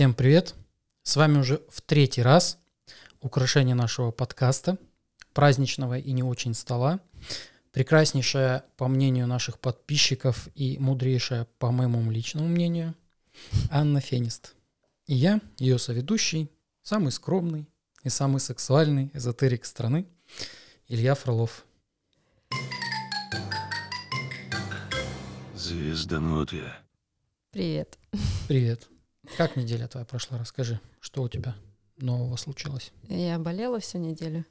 Всем 0.00 0.14
привет! 0.14 0.54
С 1.02 1.16
вами 1.16 1.40
уже 1.40 1.60
в 1.68 1.82
третий 1.82 2.22
раз 2.22 2.58
украшение 3.20 3.74
нашего 3.74 4.12
подкаста, 4.12 4.78
праздничного 5.34 5.98
и 5.98 6.12
не 6.12 6.22
очень 6.22 6.54
стола, 6.54 7.00
прекраснейшая, 7.72 8.64
по 8.78 8.88
мнению 8.88 9.26
наших 9.26 9.58
подписчиков 9.58 10.48
и 10.54 10.78
мудрейшая, 10.78 11.46
по 11.58 11.70
моему 11.70 12.10
личному 12.10 12.48
мнению, 12.48 12.94
Анна 13.70 14.00
Фенист. 14.00 14.54
И 15.06 15.14
я, 15.14 15.38
ее 15.58 15.78
соведущий, 15.78 16.50
самый 16.80 17.12
скромный 17.12 17.68
и 18.02 18.08
самый 18.08 18.40
сексуальный 18.40 19.10
эзотерик 19.12 19.66
страны, 19.66 20.06
Илья 20.88 21.14
Фролов. 21.14 21.66
Звезданутые. 25.54 26.72
Привет. 27.50 27.98
Привет. 28.48 28.88
Как 29.36 29.56
неделя 29.56 29.88
твоя 29.88 30.04
прошла? 30.06 30.38
Расскажи, 30.38 30.80
что 31.00 31.22
у 31.22 31.28
тебя 31.28 31.54
нового 31.96 32.36
случилось? 32.36 32.92
Я 33.08 33.38
болела 33.38 33.80
всю 33.80 33.98
неделю. 33.98 34.44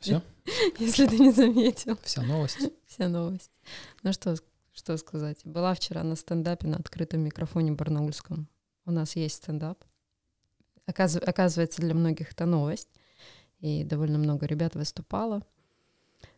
Все? 0.00 0.22
Если 0.78 1.06
ты 1.06 1.18
не 1.18 1.32
заметил. 1.32 1.98
Вся 2.02 2.22
новость? 2.22 2.58
Вся 2.86 3.08
новость. 3.08 3.50
Ну 4.02 4.12
что, 4.12 4.36
что 4.72 4.96
сказать. 4.96 5.38
Была 5.44 5.74
вчера 5.74 6.02
на 6.02 6.16
стендапе 6.16 6.66
на 6.68 6.76
открытом 6.76 7.20
микрофоне 7.20 7.72
Барнаульском. 7.72 8.48
У 8.84 8.90
нас 8.90 9.16
есть 9.16 9.36
стендап. 9.36 9.82
Оказыв- 10.86 11.24
Оказывается, 11.24 11.80
для 11.80 11.94
многих 11.94 12.32
это 12.32 12.44
новость. 12.44 12.88
И 13.60 13.82
довольно 13.84 14.18
много 14.18 14.44
ребят 14.46 14.74
выступало. 14.74 15.42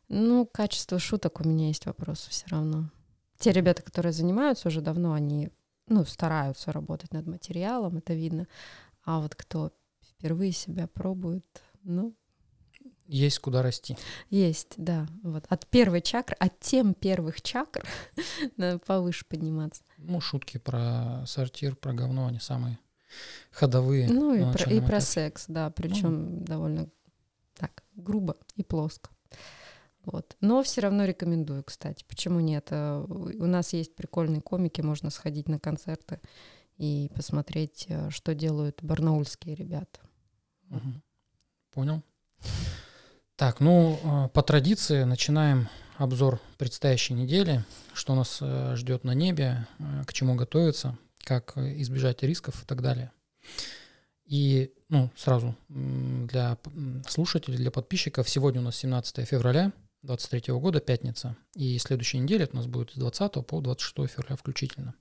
Ну, 0.09 0.47
качество 0.47 1.01
шуток 1.01 1.41
у 1.41 1.45
меня 1.49 1.67
есть 1.69 1.87
вопрос 1.87 2.29
все 2.31 2.47
равно. 2.49 2.91
Те 3.39 3.51
ребята, 3.51 3.83
которые 3.83 4.13
занимаются 4.13 4.69
уже 4.69 4.81
давно, 4.81 5.13
они 5.13 5.51
ну, 5.89 6.05
стараются 6.05 6.73
работать 6.73 7.13
над 7.13 7.27
материалом, 7.27 7.99
это 7.99 8.15
видно. 8.15 8.47
А 9.05 9.21
вот 9.21 9.35
кто 9.35 9.73
впервые 10.03 10.53
себя 10.53 10.87
пробует, 10.89 11.47
ну, 11.83 12.15
Есть 13.07 13.39
куда 13.39 13.63
расти. 13.63 13.97
есть, 14.31 14.75
да. 14.77 15.07
Вот. 15.23 15.45
От 15.49 15.67
первой 15.67 16.01
чакры, 16.01 16.37
от 16.41 16.59
тем 16.61 16.95
первых 16.95 17.41
чакр 17.41 17.87
надо 18.57 18.79
повыше 18.81 19.25
подниматься. 19.27 19.83
Ну, 19.99 20.21
шутки 20.21 20.59
про 20.59 21.25
сортир, 21.27 21.77
про 21.77 21.93
говно, 21.93 22.27
они 22.27 22.41
самые 22.41 22.79
ходовые. 23.51 24.09
Ну 24.09 24.35
и 24.35 24.53
про, 24.53 24.71
и 24.71 24.81
про 24.81 25.01
секс, 25.01 25.45
да, 25.49 25.71
причем 25.71 26.45
довольно 26.45 26.89
так 27.55 27.85
грубо 27.95 28.37
и 28.57 28.63
плоско. 28.63 29.11
Вот. 30.07 30.37
Но 30.41 30.63
все 30.63 30.83
равно 30.83 31.05
рекомендую, 31.05 31.65
кстати. 31.65 32.05
Почему 32.09 32.39
нет? 32.39 32.69
Э, 32.71 33.05
У 33.09 33.47
нас 33.47 33.73
есть 33.73 33.97
прикольные 33.97 34.41
комики, 34.41 34.81
можно 34.81 35.11
сходить 35.11 35.49
на 35.49 35.59
концерты 35.59 36.21
и 36.77 37.11
посмотреть, 37.15 37.87
э, 37.89 38.11
что 38.11 38.33
делают 38.35 38.83
барнаульские 38.83 39.57
ребята. 39.57 40.01
Мгм. 40.69 41.03
Понял. 41.73 42.03
Так, 43.35 43.59
ну, 43.59 43.99
э, 44.03 44.29
по 44.29 44.43
традиции 44.43 45.03
начинаем 45.03 45.69
обзор 45.99 46.41
предстоящей 46.57 47.15
недели, 47.15 47.65
что 47.93 48.15
нас 48.15 48.39
э, 48.41 48.77
ждет 48.77 49.03
на 49.03 49.13
небе, 49.13 49.67
к 50.07 50.13
чему 50.13 50.37
готовиться, 50.37 50.97
как 51.25 51.57
э, 51.57 51.81
избежать 51.81 52.23
рисков 52.23 52.63
и 52.63 52.67
так 52.67 52.81
далее. 52.81 53.11
И, 54.25 54.73
ну, 54.89 55.11
сразу 55.17 55.57
для 55.69 56.59
слушателей, 57.09 57.59
для 57.59 57.71
подписчиков, 57.71 58.29
сегодня 58.29 58.61
у 58.61 58.65
нас 58.65 58.77
17 58.77 59.27
февраля 59.27 59.73
23 60.07 60.55
года, 60.55 60.81
пятница, 60.81 61.37
и 61.55 61.79
следующая 61.79 62.19
неделя 62.19 62.45
это 62.45 62.55
у 62.55 62.57
нас 62.57 62.67
будет 62.67 62.93
с 62.93 62.95
20 62.95 63.47
по 63.47 63.61
26 63.61 64.11
февраля 64.11 64.37
включительно. 64.37 64.95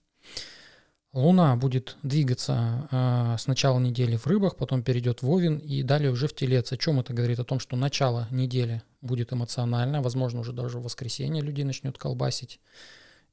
Луна 1.14 1.56
будет 1.56 1.95
двигаться 2.03 2.89
э, 2.92 3.38
с 3.39 3.47
начала 3.47 3.80
недели 3.80 4.17
в 4.17 4.28
рыбах, 4.28 4.58
потом 4.58 4.84
перейдет 4.84 5.22
в 5.22 5.30
Овен 5.30 5.59
и 5.59 5.81
далее 5.81 6.12
уже 6.12 6.28
в 6.28 6.36
Телец. 6.36 6.73
О 6.73 6.78
чем 6.78 7.00
это 7.00 7.14
говорит? 7.14 7.39
О 7.39 7.45
том, 7.45 7.59
что 7.59 7.78
начало 7.78 8.28
недели 8.31 8.84
будет 9.00 9.31
эмоционально, 9.31 10.02
возможно, 10.02 10.41
уже 10.41 10.52
даже 10.52 10.79
в 10.79 10.84
воскресенье 10.84 11.41
людей 11.41 11.63
начнет 11.63 11.97
колбасить. 11.97 12.59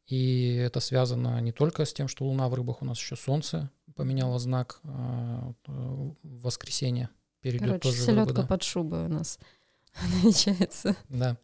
И 0.06 0.54
это 0.54 0.78
связано 0.78 1.40
не 1.40 1.50
только 1.50 1.84
с 1.84 1.92
тем, 1.92 2.06
что 2.06 2.24
Луна 2.24 2.48
в 2.48 2.54
рыбах, 2.54 2.82
у 2.82 2.84
нас 2.84 2.98
еще 2.98 3.16
Солнце 3.16 3.68
поменяло 3.96 4.38
знак 4.38 4.78
э, 4.84 5.38
вот, 5.42 5.56
э, 5.66 5.72
в 5.72 6.42
воскресенье. 6.42 7.08
Перейдет 7.40 7.66
Короче, 7.66 7.82
тоже 7.82 7.96
в 7.96 8.06
рыбы, 8.06 8.20
селедка 8.20 8.42
да. 8.42 8.46
под 8.46 8.62
шубой 8.62 9.06
у 9.06 9.08
нас 9.08 9.40
намечается. 10.22 10.96
Да. 11.08 11.36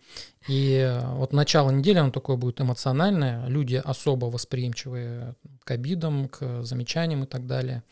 И 0.48 0.72
э, 0.75 1.14
вот 1.14 1.32
начало 1.32 1.70
недели, 1.70 1.98
оно 1.98 2.10
такое 2.10 2.36
будет 2.36 2.60
эмоциональное. 2.60 3.47
Люди 3.47 3.81
особо 3.82 4.26
восприимчивые 4.26 5.34
к 5.64 5.70
обидам, 5.70 6.28
к 6.28 6.62
замечаниям 6.62 7.25
и 7.25 7.26
так 7.26 7.47
далее. 7.47 7.82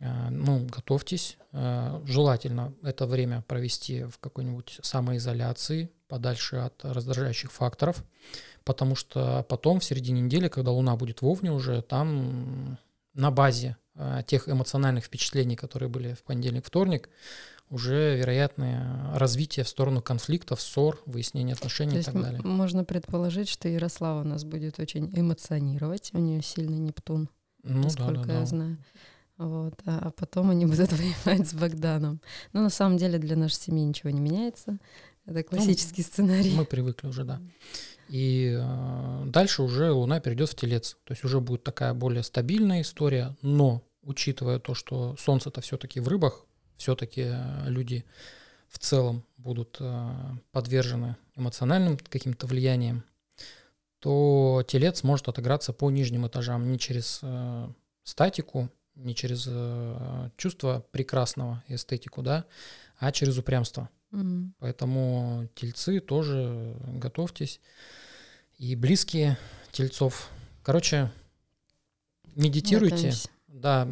Э, 0.00 0.28
Ну, 0.30 0.66
готовьтесь. 0.66 1.36
Э, 1.52 2.02
Желательно 2.06 2.74
это 2.82 3.06
время 3.06 3.42
провести 3.46 4.04
в 4.04 4.18
какой-нибудь 4.18 4.80
самоизоляции, 4.82 5.90
подальше 6.08 6.56
от 6.56 6.84
раздражающих 6.84 7.52
факторов, 7.52 8.04
потому 8.64 8.96
что 8.96 9.44
потом, 9.48 9.80
в 9.80 9.84
середине 9.84 10.20
недели, 10.22 10.48
когда 10.48 10.70
Луна 10.70 10.96
будет 10.96 11.22
в 11.22 11.26
Овне 11.26 11.52
уже, 11.52 11.82
там 11.82 12.78
на 13.14 13.30
базе 13.30 13.76
тех 14.26 14.48
эмоциональных 14.48 15.04
впечатлений, 15.04 15.54
которые 15.54 15.88
были 15.88 16.14
в 16.14 16.24
понедельник, 16.24 16.66
вторник, 16.66 17.08
уже 17.70 18.16
вероятное 18.16 19.10
развитие 19.14 19.64
в 19.64 19.68
сторону 19.68 20.02
конфликтов, 20.02 20.60
ссор, 20.60 21.02
выяснения 21.06 21.54
отношений 21.54 21.92
То 21.92 21.98
и 21.98 22.02
так 22.02 22.14
далее. 22.20 22.40
можно 22.42 22.84
предположить, 22.84 23.48
что 23.48 23.68
Ярослава 23.68 24.22
нас 24.22 24.44
будет 24.44 24.78
очень 24.78 25.10
эмоционировать. 25.14 26.10
У 26.12 26.18
нее 26.18 26.42
сильный 26.42 26.78
Нептун, 26.78 27.28
Ну 27.62 27.82
насколько 27.82 28.26
да, 28.26 28.32
я 28.34 28.40
да. 28.40 28.46
знаю. 28.46 28.78
Вот. 29.36 29.74
А 29.86 29.98
а 30.06 30.10
потом 30.12 30.50
они 30.50 30.66
будут 30.66 30.92
воевать 30.92 31.48
с 31.48 31.54
Богданом. 31.54 32.20
Но 32.52 32.60
на 32.62 32.70
самом 32.70 32.98
деле 32.98 33.18
для 33.18 33.36
нашей 33.36 33.56
семьи 33.56 33.84
ничего 33.84 34.10
не 34.10 34.20
меняется. 34.20 34.78
Это 35.26 35.42
классический 35.42 36.02
сценарий. 36.02 36.54
Мы 36.54 36.66
привыкли 36.66 37.08
уже, 37.08 37.24
да. 37.24 37.40
И 38.08 38.54
э, 38.60 39.22
дальше 39.26 39.62
уже 39.62 39.90
Луна 39.90 40.20
перейдет 40.20 40.50
в 40.50 40.54
Телец. 40.54 40.98
То 41.04 41.12
есть 41.12 41.24
уже 41.24 41.40
будет 41.40 41.64
такая 41.64 41.94
более 41.94 42.22
стабильная 42.22 42.82
история, 42.82 43.34
но 43.40 43.82
учитывая 44.02 44.58
то, 44.58 44.74
что 44.74 45.16
Солнце-то 45.18 45.62
все-таки 45.62 45.98
в 46.00 46.08
рыбах, 46.08 46.44
все-таки 46.76 47.32
люди 47.66 48.04
в 48.68 48.78
целом 48.78 49.24
будут 49.36 49.76
э, 49.80 50.10
подвержены 50.50 51.16
эмоциональным 51.36 51.96
каким-то 51.96 52.46
влияниям, 52.46 53.04
то 54.00 54.64
телец 54.66 55.02
может 55.02 55.28
отыграться 55.28 55.72
по 55.72 55.90
нижним 55.90 56.26
этажам 56.26 56.70
не 56.70 56.78
через 56.78 57.20
э, 57.22 57.68
статику, 58.02 58.68
не 58.96 59.14
через 59.14 59.46
э, 59.48 60.30
чувство 60.36 60.84
прекрасного 60.90 61.62
эстетику, 61.68 62.22
да, 62.22 62.46
а 62.98 63.12
через 63.12 63.38
упрямство. 63.38 63.88
Мгм. 64.10 64.54
Поэтому 64.58 65.48
тельцы 65.54 66.00
тоже 66.00 66.76
готовьтесь. 66.86 67.60
И 68.58 68.76
близкие 68.76 69.36
тельцов. 69.72 70.30
Короче, 70.62 71.10
медитируйте. 72.34 72.94
Готовимся. 72.96 73.28
Да, 73.54 73.86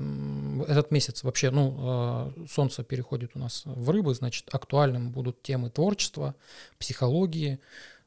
этот 0.66 0.90
месяц 0.90 1.22
вообще, 1.22 1.52
ну, 1.52 2.32
э, 2.36 2.46
солнце 2.50 2.82
переходит 2.82 3.30
у 3.34 3.38
нас 3.38 3.62
в 3.64 3.90
рыбы, 3.90 4.12
значит, 4.12 4.52
актуальным 4.52 5.12
будут 5.12 5.40
темы 5.42 5.70
творчества, 5.70 6.34
психологии, 6.78 7.60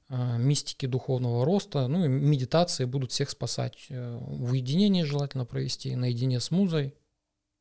э, 0.09 0.37
мистики 0.37 0.85
духовного 0.85 1.45
роста, 1.45 1.87
ну 1.87 2.03
и 2.03 2.09
медитации 2.09 2.83
будут 2.83 3.13
всех 3.13 3.29
спасать. 3.29 3.85
Э, 3.87 4.17
В 4.19 4.51
уединении 4.51 5.03
желательно 5.03 5.45
провести, 5.45 5.95
наедине 5.95 6.41
с 6.41 6.51
музой, 6.51 6.93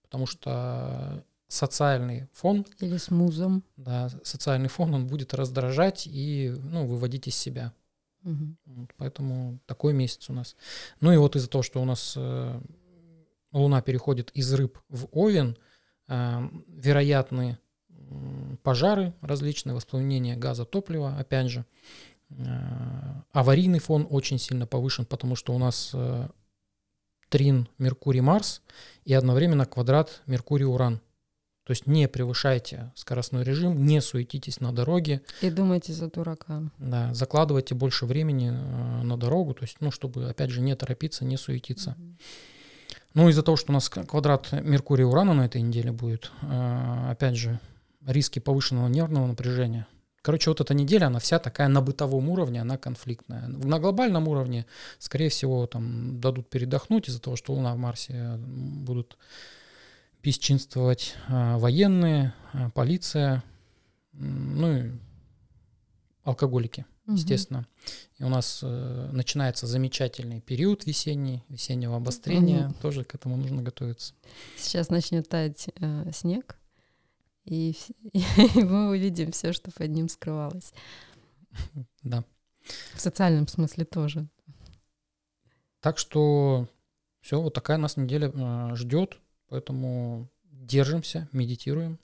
потому 0.03 0.27
что 0.27 1.25
социальный 1.47 2.27
фон 2.33 2.67
Или 2.81 2.97
с 2.97 3.13
музом. 3.13 3.63
да, 3.77 4.11
социальный 4.25 4.69
фон, 4.69 4.93
он 4.93 5.07
будет 5.07 5.35
раздражать 5.35 6.09
и 6.09 6.53
ну, 6.65 6.85
выводить 6.85 7.29
из 7.29 7.37
себя. 7.37 7.73
Мгм. 8.23 8.57
Вот, 8.65 8.91
поэтому 8.97 9.61
такой 9.67 9.93
месяц 9.93 10.29
у 10.31 10.33
нас. 10.33 10.57
Ну 11.01 11.13
и 11.13 11.17
вот 11.17 11.37
из-за 11.37 11.49
того, 11.49 11.63
что 11.63 11.81
у 11.81 11.85
нас 11.85 12.19
Луна 13.55 13.81
переходит 13.83 14.31
из 14.33 14.53
рыб 14.53 14.79
в 14.89 15.09
Овен, 15.13 15.57
э, 16.09 16.49
вероятны 16.69 17.59
пожары 18.63 19.15
различные, 19.23 19.75
воспламенение 19.75 20.37
газа, 20.37 20.65
топлива, 20.65 21.17
опять 21.17 21.49
же. 21.49 21.65
Э, 22.31 23.23
аварийный 23.33 23.79
фон 23.79 24.07
очень 24.11 24.39
сильно 24.39 24.67
повышен, 24.67 25.07
потому 25.07 25.37
что 25.37 25.55
у 25.55 25.59
нас 25.59 25.93
э, 25.95 26.29
трин 27.29 27.69
Меркурий-Марс 27.79 28.63
и 29.05 29.15
одновременно 29.15 29.67
квадрат 29.67 30.23
Меркурий-Уран. 30.27 31.01
То 31.65 31.71
есть 31.71 31.87
не 31.87 32.09
превышайте 32.09 32.93
скоростной 32.95 33.43
режим, 33.43 33.87
не 33.87 34.03
суетитесь 34.03 34.61
на 34.61 34.71
дороге, 34.73 35.23
И 35.41 35.49
думайте 35.49 35.95
за 35.95 36.11
дурака. 36.11 36.63
да, 36.79 37.15
закладывайте 37.15 37.75
больше 37.75 38.05
времени 38.05 38.51
на 38.51 39.17
дорогу, 39.17 39.55
то 39.55 39.63
есть, 39.63 39.79
ну, 39.81 39.91
чтобы, 39.91 40.29
опять 40.29 40.51
же, 40.51 40.61
не 40.61 40.77
торопиться, 40.77 41.25
не 41.25 41.39
суетиться. 41.39 41.95
Мгм. 41.97 42.19
Ну, 43.15 43.29
из-за 43.29 43.43
того, 43.43 43.57
что 43.57 43.71
у 43.71 43.75
нас 43.75 43.89
квадрат 43.89 44.53
Меркурия-Урана 44.53 45.35
на 45.35 45.47
этой 45.47 45.63
неделе 45.63 45.93
будет, 45.93 46.33
э, 46.43 47.11
опять 47.11 47.37
же, 47.37 47.61
риски 48.05 48.41
повышенного 48.41 48.89
нервного 48.89 49.27
напряжения. 49.27 49.87
Короче, 50.21 50.51
вот 50.51 50.61
эта 50.61 50.75
неделя, 50.75 51.07
она 51.07 51.21
вся 51.21 51.39
такая 51.39 51.69
на 51.69 51.81
бытовом 51.81 52.31
уровне, 52.31 52.61
она 52.61 52.77
конфликтная. 52.79 53.47
На 53.47 53.79
глобальном 53.79 54.27
уровне, 54.27 54.67
скорее 54.99 55.29
всего, 55.29 55.67
там 55.67 56.19
дадут 56.19 56.49
передохнуть 56.49 57.09
из-за 57.09 57.21
того, 57.21 57.37
что 57.37 57.53
Луна 57.53 57.75
в 57.75 57.79
Марсе 57.79 58.37
будут 58.39 59.19
бесчинствовать 60.23 61.15
а, 61.29 61.59
военные, 61.59 62.33
полиция, 62.75 63.45
ну 64.13 64.77
и 64.77 64.93
алкоголики, 66.25 66.87
угу. 67.07 67.17
естественно. 67.17 67.67
И 68.19 68.25
у 68.25 68.29
нас 68.29 68.61
э, 68.63 69.11
начинается 69.13 69.67
замечательный 69.67 70.41
период 70.41 70.87
весенний, 70.87 71.45
весеннего 71.49 71.97
обострения. 71.97 72.69
Угу. 72.69 72.75
Тоже 72.83 73.05
к 73.05 73.15
этому 73.15 73.37
нужно 73.37 73.63
готовиться. 73.63 74.15
Сейчас 74.57 74.89
начнет 74.91 75.29
таять 75.29 75.69
э, 75.77 76.11
снег, 76.13 76.59
и, 77.45 77.77
и 78.13 78.63
мы 78.63 78.91
увидим 78.91 79.33
все, 79.33 79.53
что 79.53 79.71
под 79.71 79.91
ним 79.91 80.09
скрывалось. 80.09 80.73
Да. 82.03 82.25
В 82.95 83.01
социальном 83.01 83.47
смысле 83.49 83.85
тоже. 83.85 84.27
Так 85.81 85.99
что 85.99 86.67
все, 87.21 87.41
вот 87.41 87.53
такая 87.53 87.77
нас 87.77 87.97
неделя 87.97 88.31
э, 88.35 88.75
ждет, 88.75 89.19
поэтому 89.49 90.29
держимся, 90.45 91.29
медитируем. 91.33 91.99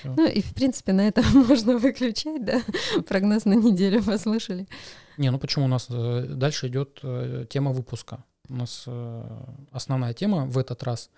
Всё. 0.00 0.14
Ну 0.16 0.26
и 0.26 0.40
в 0.40 0.54
принципе 0.54 0.92
на 0.92 1.08
этом 1.08 1.24
можно 1.48 1.78
выключать, 1.78 2.44
да? 2.44 2.62
Прогноз 3.06 3.44
на 3.44 3.54
неделю 3.54 4.02
послушали. 4.02 4.66
Не, 5.18 5.30
ну 5.30 5.38
почему 5.38 5.66
у 5.66 5.68
нас 5.68 5.86
э, 5.90 6.26
дальше 6.28 6.68
идет 6.68 7.00
э, 7.02 7.46
тема 7.48 7.72
выпуска? 7.72 8.24
У 8.48 8.54
нас 8.54 8.84
э, 8.86 9.44
основная 9.70 10.14
тема 10.14 10.46
в 10.46 10.58
этот 10.58 10.82
раз 10.82 11.10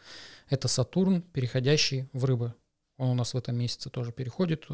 это 0.48 0.68
Сатурн, 0.68 1.22
переходящий 1.22 2.08
в 2.12 2.24
рыбы. 2.24 2.54
Он 2.96 3.10
у 3.10 3.14
нас 3.14 3.34
в 3.34 3.36
этом 3.36 3.56
месяце 3.56 3.90
тоже 3.90 4.12
переходит. 4.12 4.66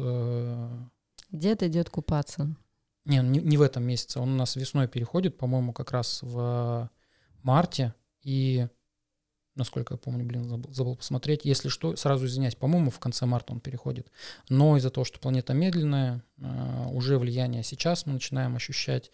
Дед 1.31 1.63
идет 1.63 1.89
купаться. 1.89 2.55
Не, 3.05 3.19
не, 3.19 3.39
не 3.39 3.57
в 3.57 3.61
этом 3.61 3.83
месяце. 3.83 4.19
Он 4.19 4.33
у 4.33 4.35
нас 4.35 4.55
весной 4.55 4.87
переходит, 4.87 5.37
по-моему, 5.37 5.73
как 5.73 5.91
раз 5.91 6.19
в 6.21 6.89
марте. 7.41 7.95
И, 8.21 8.67
насколько 9.61 9.93
я 9.93 9.97
помню, 9.97 10.25
блин, 10.25 10.49
забыл, 10.49 10.73
забыл 10.73 10.95
посмотреть. 10.95 11.45
Если 11.45 11.69
что, 11.69 11.95
сразу 11.95 12.25
извиняюсь, 12.25 12.55
по-моему, 12.55 12.89
в 12.89 12.99
конце 12.99 13.25
марта 13.25 13.53
он 13.53 13.59
переходит. 13.59 14.11
Но 14.49 14.75
из-за 14.77 14.89
того, 14.89 15.05
что 15.05 15.19
планета 15.19 15.53
медленная, 15.53 16.23
э, 16.37 16.85
уже 16.91 17.17
влияние 17.17 17.63
сейчас 17.63 18.05
мы 18.05 18.13
начинаем 18.13 18.55
ощущать. 18.55 19.11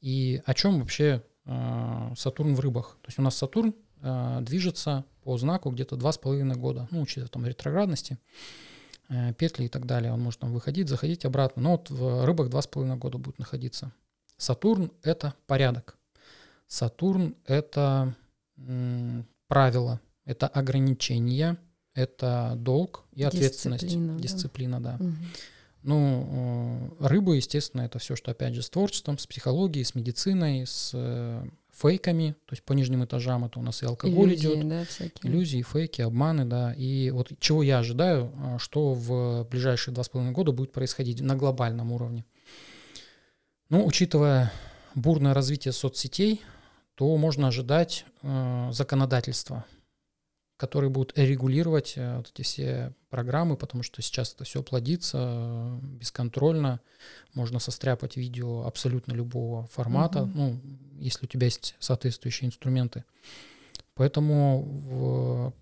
И 0.00 0.42
о 0.46 0.54
чем 0.54 0.80
вообще 0.80 1.22
э, 1.44 2.12
Сатурн 2.16 2.54
в 2.54 2.60
рыбах? 2.60 2.96
То 3.02 3.08
есть 3.08 3.18
у 3.18 3.22
нас 3.22 3.36
Сатурн 3.36 3.74
движется 4.40 5.04
по 5.22 5.36
знаку 5.36 5.70
где-то 5.70 5.94
два 5.96 6.12
с 6.12 6.16
половиной 6.16 6.56
года, 6.56 6.88
ну, 6.90 7.02
учитывая 7.02 7.28
там 7.28 7.44
ретроградности, 7.44 8.16
петли 9.36 9.64
и 9.64 9.68
так 9.68 9.84
далее. 9.84 10.10
Он 10.10 10.22
может 10.22 10.40
там 10.40 10.54
выходить, 10.54 10.88
заходить 10.88 11.26
обратно. 11.26 11.60
Но 11.60 11.70
вот 11.72 11.90
в 11.90 12.24
рыбах 12.24 12.48
два 12.48 12.62
с 12.62 12.66
половиной 12.66 12.96
года 12.96 13.18
будет 13.18 13.38
находиться. 13.38 13.92
Сатурн— 14.38 14.90
это 15.02 15.34
порядок. 15.46 15.98
Сатурн— 16.66 17.36
это 17.44 18.14
правила, 19.50 20.00
это 20.24 20.46
ограничения, 20.46 21.58
это 21.92 22.54
долг 22.56 23.04
и 23.12 23.24
ответственность. 23.24 23.82
Дисциплина, 23.84 24.18
Дисциплина 24.18 24.80
да. 24.80 24.96
да. 24.96 25.04
Угу. 25.04 25.14
Ну, 25.82 26.90
э, 27.00 27.06
рыбы, 27.06 27.36
естественно, 27.36 27.82
это 27.82 27.98
все, 27.98 28.14
что 28.14 28.30
опять 28.30 28.54
же 28.54 28.62
с 28.62 28.70
творчеством, 28.70 29.18
с 29.18 29.26
психологией, 29.26 29.84
с 29.84 29.96
медициной, 29.96 30.66
с 30.66 30.92
э, 30.94 31.44
фейками, 31.72 32.36
то 32.46 32.52
есть 32.52 32.62
по 32.62 32.74
нижним 32.74 33.04
этажам 33.04 33.44
это 33.44 33.58
у 33.58 33.62
нас 33.62 33.82
и 33.82 33.86
алкоголь 33.86 34.34
иллюзии, 34.34 34.54
идет, 34.54 34.68
да, 34.68 34.84
всякие. 34.84 35.32
иллюзии, 35.32 35.62
фейки, 35.62 36.02
обманы, 36.02 36.44
да. 36.44 36.72
И 36.74 37.10
вот 37.10 37.32
чего 37.40 37.64
я 37.64 37.78
ожидаю, 37.78 38.30
а, 38.36 38.58
что 38.58 38.92
в 38.92 39.48
ближайшие 39.50 39.92
два 39.92 40.04
с 40.04 40.08
половиной 40.08 40.32
года 40.32 40.52
будет 40.52 40.72
происходить 40.72 41.20
на 41.20 41.34
глобальном 41.34 41.90
уровне. 41.90 42.24
Ну, 43.68 43.84
учитывая 43.84 44.52
бурное 44.94 45.34
развитие 45.34 45.72
соцсетей, 45.72 46.42
то 47.00 47.16
можно 47.16 47.48
ожидать 47.48 48.04
э, 48.20 48.68
законодательства 48.72 49.64
которые 50.58 50.90
будут 50.90 51.16
регулировать 51.16 51.94
э, 51.96 52.18
вот 52.18 52.30
эти 52.34 52.42
все 52.42 52.92
программы, 53.08 53.56
потому 53.56 53.82
что 53.82 54.02
сейчас 54.02 54.34
это 54.34 54.44
все 54.44 54.62
плодится 54.62 55.18
э, 55.18 55.78
бесконтрольно. 55.82 56.82
Можно 57.32 57.58
состряпать 57.58 58.18
видео 58.18 58.66
абсолютно 58.66 59.14
любого 59.14 59.66
формата, 59.68 60.24
угу. 60.24 60.32
ну, 60.34 60.60
если 60.98 61.24
у 61.24 61.28
тебя 61.28 61.46
есть 61.46 61.76
соответствующие 61.78 62.48
инструменты. 62.48 63.04
Поэтому 63.94 64.62
в 64.62 65.54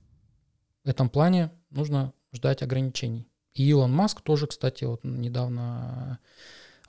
этом 0.84 1.08
плане 1.08 1.52
нужно 1.70 2.12
ждать 2.32 2.64
ограничений. 2.64 3.28
И 3.54 3.64
Илон 3.68 3.92
Маск 3.92 4.22
тоже, 4.22 4.48
кстати, 4.48 4.82
вот 4.82 5.04
недавно 5.04 6.18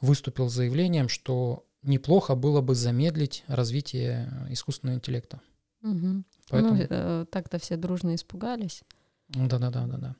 выступил 0.01 0.50
с 0.50 0.54
заявлением, 0.54 1.07
что 1.07 1.69
неплохо 1.83 2.35
было 2.35 2.61
бы 2.61 2.75
замедлить 2.75 3.43
развитие 3.47 4.47
искусственного 4.49 4.97
интеллекта. 4.97 5.41
Угу. 5.83 6.23
Поэтому... 6.49 6.75
Ну, 6.75 6.87
э, 6.89 7.25
так-то 7.31 7.59
все 7.59 7.77
дружно 7.77 8.15
испугались. 8.15 8.83
Да-да-да, 9.29 9.85
да-да. 9.85 10.15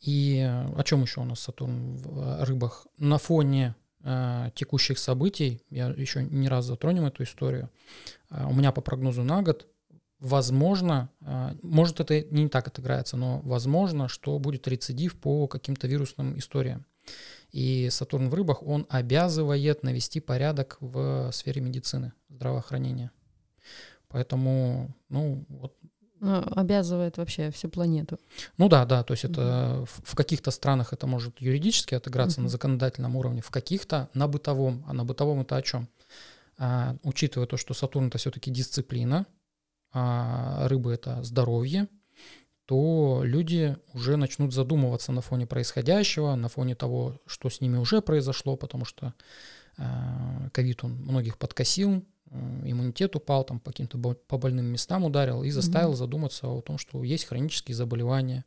И 0.00 0.40
о 0.40 0.82
чем 0.84 1.02
еще 1.02 1.20
у 1.20 1.24
нас 1.24 1.40
Сатурн 1.40 1.96
в 1.96 2.20
э, 2.20 2.44
рыбах? 2.44 2.86
На 2.98 3.18
фоне 3.18 3.74
э, 4.02 4.50
текущих 4.54 4.98
событий, 4.98 5.62
я 5.70 5.88
еще 5.88 6.24
не 6.24 6.48
раз 6.48 6.64
затронем 6.64 7.04
эту 7.04 7.22
историю, 7.24 7.70
э, 8.30 8.44
у 8.46 8.52
меня 8.52 8.72
по 8.72 8.80
прогнозу 8.80 9.22
на 9.22 9.42
год, 9.42 9.66
возможно, 10.20 11.10
э, 11.20 11.54
может 11.62 12.00
это 12.00 12.20
не 12.22 12.48
так 12.48 12.68
отыграется, 12.68 13.16
но 13.16 13.40
возможно, 13.40 14.08
что 14.08 14.38
будет 14.38 14.66
рецидив 14.68 15.18
по 15.18 15.46
каким-то 15.46 15.86
вирусным 15.86 16.38
историям. 16.38 16.84
И 17.50 17.88
Сатурн 17.90 18.28
в 18.28 18.34
рыбах, 18.34 18.62
он 18.62 18.86
обязывает 18.88 19.82
навести 19.82 20.20
порядок 20.20 20.76
в 20.80 21.30
сфере 21.32 21.60
медицины, 21.60 22.12
здравоохранения. 22.28 23.10
Поэтому, 24.08 24.94
ну, 25.08 25.44
вот. 25.48 25.74
Ну, 26.20 26.42
обязывает 26.56 27.16
вообще 27.16 27.50
всю 27.52 27.68
планету. 27.68 28.18
Ну 28.56 28.68
да, 28.68 28.84
да, 28.84 29.04
то 29.04 29.12
есть 29.12 29.24
это 29.24 29.84
в, 29.86 30.12
в 30.12 30.14
каких-то 30.16 30.50
странах 30.50 30.92
это 30.92 31.06
может 31.06 31.40
юридически 31.40 31.94
отыграться 31.94 32.40
uh-huh. 32.40 32.44
на 32.44 32.48
законодательном 32.48 33.14
уровне, 33.14 33.40
в 33.40 33.50
каких-то 33.50 34.08
на 34.14 34.26
бытовом. 34.26 34.84
А 34.88 34.92
на 34.94 35.04
бытовом 35.04 35.42
это 35.42 35.56
о 35.56 35.62
чем? 35.62 35.88
А, 36.58 36.96
учитывая 37.04 37.46
то, 37.46 37.56
что 37.56 37.72
Сатурн 37.72 38.08
это 38.08 38.18
все-таки 38.18 38.50
дисциплина, 38.50 39.26
а 39.92 40.66
рыбы 40.66 40.92
это 40.92 41.22
здоровье, 41.22 41.86
то 42.68 43.22
люди 43.24 43.78
уже 43.94 44.16
начнут 44.16 44.52
задумываться 44.52 45.10
на 45.10 45.22
фоне 45.22 45.46
происходящего, 45.46 46.34
на 46.34 46.50
фоне 46.50 46.74
того, 46.74 47.18
что 47.24 47.48
с 47.48 47.62
ними 47.62 47.78
уже 47.78 48.02
произошло, 48.02 48.56
потому 48.56 48.84
что 48.84 49.14
а, 49.78 50.50
ковид 50.52 50.84
он 50.84 50.92
многих 50.92 51.38
подкосил, 51.38 52.04
иммунитет 52.30 53.16
упал, 53.16 53.44
там 53.44 53.58
по 53.58 53.70
каким-то 53.70 53.96
по 53.96 54.36
больным 54.36 54.66
местам 54.66 55.02
ударил 55.02 55.44
и 55.44 55.50
заставил 55.50 55.92
mm-hmm. 55.92 55.96
задуматься 55.96 56.46
о 56.46 56.60
том, 56.60 56.76
что 56.76 57.02
есть 57.04 57.24
хронические 57.24 57.74
заболевания, 57.74 58.44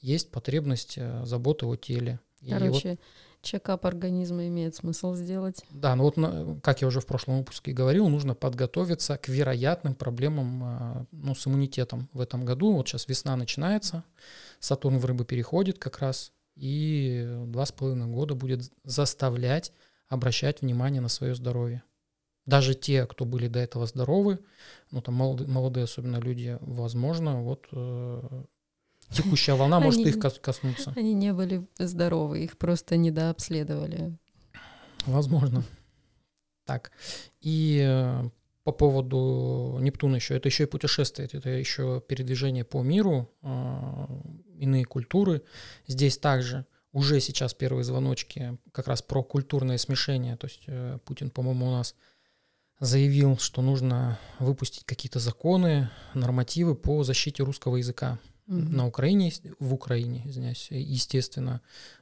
есть 0.00 0.32
потребность 0.32 0.94
э, 0.96 1.24
заботы 1.24 1.64
о 1.64 1.76
теле. 1.76 2.18
Короче, 2.48 2.90
вот, 2.90 2.98
чекап 3.42 3.84
организма 3.84 4.46
имеет 4.46 4.74
смысл 4.74 5.14
сделать. 5.14 5.64
Да, 5.70 5.94
ну 5.96 6.04
вот, 6.04 6.62
как 6.62 6.80
я 6.80 6.88
уже 6.88 7.00
в 7.00 7.06
прошлом 7.06 7.38
выпуске 7.38 7.72
говорил, 7.72 8.08
нужно 8.08 8.34
подготовиться 8.34 9.18
к 9.18 9.28
вероятным 9.28 9.94
проблемам 9.94 10.62
э, 10.64 11.06
ну, 11.12 11.34
с 11.34 11.46
иммунитетом 11.46 12.08
в 12.12 12.20
этом 12.20 12.44
году. 12.44 12.72
Вот 12.72 12.88
сейчас 12.88 13.08
весна 13.08 13.36
начинается, 13.36 14.04
Сатурн 14.60 14.98
в 14.98 15.04
рыбы 15.04 15.24
переходит 15.24 15.78
как 15.78 15.98
раз, 15.98 16.32
и 16.54 17.26
два 17.46 17.66
с 17.66 17.72
половиной 17.72 18.06
года 18.06 18.34
будет 18.34 18.72
заставлять 18.84 19.72
обращать 20.08 20.60
внимание 20.60 21.00
на 21.00 21.08
свое 21.08 21.34
здоровье. 21.34 21.82
Даже 22.44 22.74
те, 22.74 23.06
кто 23.06 23.24
были 23.24 23.48
до 23.48 23.60
этого 23.60 23.86
здоровы, 23.86 24.40
ну 24.90 25.00
там 25.00 25.14
молодые, 25.14 25.48
молодые 25.48 25.84
особенно 25.84 26.16
люди, 26.16 26.58
возможно, 26.60 27.40
вот 27.42 27.68
э, 27.72 28.44
текущая 29.12 29.54
волна 29.54 29.80
может 29.80 30.00
их 30.06 30.18
коснуться. 30.18 30.92
Они 30.96 31.14
не 31.14 31.32
были 31.32 31.66
здоровы, 31.78 32.44
их 32.44 32.58
просто 32.58 32.96
недообследовали. 32.96 34.16
Возможно. 35.06 35.64
Так, 36.64 36.92
и 37.40 37.82
э, 37.84 38.30
по 38.64 38.72
поводу 38.72 39.78
Нептуна 39.80 40.16
еще, 40.16 40.36
это 40.36 40.48
еще 40.48 40.64
и 40.64 40.66
путешествие, 40.66 41.28
это 41.32 41.48
еще 41.50 42.02
передвижение 42.06 42.64
по 42.64 42.82
миру, 42.82 43.28
э, 43.42 44.06
иные 44.58 44.84
культуры. 44.84 45.42
Здесь 45.88 46.18
также 46.18 46.66
уже 46.92 47.20
сейчас 47.20 47.54
первые 47.54 47.84
звоночки 47.84 48.58
как 48.70 48.86
раз 48.86 49.02
про 49.02 49.24
культурное 49.24 49.78
смешение, 49.78 50.36
то 50.36 50.46
есть 50.46 50.62
э, 50.66 50.98
Путин, 51.04 51.30
по-моему, 51.30 51.66
у 51.68 51.72
нас 51.72 51.96
заявил, 52.78 53.38
что 53.38 53.62
нужно 53.62 54.18
выпустить 54.38 54.84
какие-то 54.84 55.18
законы, 55.18 55.90
нормативы 56.14 56.74
по 56.74 57.02
защите 57.02 57.42
русского 57.42 57.76
языка. 57.76 58.18
Mm-hmm. 58.48 58.74
На 58.74 58.86
Украине, 58.86 59.32
в 59.60 59.72
Украине, 59.72 60.22
извиняюсь, 60.24 60.68
естественно, 60.70 61.60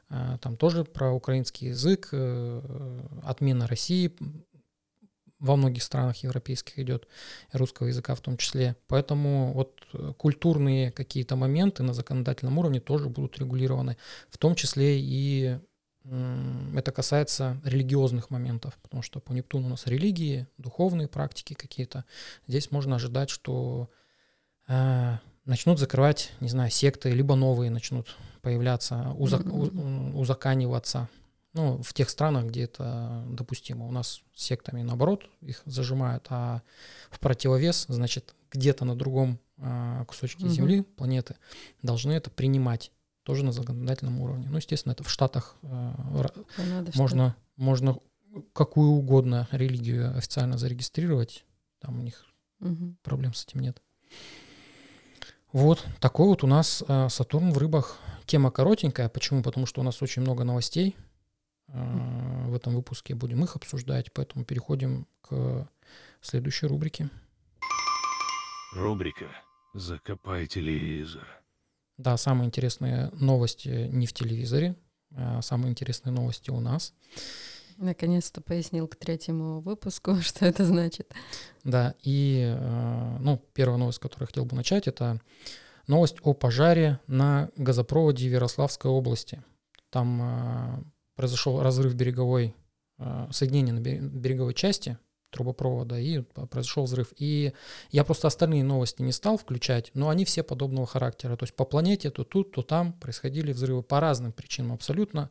а, 0.09 0.39
там 0.39 0.57
тоже 0.57 0.85
про 0.85 1.13
украинский 1.13 1.69
язык, 1.69 2.09
э, 2.13 3.01
отмена 3.23 3.67
России 3.67 4.17
во 5.39 5.57
многих 5.57 5.83
странах 5.83 6.17
европейских 6.19 6.79
идет, 6.79 7.09
русского 7.53 7.87
языка 7.87 8.15
в 8.15 8.21
том 8.21 8.37
числе. 8.37 8.77
Поэтому 8.87 9.53
вот 9.53 9.87
культурные 10.19 10.93
какие-то 10.93 11.35
моменты 11.35 11.83
на 11.83 11.95
законодательном 11.95 12.59
уровне 12.59 12.81
тоже 12.81 13.09
будут 13.09 13.39
регулированы, 13.39 13.97
в 14.29 14.39
том 14.39 14.55
числе 14.55 15.01
и 15.01 15.59
это 16.75 16.93
касается 16.93 17.61
религиозных 17.63 18.31
моментов, 18.31 18.79
потому 18.83 19.03
что 19.03 19.21
по 19.21 19.33
Нептуну 19.33 19.67
у 19.67 19.71
нас 19.71 19.87
религии, 19.87 20.47
духовные 20.57 21.09
практики 21.09 21.53
какие-то. 21.55 22.05
Здесь 22.47 22.71
можно 22.71 22.97
ожидать, 22.97 23.29
что 23.29 23.91
э, 24.67 25.19
начнут 25.51 25.81
закрывать, 25.81 26.31
не 26.39 26.49
знаю, 26.49 26.71
секты, 26.71 27.11
либо 27.11 27.35
новые 27.35 27.71
начнут 27.71 28.17
появляться, 28.41 29.13
узак, 29.19 29.43
mm-hmm. 29.43 30.15
узаканиваться. 30.15 31.09
Ну, 31.53 31.83
в 31.83 31.93
тех 31.93 32.09
странах, 32.09 32.47
где 32.47 32.63
это 32.63 33.25
допустимо. 33.29 33.89
У 33.89 33.91
нас 33.91 34.23
с 34.33 34.43
сектами, 34.45 34.83
наоборот, 34.83 35.25
их 35.41 35.63
зажимают, 35.67 36.27
а 36.31 36.63
в 37.11 37.19
противовес, 37.19 37.87
значит, 37.89 38.37
где-то 38.53 38.85
на 38.85 38.95
другом 38.95 39.41
э, 39.59 40.05
кусочке 40.07 40.45
mm-hmm. 40.45 40.51
Земли, 40.51 40.83
планеты, 40.83 41.35
должны 41.83 42.13
это 42.13 42.31
принимать 42.31 42.93
тоже 43.25 43.45
на 43.45 43.51
законодательном 43.51 44.21
уровне. 44.21 44.47
Ну, 44.49 44.59
естественно, 44.59 44.93
это 44.93 45.03
в 45.03 45.11
Штатах 45.11 45.57
э, 45.63 46.29
Канада, 46.55 46.93
можно, 46.95 47.37
можно 47.57 47.99
какую 48.53 48.91
угодно 48.91 49.49
религию 49.51 50.17
официально 50.17 50.57
зарегистрировать. 50.57 51.45
Там 51.81 51.99
у 51.99 52.03
них 52.03 52.25
угу. 52.61 52.95
проблем 53.03 53.35
с 53.35 53.45
этим 53.45 53.59
нет. 53.61 53.83
Вот 55.53 55.85
такой 55.99 56.29
вот 56.29 56.45
у 56.45 56.47
нас 56.47 56.85
э, 56.87 57.09
Сатурн 57.09 57.53
в 57.53 57.59
рыбах. 57.59 57.99
Тема 58.25 58.53
коротенькая. 58.53 59.09
Почему? 59.09 59.43
Потому 59.43 59.67
что 59.67 59.81
у 59.81 59.85
нас 59.85 60.01
очень 60.01 60.23
много 60.23 60.45
новостей. 60.45 60.97
Э, 61.69 62.47
в 62.47 62.55
этом 62.55 62.75
выпуске 62.77 63.17
будем 63.17 63.43
их 63.43 63.57
обсуждать, 63.57 64.13
поэтому 64.13 64.45
переходим 64.45 65.09
к 65.23 65.69
следующей 66.21 66.67
рубрике. 66.67 67.09
Рубрика 68.75 69.27
«Закопай 69.75 70.47
телевизор». 70.47 71.27
Да, 71.99 72.17
самые 72.17 72.47
интересные 72.47 73.11
новости 73.13 73.89
не 73.91 74.07
в 74.07 74.13
телевизоре, 74.13 74.77
а 75.17 75.43
самые 75.43 75.71
интересные 75.71 76.13
новости 76.13 76.51
у 76.51 76.61
нас. 76.61 76.95
Наконец-то 77.81 78.43
пояснил 78.43 78.87
к 78.87 78.97
третьему 78.97 79.63
выпуску, 79.63 80.17
что 80.21 80.45
это 80.45 80.67
значит. 80.67 81.15
Да, 81.65 81.95
и 82.03 82.55
э, 82.55 83.17
ну, 83.21 83.43
первая 83.55 83.79
новость, 83.79 83.97
с 83.97 83.99
которой 84.01 84.25
я 84.25 84.27
хотел 84.27 84.45
бы 84.45 84.55
начать, 84.55 84.87
это 84.87 85.19
новость 85.87 86.17
о 86.23 86.35
пожаре 86.35 87.01
на 87.07 87.49
газопроводе 87.57 88.29
в 88.29 88.33
Ярославской 88.33 88.91
области. 88.91 89.43
Там 89.89 90.21
э, 90.23 90.85
произошел 91.17 91.63
разрыв 91.63 91.95
береговой, 91.95 92.55
э, 92.99 93.29
соединения 93.31 93.73
на 93.73 93.81
береговой 93.81 94.53
части 94.53 94.99
трубопровода, 95.31 95.99
и 95.99 96.21
произошел 96.21 96.85
взрыв. 96.85 97.15
И 97.17 97.55
я 97.93 98.05
просто 98.05 98.29
остальные 98.29 98.63
новости 98.63 99.01
не 99.01 99.13
стал 99.13 99.39
включать, 99.39 99.91
но 99.95 100.11
они 100.11 100.27
все 100.27 100.43
подобного 100.43 100.87
характера. 100.87 101.35
То 101.37 101.45
есть 101.45 101.57
по 101.57 101.65
планете 101.65 102.11
то 102.11 102.25
тут, 102.25 102.53
то 102.53 102.61
там 102.61 102.93
происходили 102.93 103.55
взрывы 103.55 103.83
по 103.83 104.01
разным 104.01 104.33
причинам 104.33 104.73
абсолютно. 104.73 105.31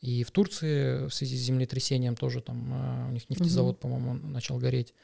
И 0.00 0.24
в 0.24 0.30
Турции 0.30 1.06
в 1.06 1.14
связи 1.14 1.36
с 1.36 1.40
землетрясением 1.40 2.16
тоже 2.16 2.40
там 2.40 2.70
а, 2.72 3.06
у 3.08 3.12
них 3.12 3.28
нефтезавод, 3.28 3.76
угу. 3.76 3.80
по-моему, 3.82 4.14
начал 4.14 4.58
гореть. 4.58 4.94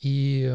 И 0.00 0.54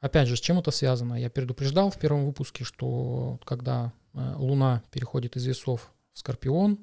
опять 0.00 0.28
же, 0.28 0.36
с 0.36 0.40
чем 0.40 0.58
это 0.58 0.70
связано? 0.70 1.14
Я 1.14 1.30
предупреждал 1.30 1.90
в 1.90 1.98
первом 1.98 2.26
выпуске, 2.26 2.64
что 2.64 3.40
когда 3.44 3.92
а, 4.14 4.36
Луна 4.36 4.82
переходит 4.90 5.36
из 5.36 5.46
весов 5.46 5.92
в 6.12 6.18
Скорпион, 6.18 6.78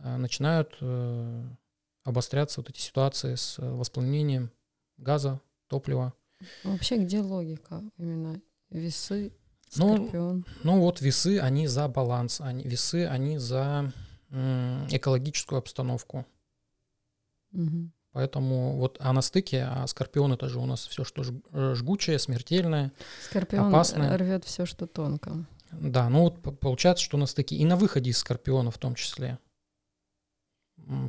начинают 0.00 0.76
э, 0.80 1.44
обостряться 2.08 2.60
вот 2.60 2.70
эти 2.70 2.80
ситуации 2.80 3.34
с 3.34 3.58
э, 3.58 3.70
воспламенением 3.70 4.50
газа, 4.96 5.40
топлива. 5.68 6.14
Вообще, 6.64 6.96
где 6.96 7.20
логика 7.20 7.82
именно 7.96 8.40
весы, 8.70 9.32
ну, 9.76 9.96
скорпион? 9.96 10.46
Ну, 10.62 10.76
ну 10.76 10.80
вот 10.80 11.00
весы, 11.00 11.38
они 11.38 11.66
за 11.66 11.88
баланс, 11.88 12.40
они, 12.40 12.64
весы, 12.64 13.06
они 13.06 13.38
за 13.38 13.92
экологическую 14.30 15.58
обстановку. 15.58 16.26
Угу. 17.52 17.90
Поэтому 18.12 18.76
вот, 18.76 18.96
а 19.00 19.12
на 19.12 19.22
стыке, 19.22 19.64
а 19.64 19.86
скорпион 19.86 20.32
это 20.32 20.48
же 20.48 20.58
у 20.58 20.66
нас 20.66 20.86
все, 20.86 21.04
что 21.04 21.22
э, 21.52 21.74
жгучее, 21.74 22.18
смертельное, 22.18 22.92
скорпион 23.22 23.68
опасное. 23.68 24.16
рвет 24.16 24.44
все, 24.44 24.66
что 24.66 24.86
тонко. 24.86 25.46
Да, 25.70 26.08
ну 26.08 26.22
вот 26.22 26.60
получается, 26.60 27.04
что 27.04 27.18
на 27.18 27.26
стыке 27.26 27.56
и 27.56 27.64
на 27.64 27.76
выходе 27.76 28.10
из 28.10 28.18
скорпиона 28.18 28.70
в 28.70 28.78
том 28.78 28.94
числе. 28.94 29.38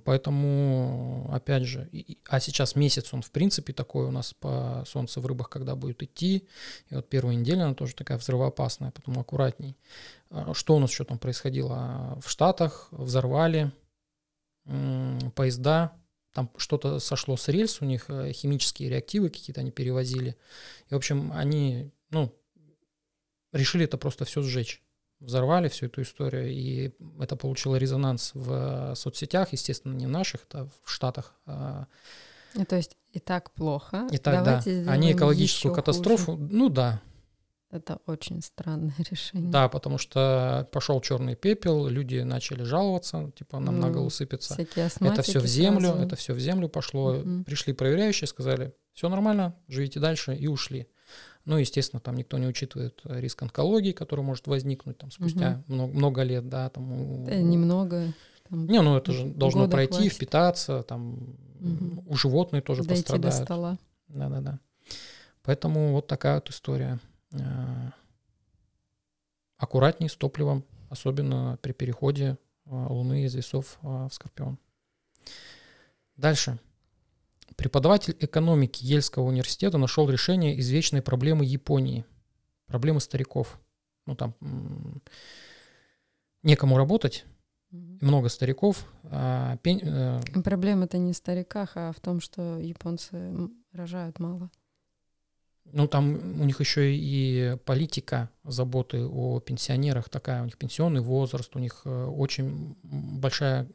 Поэтому, 0.03 1.29
опять 1.31 1.63
же, 1.63 1.87
и, 1.93 2.17
а 2.27 2.41
сейчас 2.41 2.75
месяц, 2.75 3.13
он 3.13 3.21
в 3.21 3.31
принципе 3.31 3.71
такой 3.71 4.07
у 4.07 4.11
нас 4.11 4.33
по 4.33 4.83
солнцу 4.85 5.21
в 5.21 5.25
рыбах, 5.25 5.49
когда 5.49 5.75
будет 5.75 6.03
идти. 6.03 6.47
И 6.89 6.95
вот 6.95 7.07
первая 7.07 7.35
неделя, 7.35 7.63
она 7.63 7.73
тоже 7.73 7.95
такая 7.95 8.17
взрывоопасная, 8.17 8.91
поэтому 8.91 9.21
аккуратней. 9.21 9.77
А 10.29 10.53
что 10.53 10.75
у 10.75 10.79
нас 10.79 10.91
еще 10.91 11.05
там 11.05 11.17
происходило? 11.17 12.19
В 12.21 12.29
Штатах 12.29 12.89
взорвали 12.91 13.71
поезда, 15.35 15.93
там 16.33 16.51
что-то 16.57 16.99
сошло 16.99 17.37
с 17.37 17.47
рельс, 17.47 17.81
у 17.81 17.85
них 17.85 18.05
э, 18.09 18.33
химические 18.33 18.89
реактивы 18.89 19.29
какие-то 19.29 19.61
они 19.61 19.71
перевозили. 19.71 20.37
И, 20.89 20.93
в 20.93 20.97
общем, 20.97 21.31
они, 21.33 21.91
ну, 22.11 22.35
решили 23.51 23.85
это 23.85 23.97
просто 23.97 24.25
все 24.25 24.41
сжечь 24.41 24.83
взорвали 25.19 25.67
всю 25.67 25.87
эту 25.87 26.01
историю, 26.01 26.49
и 26.51 26.91
это 27.19 27.35
получило 27.35 27.75
резонанс 27.75 28.31
в 28.33 28.93
соцсетях, 28.95 29.51
естественно, 29.51 29.93
не 29.93 30.07
в 30.07 30.09
наших, 30.09 30.43
это 30.43 30.69
в 30.83 30.91
Штатах. 30.91 31.33
А 31.45 31.87
ну, 32.55 32.65
то 32.65 32.75
есть 32.75 32.97
и 33.11 33.19
так 33.19 33.51
плохо. 33.51 34.07
И 34.11 34.17
так, 34.17 34.43
Давайте 34.43 34.83
да. 34.83 34.91
Они 34.91 35.11
экологическую 35.11 35.73
катастрофу, 35.73 36.35
хуже. 36.35 36.47
ну 36.51 36.69
да. 36.69 37.01
Это 37.71 37.99
очень 38.07 38.41
странное 38.41 38.95
решение. 39.11 39.51
Да, 39.51 39.69
потому 39.69 39.99
что 39.99 40.67
пошел 40.71 40.99
черный 41.01 41.35
пепел, 41.35 41.87
люди 41.87 42.17
начали 42.19 42.63
жаловаться, 42.63 43.31
типа 43.35 43.59
нам 43.59 43.75
ну, 43.75 43.87
на 43.87 43.93
голову 43.93 44.09
сыпется. 44.09 44.55
Это 44.59 45.21
все 45.21 45.39
в 45.39 45.45
землю, 45.45 45.89
сразу. 45.89 46.03
это 46.03 46.15
все 46.15 46.33
в 46.33 46.39
землю 46.39 46.67
пошло. 46.67 47.17
Угу. 47.17 47.43
Пришли 47.43 47.73
проверяющие, 47.73 48.27
сказали, 48.27 48.73
все 48.93 49.07
нормально, 49.09 49.55
живите 49.67 49.99
дальше 49.99 50.35
и 50.35 50.47
ушли. 50.47 50.87
Ну, 51.45 51.57
естественно, 51.57 51.99
там 51.99 52.15
никто 52.15 52.37
не 52.37 52.47
учитывает 52.47 53.01
риск 53.05 53.41
онкологии, 53.41 53.91
который 53.91 54.23
может 54.23 54.47
возникнуть 54.47 54.97
там 54.97 55.09
спустя 55.11 55.63
угу. 55.67 55.73
много, 55.73 55.93
много 55.93 56.23
лет, 56.23 56.47
да, 56.47 56.69
там. 56.69 57.25
Да, 57.25 57.35
немного. 57.35 58.13
Там 58.49 58.67
не, 58.67 58.81
ну 58.81 58.97
это 58.97 59.11
же 59.11 59.25
должно 59.25 59.69
пройти, 59.69 59.93
хватит. 59.93 60.13
впитаться, 60.13 60.83
там 60.83 61.37
угу. 61.59 62.03
у 62.07 62.15
животных 62.15 62.63
тоже 62.63 62.83
Дойти 62.83 63.03
пострадают. 63.03 63.37
до 63.37 63.43
стола. 63.43 63.77
Да-да-да. 64.07 64.59
Поэтому 65.43 65.93
вот 65.93 66.07
такая 66.07 66.35
вот 66.35 66.49
история. 66.49 66.99
А, 67.33 67.91
аккуратней 69.57 70.09
с 70.09 70.15
топливом, 70.15 70.63
особенно 70.89 71.57
при 71.61 71.73
переходе 71.73 72.37
а, 72.65 72.87
Луны 72.91 73.25
из 73.25 73.35
весов 73.35 73.77
в 73.81 74.09
Скорпион. 74.11 74.57
Дальше. 76.15 76.59
Преподаватель 77.55 78.15
экономики 78.19 78.83
Ельского 78.83 79.23
университета 79.23 79.77
нашел 79.77 80.09
решение 80.09 80.59
извечной 80.59 81.01
проблемы 81.01 81.45
Японии, 81.45 82.05
проблемы 82.67 82.99
стариков. 82.99 83.59
Ну 84.05 84.15
там 84.15 84.35
некому 86.43 86.77
работать, 86.77 87.25
много 87.71 88.29
стариков. 88.29 88.85
А 89.03 89.57
пень, 89.57 89.81
э... 89.83 90.19
Проблема-то 90.43 90.97
не 90.97 91.13
в 91.13 91.17
стариках, 91.17 91.71
а 91.75 91.91
в 91.91 91.99
том, 91.99 92.19
что 92.19 92.57
японцы 92.57 93.33
рожают 93.71 94.19
мало. 94.19 94.49
Ну, 95.71 95.87
там 95.87 96.41
у 96.41 96.45
них 96.45 96.59
еще 96.59 96.95
и 96.95 97.55
политика 97.65 98.29
заботы 98.43 99.05
о 99.05 99.39
пенсионерах 99.39 100.09
такая, 100.09 100.41
у 100.41 100.45
них 100.45 100.57
пенсионный 100.57 101.01
возраст, 101.01 101.55
у 101.55 101.59
них 101.59 101.81
э, 101.85 102.05
очень 102.05 102.75
большая 102.81 103.67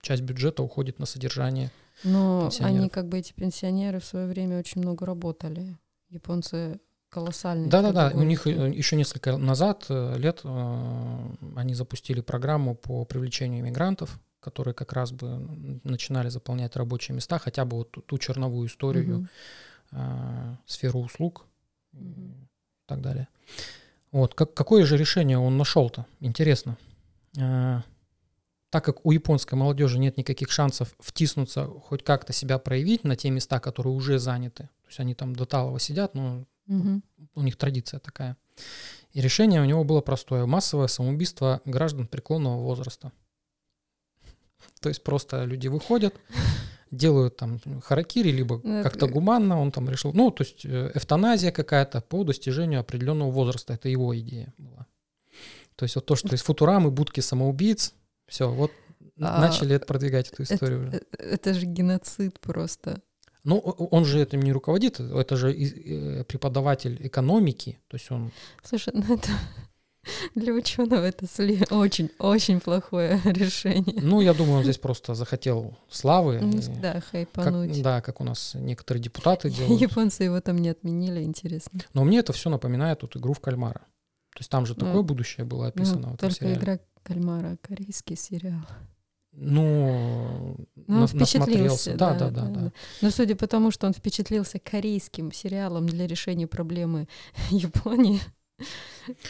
часть 0.00 0.22
бюджета 0.22 0.62
уходит 0.62 0.98
на 0.98 1.04
содержание 1.04 1.70
но 2.04 2.50
они 2.60 2.88
как 2.88 3.08
бы 3.08 3.18
эти 3.18 3.32
пенсионеры 3.32 4.00
в 4.00 4.04
свое 4.04 4.26
время 4.26 4.58
очень 4.58 4.80
много 4.80 5.06
работали. 5.06 5.76
Японцы 6.08 6.80
колоссальные. 7.08 7.68
Да-да-да, 7.68 8.10
у 8.14 8.22
них 8.22 8.46
э, 8.46 8.70
еще 8.70 8.96
несколько 8.96 9.36
назад, 9.36 9.86
э, 9.88 10.16
лет, 10.16 10.40
э, 10.44 11.28
они 11.56 11.74
запустили 11.74 12.20
программу 12.20 12.74
по 12.74 13.04
привлечению 13.04 13.60
иммигрантов, 13.60 14.18
которые 14.40 14.74
как 14.74 14.92
раз 14.94 15.12
бы 15.12 15.80
начинали 15.84 16.30
заполнять 16.30 16.74
рабочие 16.74 17.14
места, 17.14 17.38
хотя 17.38 17.64
бы 17.64 17.78
вот 17.78 17.90
ту, 17.90 18.18
черновую 18.18 18.68
историю, 18.68 19.18
угу. 19.18 19.26
э, 19.92 20.56
сферу 20.66 21.00
услуг 21.00 21.44
угу. 21.92 22.00
и 22.02 22.86
так 22.86 23.02
далее. 23.02 23.28
Вот, 24.10 24.34
как, 24.34 24.54
какое 24.54 24.84
же 24.86 24.96
решение 24.96 25.38
он 25.38 25.58
нашел-то? 25.58 26.06
Интересно 26.20 26.76
так 28.72 28.86
как 28.86 29.04
у 29.04 29.12
японской 29.12 29.54
молодежи 29.54 29.98
нет 29.98 30.16
никаких 30.16 30.50
шансов 30.50 30.94
втиснуться, 30.98 31.66
хоть 31.66 32.02
как-то 32.02 32.32
себя 32.32 32.58
проявить 32.58 33.04
на 33.04 33.16
те 33.16 33.28
места, 33.28 33.60
которые 33.60 33.92
уже 33.92 34.18
заняты, 34.18 34.62
то 34.62 34.88
есть 34.88 34.98
они 34.98 35.14
там 35.14 35.36
до 35.36 35.44
талого 35.44 35.78
сидят, 35.78 36.14
но 36.14 36.46
угу. 36.66 37.02
у 37.34 37.42
них 37.42 37.58
традиция 37.58 38.00
такая. 38.00 38.38
И 39.12 39.20
решение 39.20 39.60
у 39.60 39.66
него 39.66 39.84
было 39.84 40.00
простое. 40.00 40.46
Массовое 40.46 40.86
самоубийство 40.86 41.60
граждан 41.66 42.06
преклонного 42.06 42.62
возраста. 42.62 43.12
То 44.80 44.88
есть 44.88 45.04
просто 45.04 45.44
люди 45.44 45.68
выходят, 45.68 46.14
делают 46.90 47.36
там 47.36 47.60
харакири, 47.82 48.30
либо 48.30 48.58
ну, 48.64 48.82
как-то 48.82 49.06
гуманно, 49.06 49.60
он 49.60 49.70
там 49.70 49.90
решил, 49.90 50.14
ну, 50.14 50.30
то 50.30 50.44
есть 50.44 50.64
э, 50.64 50.92
эвтаназия 50.94 51.52
какая-то 51.52 52.00
по 52.00 52.24
достижению 52.24 52.80
определенного 52.80 53.30
возраста, 53.30 53.74
это 53.74 53.90
его 53.90 54.18
идея 54.18 54.54
была. 54.56 54.86
То 55.76 55.82
есть 55.84 55.94
вот 55.94 56.06
то, 56.06 56.16
что 56.16 56.34
из 56.34 56.42
Футурамы, 56.42 56.90
будки 56.90 57.20
самоубийц, 57.20 57.92
все, 58.32 58.50
вот 58.50 58.70
А, 59.20 59.40
Начали 59.40 59.76
это 59.76 59.86
продвигать 59.86 60.32
эту 60.32 60.42
историю 60.42 60.88
уже. 60.88 61.02
э, 61.18 61.22
это 61.34 61.52
же 61.54 61.66
геноцид 61.66 62.40
просто. 62.40 63.00
Ну, 63.44 63.58
он 63.58 64.04
же 64.04 64.20
этим 64.22 64.40
не 64.40 64.52
руководит, 64.52 65.00
это 65.00 65.36
же 65.36 65.52
э, 65.52 66.24
преподаватель 66.24 66.96
экономики, 67.06 67.78
то 67.88 67.96
есть 67.96 68.10
он 68.10 68.30
Слушай, 68.64 68.94
ну 68.94 69.14
это 69.14 69.28
для 70.34 70.52
ученого 70.54 71.04
это 71.04 71.26
очень-очень 71.70 72.60
плохое 72.60 73.20
решение. 73.24 74.00
Ну, 74.00 74.20
я 74.22 74.32
думаю, 74.32 74.58
он 74.58 74.62
здесь 74.62 74.78
просто 74.78 75.14
захотел 75.14 75.76
славы. 75.90 76.40
Ну, 76.40 76.58
и 76.58 76.62
Да, 76.80 76.94
как- 76.94 77.04
хайпануть. 77.04 77.82
да, 77.82 78.00
как 78.00 78.20
у 78.20 78.24
нас 78.24 78.54
некоторые 78.54 79.02
депутаты 79.02 79.50
делают. 79.56 79.80
Японцы 79.80 80.24
его 80.24 80.40
там 80.40 80.56
не 80.58 80.70
отменили, 80.70 81.22
интересно. 81.22 81.80
Но 81.94 82.04
мне 82.04 82.18
это 82.20 82.32
все 82.32 82.48
напоминает 82.50 83.02
вот 83.02 83.16
игру 83.16 83.34
в 83.34 83.40
кальмара. 83.40 83.80
То 84.34 84.38
есть 84.40 84.50
там 84.50 84.64
же 84.66 84.74
Ну, 84.76 84.86
такое 84.86 85.02
будущее 85.02 85.44
было 85.44 85.66
описано 85.66 86.06
Ну, 86.06 86.10
в 86.12 86.14
этом 86.14 86.30
только 86.30 86.52
игра 86.54 86.78
кальмара, 87.02 87.56
корейский 87.62 88.16
сериал. 88.16 88.60
Ну, 89.34 90.56
Ну, 90.86 91.00
он 91.02 91.06
впечатлился. 91.08 91.38
насмотрелся. 91.92 91.96
Да, 91.96 92.14
да, 92.14 92.30
да, 92.30 92.46
да. 92.48 92.72
Но 93.00 93.10
судя 93.10 93.34
по 93.34 93.46
тому, 93.46 93.70
что 93.70 93.86
он 93.86 93.92
впечатлился 93.94 94.58
корейским 94.58 95.32
сериалом 95.32 95.86
для 95.86 96.06
решения 96.06 96.46
проблемы 96.46 97.08
Японии, 97.50 98.20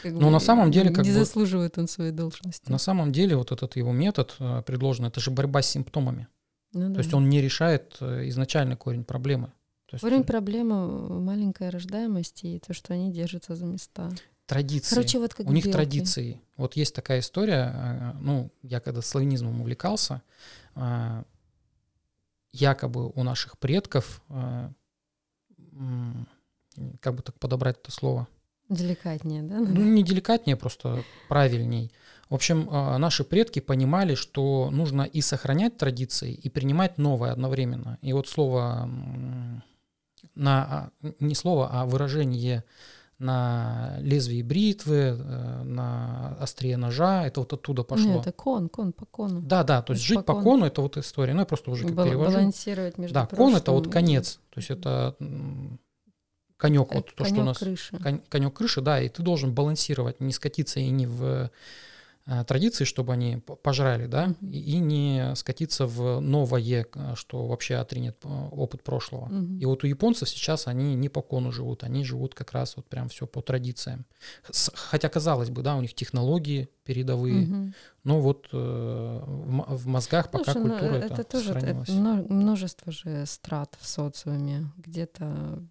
как 0.03 0.13
Ну, 0.13 0.21
бы 0.23 0.31
на 0.31 0.41
самом 0.41 0.71
деле, 0.73 0.91
как 0.91 1.05
не 1.05 1.11
бы- 1.13 1.19
заслуживает 1.19 1.79
он 1.79 1.87
своей 1.89 2.11
должности. 2.13 2.71
На 2.71 2.79
самом 2.79 3.13
деле 3.13 3.37
вот 3.37 3.53
этот 3.53 3.77
его 3.77 3.93
метод 3.93 4.35
э, 4.41 4.63
предложенный, 4.67 5.09
это 5.09 5.21
же 5.21 5.31
борьба 5.31 5.63
с 5.63 5.69
симптомами. 5.71 6.27
Ну 6.73 6.89
То 6.89 6.95
да. 6.95 7.01
есть 7.01 7.15
он 7.15 7.29
не 7.29 7.41
решает 7.41 7.97
э, 8.01 8.29
изначальный 8.29 8.77
корень 8.77 9.05
проблемы. 9.05 9.53
То 9.87 9.95
есть 9.97 10.03
Корень 10.03 10.23
э, 10.23 10.25
проблемы 10.25 11.21
маленькая 11.21 11.71
рождаемость 11.71 12.45
и 12.45 12.59
то, 12.59 12.75
что 12.75 12.95
они 12.95 13.13
держатся 13.13 13.55
за 13.55 13.67
места. 13.67 14.11
Традиции. 14.47 14.95
Короче, 14.95 15.19
вот 15.19 15.35
как 15.35 15.47
У 15.47 15.53
них 15.53 15.65
белки. 15.65 15.73
традиции. 15.73 16.41
Вот 16.57 16.77
есть 16.77 16.95
такая 16.95 17.21
история, 17.21 17.73
э, 17.75 18.13
ну, 18.21 18.51
я 18.63 18.81
когда 18.81 19.03
славянизмом 19.03 19.61
увлекался, 19.61 20.23
э, 20.75 21.23
якобы 22.53 23.09
у 23.09 23.23
наших 23.23 23.59
предков, 23.59 24.23
э, 24.29 24.69
как 27.01 27.15
бы 27.15 27.23
так 27.23 27.39
подобрать 27.39 27.79
это 27.79 27.91
слово, 27.91 28.29
Деликатнее, 28.69 29.43
да? 29.43 29.59
ну, 29.59 29.83
не 29.83 30.03
деликатнее, 30.03 30.57
просто 30.57 31.05
правильней. 31.29 31.93
В 32.31 32.35
общем, 32.35 32.65
наши 32.99 33.23
предки 33.23 33.59
понимали, 33.61 34.15
что 34.15 34.71
нужно 34.71 35.03
и 35.03 35.21
сохранять 35.21 35.77
традиции, 35.77 36.33
и 36.33 36.49
принимать 36.49 36.97
новое 36.97 37.33
одновременно. 37.33 37.99
И 38.01 38.15
вот 38.15 38.29
слово, 38.29 38.89
на, 40.35 40.65
а, 40.65 40.91
не 41.21 41.35
слово, 41.35 41.69
а 41.71 41.85
выражение 41.85 42.65
на 43.23 43.97
лезвии 44.01 44.43
бритвы, 44.43 45.17
э, 45.19 45.63
на 45.63 46.37
острие 46.41 46.77
ножа, 46.77 47.27
это 47.27 47.41
вот 47.41 47.53
оттуда 47.53 47.83
пошло. 47.85 48.13
Нет, 48.13 48.21
это 48.23 48.33
кон, 48.33 48.69
кон 48.69 48.93
по 48.93 49.07
кону. 49.07 49.41
Да, 49.41 49.65
да, 49.65 49.81
то 49.83 49.93
есть 49.95 50.05
жить 50.05 50.19
по 50.19 50.23
по 50.25 50.33
кону. 50.35 50.45
кону 50.45 50.67
это 50.67 50.83
вот 50.83 50.97
история. 50.97 51.33
Ну, 51.33 51.41
я 51.41 51.47
просто 51.47 51.71
уже 51.71 51.85
как 51.87 51.95
Бал- 51.95 52.07
перевожу. 52.07 52.33
балансировать 52.39 52.99
между 52.99 53.15
Да, 53.15 53.27
кон 53.27 53.55
это 53.57 53.73
вот 53.73 53.91
конец. 53.91 54.41
То 54.51 54.59
есть 54.59 54.71
это 54.71 55.17
конек, 56.57 56.95
вот 56.95 57.15
то, 57.15 57.25
что 57.25 57.35
у 57.35 57.37
конёк 57.37 57.45
нас 57.47 57.59
крыши. 57.59 57.99
кон- 57.99 58.23
конек 58.29 58.55
крыши, 58.55 58.81
да, 58.81 59.01
и 59.01 59.09
ты 59.09 59.23
должен 59.23 59.55
балансировать, 59.55 60.21
не 60.21 60.33
скатиться 60.33 60.81
и 60.81 60.89
не 60.91 61.07
в 61.07 61.51
традиции, 62.47 62.85
чтобы 62.85 63.13
они 63.13 63.39
пожрали, 63.39 64.07
да, 64.07 64.35
и, 64.41 64.77
и 64.77 64.79
не 64.79 65.35
скатиться 65.35 65.87
в 65.87 66.21
новое, 66.21 66.87
э, 66.95 67.15
что 67.17 67.47
вообще 67.47 67.77
отринет 67.77 68.19
э, 68.25 68.49
опыт 68.53 68.83
прошлого. 68.85 69.27
Мгм. 69.27 69.59
И 69.59 69.65
вот 69.65 69.83
у 69.83 69.89
японцев 69.89 70.29
сейчас 70.29 70.69
они 70.69 70.95
не 70.95 71.09
по 71.09 71.21
кону 71.21 71.51
живут, 71.51 71.83
они 71.83 72.05
живут 72.05 72.35
как 72.35 72.53
раз 72.53 72.77
вот 72.77 72.89
прям 72.89 73.09
все 73.09 73.27
по 73.27 73.43
традициям. 73.43 74.07
Хотя, 74.75 75.09
казалось 75.09 75.51
бы, 75.51 75.63
да, 75.63 75.77
у 75.77 75.81
них 75.81 75.95
технологии 75.95 76.69
передовые, 76.85 77.47
Мгм. 77.47 77.75
но 78.05 78.21
вот 78.21 78.49
э, 78.53 79.23
в, 79.27 79.87
мозгах 79.87 80.31
пока 80.31 80.53
Слушай, 80.53 80.63
ну, 80.63 80.71
культура 80.71 80.95
э, 80.95 81.07
это, 81.07 81.25
тоже 81.25 81.51
это 81.51 81.61
сохранилась. 81.61 81.89
мно- 81.89 82.27
множество 82.29 82.93
же 82.93 83.27
страт 83.27 83.77
в 83.81 83.87
социуме. 83.89 84.71
Где-то 84.77 85.63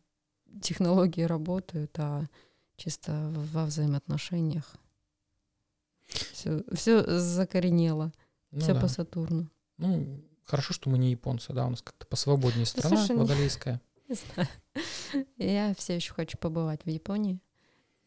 технологии 0.62 1.24
работают, 1.24 1.98
а 1.98 2.28
чисто 2.76 3.32
во 3.54 3.66
взаимоотношениях. 3.66 4.76
Все, 6.34 6.64
все 6.74 7.20
закоренело, 7.20 8.12
Ну 8.52 8.60
все 8.60 8.74
да. 8.74 8.80
по 8.82 8.88
Сатурну. 8.88 9.48
Ну, 9.78 10.24
хорошо, 10.44 10.74
что 10.74 10.90
мы 10.90 10.98
не 10.98 11.12
японцы, 11.12 11.54
да, 11.54 11.66
у 11.66 11.70
нас 11.70 11.82
как-то 11.82 12.06
посвободнее 12.06 12.66
страна 12.66 12.98
слушай, 12.98 13.12
не- 13.14 13.22
водолейская. 13.22 13.82
Не 14.10 14.16
знаю. 14.16 14.50
Я 15.38 15.74
все 15.78 15.96
еще 15.96 16.14
хочу 16.14 16.38
побывать 16.38 16.82
в 16.86 16.90
Японии. 16.90 17.40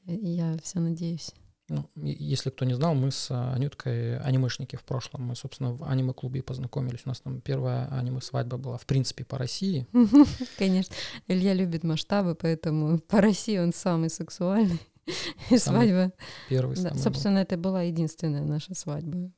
Я 0.05 0.55
все 0.63 0.81
надеюсь. 0.81 1.33
Ну, 1.71 1.89
если 1.95 2.51
кто 2.51 2.67
не 2.67 2.75
знал, 2.75 2.95
мы 2.95 3.11
с 3.11 3.31
а, 3.31 3.55
Анюткой 3.55 4.19
анимешники 4.19 4.77
в 4.77 4.85
прошлом. 4.85 5.23
Мы, 5.23 5.35
собственно, 5.35 5.73
в 5.73 5.83
аниме-клубе 5.85 6.43
познакомились. 6.43 7.01
У 7.07 7.09
нас 7.09 7.21
там 7.21 7.41
первая 7.41 7.89
аниме-свадьба 7.91 8.59
была, 8.59 8.77
в 8.77 8.85
принципе, 8.85 9.25
по 9.25 9.39
России. 9.39 9.87
Конечно, 10.59 10.95
Илья 11.27 11.55
любит 11.55 11.83
масштабы, 11.83 12.35
поэтому 12.35 12.99
по 12.99 13.23
России 13.23 13.57
он 13.57 13.73
самый 13.73 14.11
сексуальный. 14.11 14.79
И 15.51 15.59
Самый 15.59 15.89
свадьба. 15.89 16.13
Первый 16.49 16.77
Да, 16.77 16.83
самый 16.83 16.95
был. 16.95 17.03
собственно, 17.03 17.39
это 17.39 17.57
была 17.57 17.83
единственная 17.83 18.43
наша 18.43 18.75
свадьба. 18.75 19.31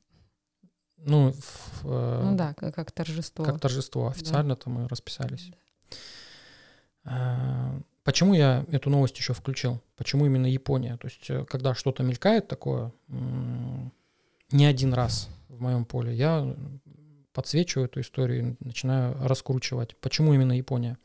Ну, 0.97 1.31
в, 1.31 1.85
э, 1.85 2.21
Ну 2.23 2.35
да, 2.35 2.53
как, 2.53 2.73
как 2.73 2.91
торжество. 2.91 3.45
как 3.45 3.59
торжество. 3.59 4.07
Официально-то 4.07 4.69
мы 4.69 4.87
расписались. 4.87 5.51
А, 7.03 7.79
Почему 8.07 8.33
я 8.33 8.65
эту 8.71 8.89
новость 8.89 9.17
еще 9.17 9.33
включил? 9.33 9.81
Почему 9.97 10.25
именно 10.25 10.45
Япония? 10.45 10.95
То 10.95 11.07
есть, 11.07 11.29
э, 11.29 11.43
когда 11.43 11.75
что-то 11.75 12.03
мелькает 12.03 12.47
такое, 12.47 12.93
не 13.09 14.65
один 14.65 14.93
раз 14.93 15.27
в 15.49 15.59
моем 15.59 15.83
поле, 15.83 16.15
я 16.15 16.55
подсвечиваю 17.33 17.87
эту 17.87 17.99
историю, 17.99 18.55
и 18.61 18.65
начинаю 18.65 19.15
раскручивать. 19.27 19.97
Почему 19.97 20.33
именно 20.33 20.53
Япония? 20.53 20.97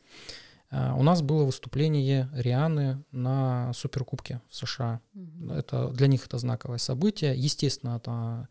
А, 0.75 0.95
У 0.95 1.03
нас 1.03 1.21
было 1.21 1.43
выступление 1.45 2.29
Рианы 2.33 3.03
на 3.11 3.71
Суперкубке 3.73 4.41
в 4.49 4.55
США. 4.55 5.01
Мгм. 5.13 5.51
Это, 5.51 5.89
для 5.89 6.07
них 6.07 6.25
это 6.25 6.39
знаковое 6.39 6.79
событие. 6.79 7.35
Естественно, 7.37 7.97
это, 7.97 8.47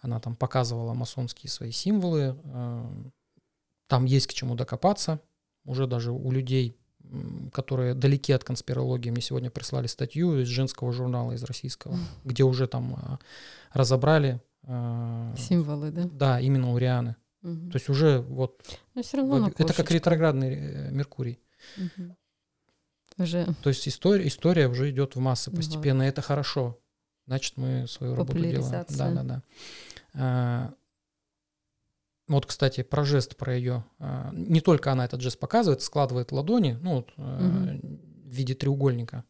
она 0.00 0.20
там 0.20 0.36
показывала 0.36 0.94
масонские 0.94 1.50
свои 1.50 1.72
символы. 1.72 2.38
э, 2.44 2.84
Там 3.88 4.04
есть 4.04 4.28
к 4.28 4.32
чему 4.32 4.54
докопаться. 4.54 5.18
Уже 5.64 5.88
даже 5.88 6.12
у 6.12 6.30
людей, 6.30 6.76
которые 7.52 7.94
далеки 7.94 8.32
от 8.32 8.44
конспирологии, 8.44 9.10
мне 9.10 9.20
сегодня 9.20 9.50
прислали 9.50 9.88
статью 9.88 10.38
из 10.38 10.46
женского 10.46 10.92
журнала, 10.92 11.32
из 11.32 11.42
российского, 11.42 11.96
где 12.24 12.44
уже 12.44 12.68
там 12.68 12.94
а, 12.94 13.18
разобрали. 13.72 14.40
э, 14.62 15.34
Символы, 15.36 15.90
да? 15.90 16.08
Да, 16.12 16.40
именно 16.40 16.70
у 16.72 16.78
Рианы. 16.78 17.16
Мгм. 17.42 17.70
То 17.72 17.76
есть 17.76 17.88
уже 17.88 18.20
вот... 18.20 18.62
Но 18.94 19.02
все 19.02 19.16
равно 19.16 19.38
на 19.38 19.46
это 19.48 19.74
как 19.74 19.90
ретроградный 19.90 20.54
э, 20.54 20.90
Меркурий. 20.92 21.40
Мгм. 21.76 22.16
Уже 23.18 23.46
То 23.62 23.70
есть 23.70 23.88
история, 23.88 24.26
история 24.26 24.68
уже 24.68 24.90
идет 24.90 25.16
в 25.16 25.20
массы 25.20 25.50
постепенно, 25.50 26.02
и 26.02 26.08
это 26.08 26.22
хорошо. 26.22 26.78
Значит, 27.26 27.56
мы 27.56 27.86
свою 27.88 28.14
работу 28.14 28.38
делаем. 28.38 28.84
Да, 28.88 29.10
да, 29.10 29.22
да. 29.22 29.42
А, 30.14 30.74
Вот, 32.28 32.44
кстати, 32.44 32.82
про 32.82 33.04
жест, 33.04 33.36
про 33.36 33.54
ее. 33.54 33.84
Не 34.32 34.60
только 34.60 34.90
она 34.90 35.04
этот 35.04 35.20
жест 35.20 35.38
показывает, 35.38 35.82
складывает 35.82 36.32
ладони, 36.32 36.76
ну, 36.82 36.96
вот, 36.96 37.12
э, 37.16 37.78
в 38.24 38.28
виде 38.28 38.54
треугольника. 38.54 39.24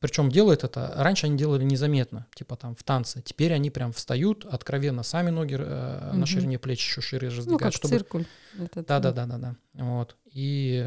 Причем 0.00 0.30
делает 0.30 0.62
это, 0.64 0.92
раньше 0.96 1.26
они 1.26 1.38
делали 1.38 1.64
незаметно, 1.64 2.26
типа 2.34 2.56
там 2.56 2.76
в 2.76 2.82
танце. 2.82 3.22
Теперь 3.22 3.54
они 3.54 3.70
прям 3.70 3.92
встают, 3.92 4.44
откровенно 4.44 5.02
сами 5.02 5.30
ноги 5.30 5.56
э, 5.58 6.08
Мгм. 6.10 6.20
на 6.20 6.26
ширине 6.26 6.58
плеч 6.58 6.86
еще 6.86 7.00
шире 7.00 7.30
ну, 7.30 7.36
раздвигают, 7.36 7.62
как 7.62 7.72
чтобы 7.72 7.94
циркуль. 7.94 8.26
этот, 8.58 8.86
да, 8.86 9.00
да, 9.00 9.08
э, 9.08 9.12
да, 9.14 9.26
да, 9.26 9.38
да. 9.38 9.56
Вот. 9.72 10.16
И 10.26 10.86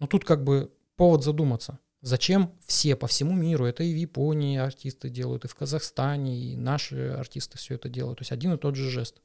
ну 0.00 0.06
тут 0.06 0.24
как 0.24 0.42
бы 0.42 0.72
повод 0.96 1.22
задуматься. 1.22 1.78
Зачем 2.02 2.52
все 2.66 2.96
по 2.96 3.06
всему 3.06 3.34
миру, 3.34 3.66
это 3.66 3.84
и 3.84 3.92
в 3.92 3.96
Японии 3.96 4.58
артисты 4.58 5.10
делают, 5.10 5.44
и 5.44 5.48
в 5.48 5.54
Казахстане, 5.54 6.38
и 6.38 6.56
наши 6.56 7.08
артисты 7.10 7.58
все 7.58 7.74
это 7.74 7.88
делают. 7.90 8.18
То 8.18 8.22
есть 8.22 8.32
один 8.32 8.54
и 8.54 8.58
тот 8.58 8.74
же 8.74 8.90
жест. 8.90 9.20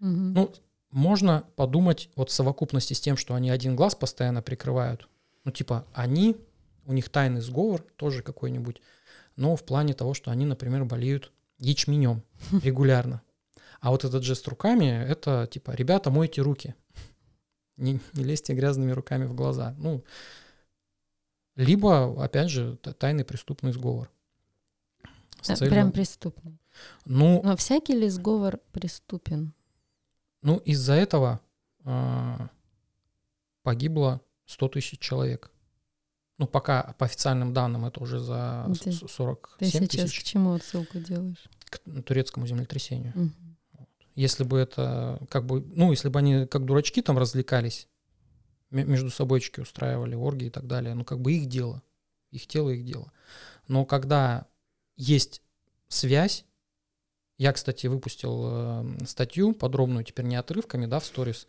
мгм. 0.00 0.34
Ну, 0.34 0.52
можно 0.90 1.44
подумать 1.56 2.08
вот 2.14 2.30
в 2.30 2.32
совокупности 2.32 2.94
с 2.94 3.00
тем, 3.00 3.16
что 3.16 3.34
они 3.34 3.50
один 3.50 3.74
глаз 3.74 3.94
постоянно 3.94 4.42
прикрывают. 4.42 5.08
Ну, 5.44 5.50
типа, 5.50 5.86
они, 5.92 6.36
у 6.86 6.92
них 6.92 7.08
тайный 7.08 7.40
сговор 7.40 7.82
тоже 7.96 8.22
какой-нибудь, 8.22 8.80
но 9.36 9.56
в 9.56 9.64
плане 9.64 9.94
того, 9.94 10.14
что 10.14 10.30
они, 10.30 10.46
например, 10.46 10.84
болеют 10.84 11.32
ячменем 11.58 12.22
регулярно. 12.62 13.22
А 13.80 13.90
вот 13.90 14.04
этот 14.04 14.22
жест 14.22 14.46
руками, 14.48 14.86
это 14.86 15.48
типа, 15.50 15.72
ребята, 15.72 16.10
мойте 16.10 16.42
руки. 16.42 16.74
Не, 17.76 18.00
не 18.12 18.24
лезьте 18.24 18.54
грязными 18.54 18.92
руками 18.92 19.24
в 19.26 19.34
глаза. 19.34 19.74
Ну, 19.78 20.04
либо, 21.56 22.22
опять 22.22 22.50
же, 22.50 22.76
тайный 22.76 23.24
преступный 23.24 23.72
сговор. 23.72 24.10
С 25.40 25.48
Да, 25.48 25.56
целью- 25.56 25.70
Прям 25.72 25.92
преступный. 25.92 26.58
ну, 27.04 27.42
Но 27.44 27.56
всякий 27.56 27.94
ли 27.94 28.08
сговор 28.08 28.58
преступен? 28.72 29.52
Ну, 30.42 30.58
из-за 30.58 30.94
этого 30.94 31.40
а, 31.86 32.48
погибло 33.62 34.20
100 34.46 34.68
тысяч 34.68 34.98
человек. 35.00 35.50
Ну, 36.38 36.46
пока 36.46 36.94
по 36.98 37.04
официальным 37.06 37.52
данным 37.52 37.84
это 37.84 38.00
уже 38.02 38.18
за 38.18 38.66
Ты- 38.82 38.90
с- 38.92 39.06
47 39.06 39.58
Ты 39.58 39.66
сейчас 39.66 40.10
к 40.10 40.12
тысяч 40.14 40.24
чему 40.24 40.54
отсылку 40.54 40.98
делаешь? 40.98 41.44
к 41.66 41.78
турецкому 42.02 42.46
землетрясению. 42.46 43.12
Мгм. 43.14 43.53
Если 44.14 44.44
бы 44.44 44.58
это 44.58 45.20
как 45.28 45.44
бы, 45.46 45.60
ну, 45.60 45.90
если 45.90 46.08
бы 46.08 46.18
они 46.18 46.46
как 46.46 46.64
дурачки 46.64 47.02
там 47.02 47.18
развлекались, 47.18 47.88
ме- 48.70 48.84
между 48.84 49.10
собойчики 49.10 49.60
устраивали 49.60 50.14
оргии 50.14 50.46
и 50.46 50.50
так 50.50 50.66
далее, 50.66 50.94
ну, 50.94 51.04
как 51.04 51.20
бы 51.20 51.32
их 51.32 51.46
дело. 51.46 51.82
Их 52.30 52.46
тело, 52.46 52.70
их 52.70 52.84
дело. 52.84 53.12
Но 53.68 53.84
когда 53.84 54.46
есть 54.96 55.42
связь, 55.88 56.44
я, 57.38 57.52
кстати, 57.52 57.88
выпустил 57.88 58.42
э, 58.44 59.06
статью 59.06 59.54
подробную, 59.54 60.04
теперь 60.04 60.26
не 60.26 60.36
отрывками, 60.36 60.86
да, 60.86 61.00
в 61.00 61.04
сторис, 61.04 61.48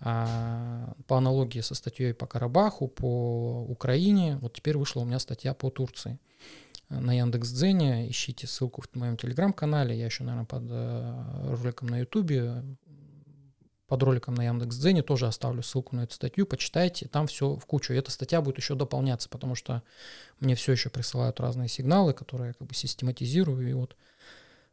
а, 0.00 0.94
по 1.06 1.18
аналогии 1.18 1.60
со 1.60 1.76
статьей 1.76 2.12
по 2.12 2.26
Карабаху, 2.26 2.88
по 2.88 3.64
Украине. 3.68 4.38
Вот 4.40 4.54
теперь 4.54 4.76
вышла 4.76 5.00
у 5.00 5.04
меня 5.04 5.20
статья 5.20 5.54
по 5.54 5.70
Турции 5.70 6.18
на 7.00 7.16
Яндекс.Дзене. 7.16 8.10
Ищите 8.10 8.46
ссылку 8.46 8.82
в 8.82 8.94
моем 8.96 9.16
телеграм-канале. 9.16 9.98
Я 9.98 10.06
еще, 10.06 10.24
наверное, 10.24 10.46
под 10.46 10.64
э, 10.68 11.54
роликом 11.54 11.88
на 11.88 11.98
Ютубе, 12.00 12.62
под 13.92 14.02
роликом 14.02 14.34
на 14.34 14.44
Яндекс.Дзене 14.44 15.02
тоже 15.02 15.26
оставлю 15.26 15.62
ссылку 15.62 15.94
на 15.96 16.04
эту 16.04 16.14
статью. 16.14 16.46
Почитайте, 16.46 17.08
там 17.08 17.26
все 17.26 17.56
в 17.56 17.66
кучу. 17.66 17.92
Эта 17.92 18.10
статья 18.10 18.40
будет 18.40 18.56
еще 18.56 18.74
дополняться, 18.74 19.28
потому 19.28 19.54
что 19.54 19.82
мне 20.40 20.54
все 20.54 20.72
еще 20.72 20.88
присылают 20.88 21.40
разные 21.40 21.68
сигналы, 21.68 22.14
которые 22.14 22.48
я 22.48 22.54
как 22.54 22.66
бы 22.66 22.74
систематизирую. 22.74 23.68
И 23.68 23.72
вот 23.74 23.96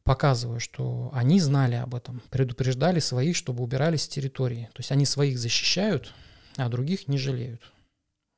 показываю, 0.04 0.60
что 0.60 1.10
они 1.14 1.40
знали 1.40 1.76
об 1.76 1.96
этом, 1.96 2.22
предупреждали 2.30 3.00
своих, 3.00 3.36
чтобы 3.36 3.62
убирались 3.64 4.04
с 4.04 4.08
территории. 4.08 4.70
То 4.74 4.80
есть 4.80 4.92
они 4.92 5.06
своих 5.06 5.38
защищают, 5.38 6.14
а 6.56 6.70
других 6.70 7.08
не 7.08 7.18
жалеют. 7.18 7.74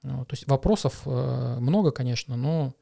Ну, 0.03 0.25
то 0.25 0.33
есть 0.33 0.47
вопросов 0.47 1.03
э, 1.05 1.57
много, 1.59 1.91
конечно, 1.91 2.35
но 2.35 2.73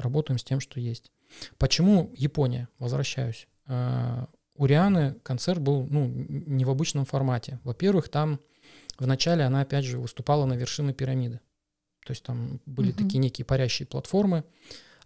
работаем 0.00 0.38
с 0.38 0.44
тем, 0.44 0.60
что 0.60 0.80
есть. 0.80 1.10
Почему 1.58 2.10
Япония? 2.16 2.68
Возвращаюсь. 2.78 3.46
Э, 3.66 4.26
у 4.56 4.66
Рианы 4.66 5.14
концерт 5.22 5.60
был 5.60 5.86
ну, 5.88 6.06
не 6.06 6.64
в 6.64 6.70
обычном 6.70 7.04
формате. 7.04 7.60
Во-первых, 7.64 8.08
там 8.08 8.40
вначале 8.98 9.44
она, 9.44 9.60
опять 9.62 9.84
же, 9.84 9.98
выступала 9.98 10.44
на 10.46 10.54
вершине 10.54 10.92
пирамиды. 10.92 11.40
То 12.04 12.12
есть 12.12 12.22
там 12.24 12.60
были 12.66 12.90
Мгм. 12.92 12.98
такие 13.04 13.18
некие 13.18 13.44
парящие 13.44 13.86
платформы. 13.86 14.44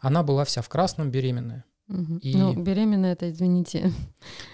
Она 0.01 0.23
была 0.23 0.45
вся 0.45 0.63
в 0.63 0.69
красном, 0.69 1.11
беременная. 1.11 1.65
Мгм. 1.89 2.19
И- 2.19 2.35
Ну, 2.37 2.55
беременная 2.63 3.13
это, 3.13 3.31
извините. 3.31 3.93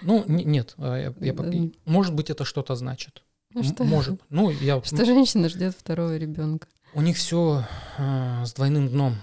Ну, 0.02 0.24
не- 0.26 0.44
нет, 0.44 0.74
э, 0.78 1.14
я- 1.20 1.26
я 1.26 1.32
Да. 1.32 1.50
может 1.84 2.14
быть, 2.14 2.28
это 2.30 2.44
что-то 2.44 2.74
значит. 2.74 3.22
Ну, 3.54 3.62
что, 3.62 3.84
Может. 3.84 4.20
Ну, 4.30 4.50
я, 4.50 4.82
что 4.82 5.04
женщина 5.04 5.48
ждет 5.48 5.74
второго 5.76 6.16
ребенка. 6.16 6.66
у 6.94 7.02
них 7.02 7.16
все 7.16 7.64
с 8.44 8.52
двойным 8.54 8.88
дном. 8.88 9.14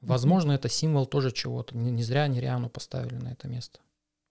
Возможно, 0.00 0.52
это 0.52 0.68
символ 0.68 1.06
тоже 1.06 1.32
чего-то. 1.32 1.76
Не, 1.76 1.90
не 1.90 2.02
зря 2.02 2.22
они 2.22 2.40
Риану 2.40 2.68
поставили 2.68 3.16
на 3.16 3.28
это 3.28 3.48
место. 3.48 3.80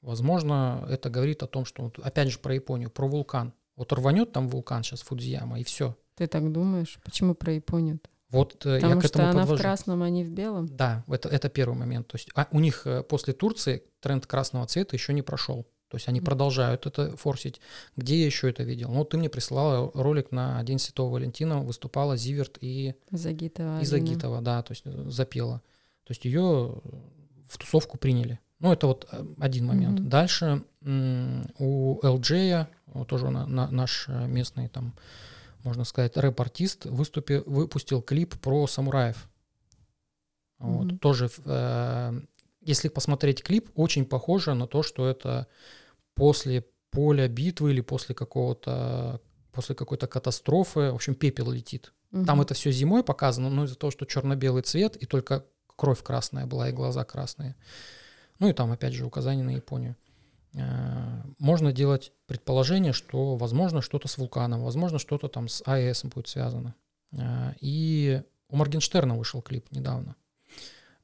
Возможно, 0.02 0.86
это 0.90 1.10
говорит 1.10 1.44
о 1.44 1.48
том, 1.48 1.66
что, 1.66 1.84
вот, 1.84 2.00
опять 2.00 2.32
же, 2.32 2.40
про 2.40 2.56
Японию, 2.56 2.90
про 2.90 3.08
вулкан. 3.08 3.54
Вот 3.76 3.92
рванет 3.92 4.32
там 4.32 4.48
вулкан 4.48 4.84
сейчас 4.84 5.02
Фудзияма, 5.02 5.60
и 5.60 5.64
все. 5.64 5.98
Ты 6.16 6.28
так 6.28 6.52
думаешь? 6.52 7.00
Почему 7.04 7.36
про 7.36 7.54
Японию? 7.54 8.00
Вот 8.30 8.66
э, 8.66 8.76
я 8.76 8.82
Потому 8.82 9.02
к 9.02 9.06
что 9.06 9.20
этому 9.20 9.30
она 9.30 9.40
подвожу. 9.42 9.60
в 9.60 9.62
красном, 9.62 10.04
а 10.04 10.10
не 10.10 10.24
в 10.24 10.32
белом. 10.32 10.68
Да, 10.68 11.04
это, 11.08 11.30
это 11.30 11.50
первый 11.50 11.78
момент. 11.78 12.08
То 12.08 12.18
есть 12.18 12.30
а, 12.36 12.48
у 12.52 12.60
них 12.60 12.86
э, 12.86 13.04
после 13.04 13.34
Турции 13.34 13.84
тренд 14.02 14.26
красного 14.26 14.66
цвета 14.68 14.96
еще 14.96 15.14
не 15.14 15.22
прошел. 15.22 15.68
То 15.90 15.96
есть 15.96 16.08
они 16.10 16.20
продолжают 16.20 16.86
это 16.86 17.16
форсить. 17.16 17.62
Где 17.96 18.20
я 18.20 18.26
еще 18.26 18.50
это 18.50 18.64
видел? 18.64 18.92
Ну, 18.92 19.06
ты 19.06 19.18
мне 19.18 19.30
прислала 19.30 19.90
ролик 19.94 20.32
на 20.32 20.62
День 20.64 20.80
Святого 20.80 21.14
Валентина, 21.14 21.62
выступала 21.62 22.18
Зиверт 22.18 22.58
и 22.62 22.94
Загитова. 23.12 23.80
из 23.82 23.94
Алина. 23.94 24.10
Агитова, 24.12 24.42
да, 24.42 24.62
то 24.64 24.72
есть 24.74 24.84
э, 24.86 25.06
запела. 25.10 25.62
То 26.04 26.12
есть 26.12 26.26
ее 26.26 26.82
в 27.48 27.58
тусовку 27.58 27.98
приняли. 27.98 28.40
Ну, 28.60 28.74
это 28.74 28.88
вот 28.88 29.08
э, 29.12 29.26
один 29.40 29.66
момент. 29.66 30.00
Мгм. 30.00 30.10
Дальше 30.10 30.64
у 31.60 32.00
вот 32.88 33.08
тоже 33.08 33.30
на- 33.30 33.46
на- 33.46 33.70
наш 33.72 34.06
э, 34.10 34.28
местный 34.28 34.68
там, 34.68 34.94
можно 35.64 35.84
сказать, 35.86 36.18
рэп-артист, 36.18 36.86
выступи, 36.86 37.44
выпустил 37.46 38.02
клип 38.02 38.36
про 38.40 38.68
самураев. 38.68 39.30
Вот, 40.60 40.86
Мгм. 40.86 40.98
тоже, 41.00 41.30
э, 41.46 42.22
если 42.68 42.90
посмотреть 42.90 43.44
клип, 43.44 43.70
очень 43.76 44.06
похоже 44.06 44.54
на 44.54 44.68
то, 44.68 44.84
что 44.84 45.08
это 45.08 45.48
после 46.16 46.66
поля 46.92 47.28
битвы 47.28 47.72
или 47.72 47.82
после 47.82 48.16
какого-то 48.16 49.22
после 49.52 49.74
какой-то 49.74 50.06
катастрофы, 50.08 50.92
в 50.92 50.96
общем, 50.96 51.16
пепел 51.16 51.50
летит. 51.50 51.92
Там 52.12 52.22
Мгм. 52.38 52.42
это 52.42 52.54
все 52.54 52.72
зимой 52.72 53.04
показано, 53.04 53.50
но 53.50 53.64
из-за 53.66 53.76
того, 53.76 53.90
что 53.92 54.06
черно-белый 54.06 54.62
цвет, 54.62 54.96
и 54.96 55.06
только 55.08 55.46
кровь 55.76 56.04
красная 56.04 56.46
была, 56.46 56.70
и 56.70 56.74
глаза 56.74 57.04
красные. 57.04 57.56
Ну 58.40 58.50
и 58.50 58.54
там, 58.54 58.72
опять 58.72 58.94
же, 58.94 59.06
указание 59.06 59.44
на 59.44 59.52
Японию. 59.56 59.96
Э, 60.54 61.22
Можно 61.40 61.72
делать 61.74 62.12
предположение, 62.28 62.94
что, 62.94 63.36
возможно, 63.36 63.82
что-то 63.82 64.08
с 64.08 64.18
вулканом, 64.18 64.64
возможно, 64.64 65.00
что-то 65.00 65.28
там 65.28 65.48
с 65.48 65.64
АЭС 65.66 66.04
будет 66.06 66.28
связано. 66.28 66.76
Э, 67.14 67.54
И 67.60 68.22
у 68.50 68.56
Моргенштерна 68.58 69.16
вышел 69.18 69.42
клип 69.42 69.72
недавно, 69.72 70.16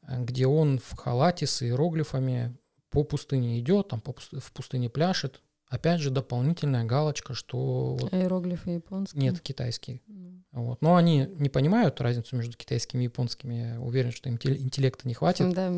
где 0.08 0.48
он 0.48 0.80
в 0.80 0.96
халате 0.96 1.48
с 1.48 1.62
иероглифами 1.64 2.56
по 2.90 3.04
пустыне 3.04 3.60
идет, 3.60 3.88
там 3.90 4.02
по 4.02 4.12
пус- 4.12 4.40
в 4.40 4.52
пустыне 4.52 4.90
пляшет. 4.90 5.42
Опять 5.68 6.02
же, 6.02 6.12
дополнительная 6.12 6.84
галочка, 6.84 7.34
что 7.34 7.98
вот- 8.00 8.14
Аэроглифы 8.14 8.72
японские. 8.72 9.22
нет, 9.24 9.40
китайский. 9.42 10.04
Ну, 10.08 10.44
Вот. 10.52 10.82
Но 10.84 10.96
они 10.98 11.28
не 11.38 11.50
понимают 11.50 12.00
разницу 12.00 12.36
между 12.36 12.56
китайскими 12.56 13.02
и 13.02 13.06
японскими. 13.06 13.74
Я 13.74 13.82
уверен, 13.82 14.12
что 14.12 14.30
им 14.30 14.36
интеллекта 14.36 15.08
не 15.08 15.16
хватит. 15.16 15.52
Да, 15.54 15.74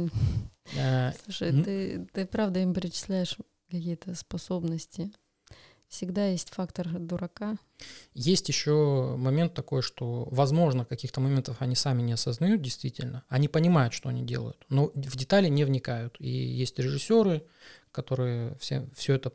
Э, 0.75 1.11
слушай, 1.23 1.51
ну- 1.53 1.63
ты, 1.63 2.05
ты 2.11 2.25
правда 2.25 2.59
им 2.59 2.73
перечисляешь 2.73 3.37
какие-то 3.71 4.15
способности. 4.15 5.11
Всегда 5.95 6.27
есть 6.27 6.53
фактор 6.53 6.89
дурака. 6.89 7.55
Есть 8.13 8.49
еще 8.49 9.15
момент 9.17 9.53
такой, 9.53 9.81
что, 9.81 10.27
возможно, 10.29 10.83
каких-то 10.83 11.21
моментов 11.21 11.61
они 11.61 11.73
сами 11.75 12.01
не 12.01 12.11
осознают 12.11 12.61
действительно. 12.61 13.23
Они 13.29 13.47
понимают, 13.47 13.93
что 13.93 14.09
они 14.09 14.21
делают, 14.21 14.65
но 14.67 14.91
в 14.93 15.15
детали 15.15 15.47
не 15.47 15.63
вникают. 15.63 16.17
И 16.19 16.27
есть 16.27 16.77
режиссеры, 16.79 17.45
которые 17.93 18.57
все, 18.57 18.89
все 18.93 19.13
это 19.13 19.31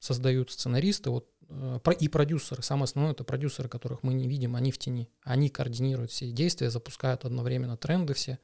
создают, 0.00 0.50
сценаристы, 0.50 1.08
вот, 1.08 1.30
э, 1.48 1.78
и 1.98 2.08
продюсеры. 2.08 2.62
Самое 2.62 2.84
основное 2.84 3.14
это 3.14 3.24
продюсеры, 3.24 3.70
которых 3.70 4.02
мы 4.02 4.12
не 4.12 4.28
видим, 4.28 4.54
они 4.54 4.70
в 4.70 4.76
тени. 4.76 5.08
Они 5.22 5.48
координируют 5.48 6.10
все 6.10 6.30
действия, 6.30 6.68
запускают 6.68 7.24
одновременно 7.24 7.78
тренды 7.78 8.12
все 8.12 8.38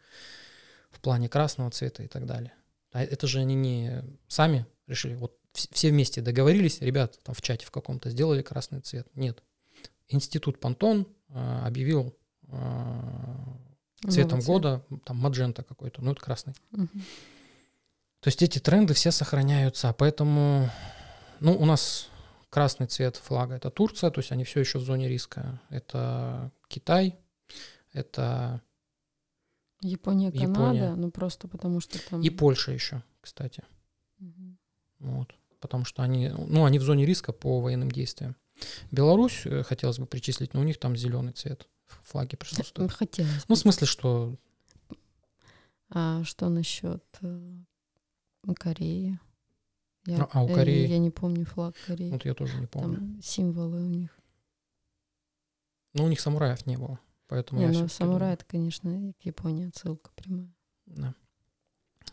в 0.90 1.00
плане 1.00 1.28
красного 1.28 1.70
цвета 1.70 2.02
и 2.02 2.06
так 2.08 2.24
далее. 2.24 2.54
А 2.92 3.04
это 3.04 3.26
же 3.26 3.40
они 3.40 3.54
не 3.54 4.04
сами 4.26 4.64
решили. 4.86 5.16
Вот 5.16 5.37
все 5.70 5.90
вместе 5.90 6.20
договорились, 6.20 6.80
ребят, 6.80 7.18
там 7.22 7.34
в 7.34 7.42
чате 7.42 7.66
в 7.66 7.70
каком-то 7.70 8.10
сделали 8.10 8.42
красный 8.42 8.80
цвет. 8.80 9.08
Нет. 9.14 9.42
Институт 10.08 10.60
Пантон 10.60 11.06
э, 11.28 11.62
объявил 11.64 12.16
э, 12.48 13.00
цветом 14.08 14.38
Новый 14.38 14.42
цвет. 14.42 14.46
года 14.46 14.86
там 15.04 15.16
маджента 15.16 15.62
какой-то, 15.62 16.02
ну 16.02 16.12
это 16.12 16.20
красный. 16.20 16.54
Мгм. 16.70 16.88
То 18.20 18.28
есть 18.28 18.42
эти 18.42 18.58
тренды 18.58 18.94
все 18.94 19.10
сохраняются, 19.10 19.92
поэтому, 19.92 20.70
ну, 21.40 21.56
у 21.56 21.64
нас 21.64 22.08
красный 22.50 22.86
цвет 22.86 23.16
флага 23.16 23.54
это 23.54 23.70
Турция, 23.70 24.10
то 24.10 24.20
есть 24.20 24.32
они 24.32 24.44
все 24.44 24.60
еще 24.60 24.78
в 24.78 24.82
зоне 24.82 25.08
риска. 25.08 25.60
Это 25.70 26.50
Китай, 26.68 27.16
это 27.92 28.62
Япония, 29.80 30.32
Канада, 30.32 30.50
Япония. 30.50 30.94
ну 30.96 31.10
просто 31.10 31.46
потому 31.46 31.80
что 31.80 31.98
там... 32.08 32.20
и 32.20 32.30
Польша 32.30 32.72
еще, 32.72 33.02
кстати. 33.20 33.62
Мгм. 34.18 34.58
Вот. 34.98 35.34
Потому 35.60 35.84
что 35.84 36.02
они, 36.02 36.28
ну, 36.28 36.64
они 36.64 36.78
в 36.78 36.82
зоне 36.82 37.04
риска 37.04 37.32
по 37.32 37.60
военным 37.60 37.90
действиям. 37.90 38.36
Беларусь 38.90 39.42
э, 39.44 39.62
хотелось 39.62 39.98
бы 39.98 40.06
причислить, 40.06 40.54
но 40.54 40.60
у 40.60 40.64
них 40.64 40.78
там 40.78 40.96
зеленый 40.96 41.32
цвет 41.32 41.68
в 41.86 42.10
флаге 42.10 42.36
присутствует. 42.36 42.92
Хотелось 42.92 43.44
Ну, 43.48 43.54
в 43.54 43.58
смысле, 43.58 43.86
что 43.86 44.36
А 45.90 46.22
что 46.24 46.48
насчет 46.48 47.04
э, 47.22 47.52
Кореи? 48.56 49.18
Я, 50.06 50.22
А, 50.22 50.28
а 50.32 50.44
у 50.44 50.48
Кореи? 50.48 50.86
Я 50.86 50.98
не 50.98 51.10
помню 51.10 51.44
флаг 51.44 51.74
Кореи. 51.86 52.10
вот 52.10 52.24
я 52.24 52.34
тоже 52.34 52.56
не 52.58 52.66
помню. 52.66 52.96
Там 52.96 53.20
символы 53.22 53.82
у 53.82 53.86
них. 53.86 54.16
Но 55.94 56.04
у 56.04 56.08
них 56.08 56.20
самураев 56.20 56.66
не 56.66 56.76
было. 56.76 56.98
Поэтому 57.26 57.60
Не, 57.60 57.68
ну 57.68 57.88
самурай 57.88 58.34
это, 58.34 58.44
конечно, 58.44 59.12
к 59.20 59.26
Японии 59.26 59.68
отсылка 59.68 60.10
прямая. 60.14 60.52
да. 60.86 61.14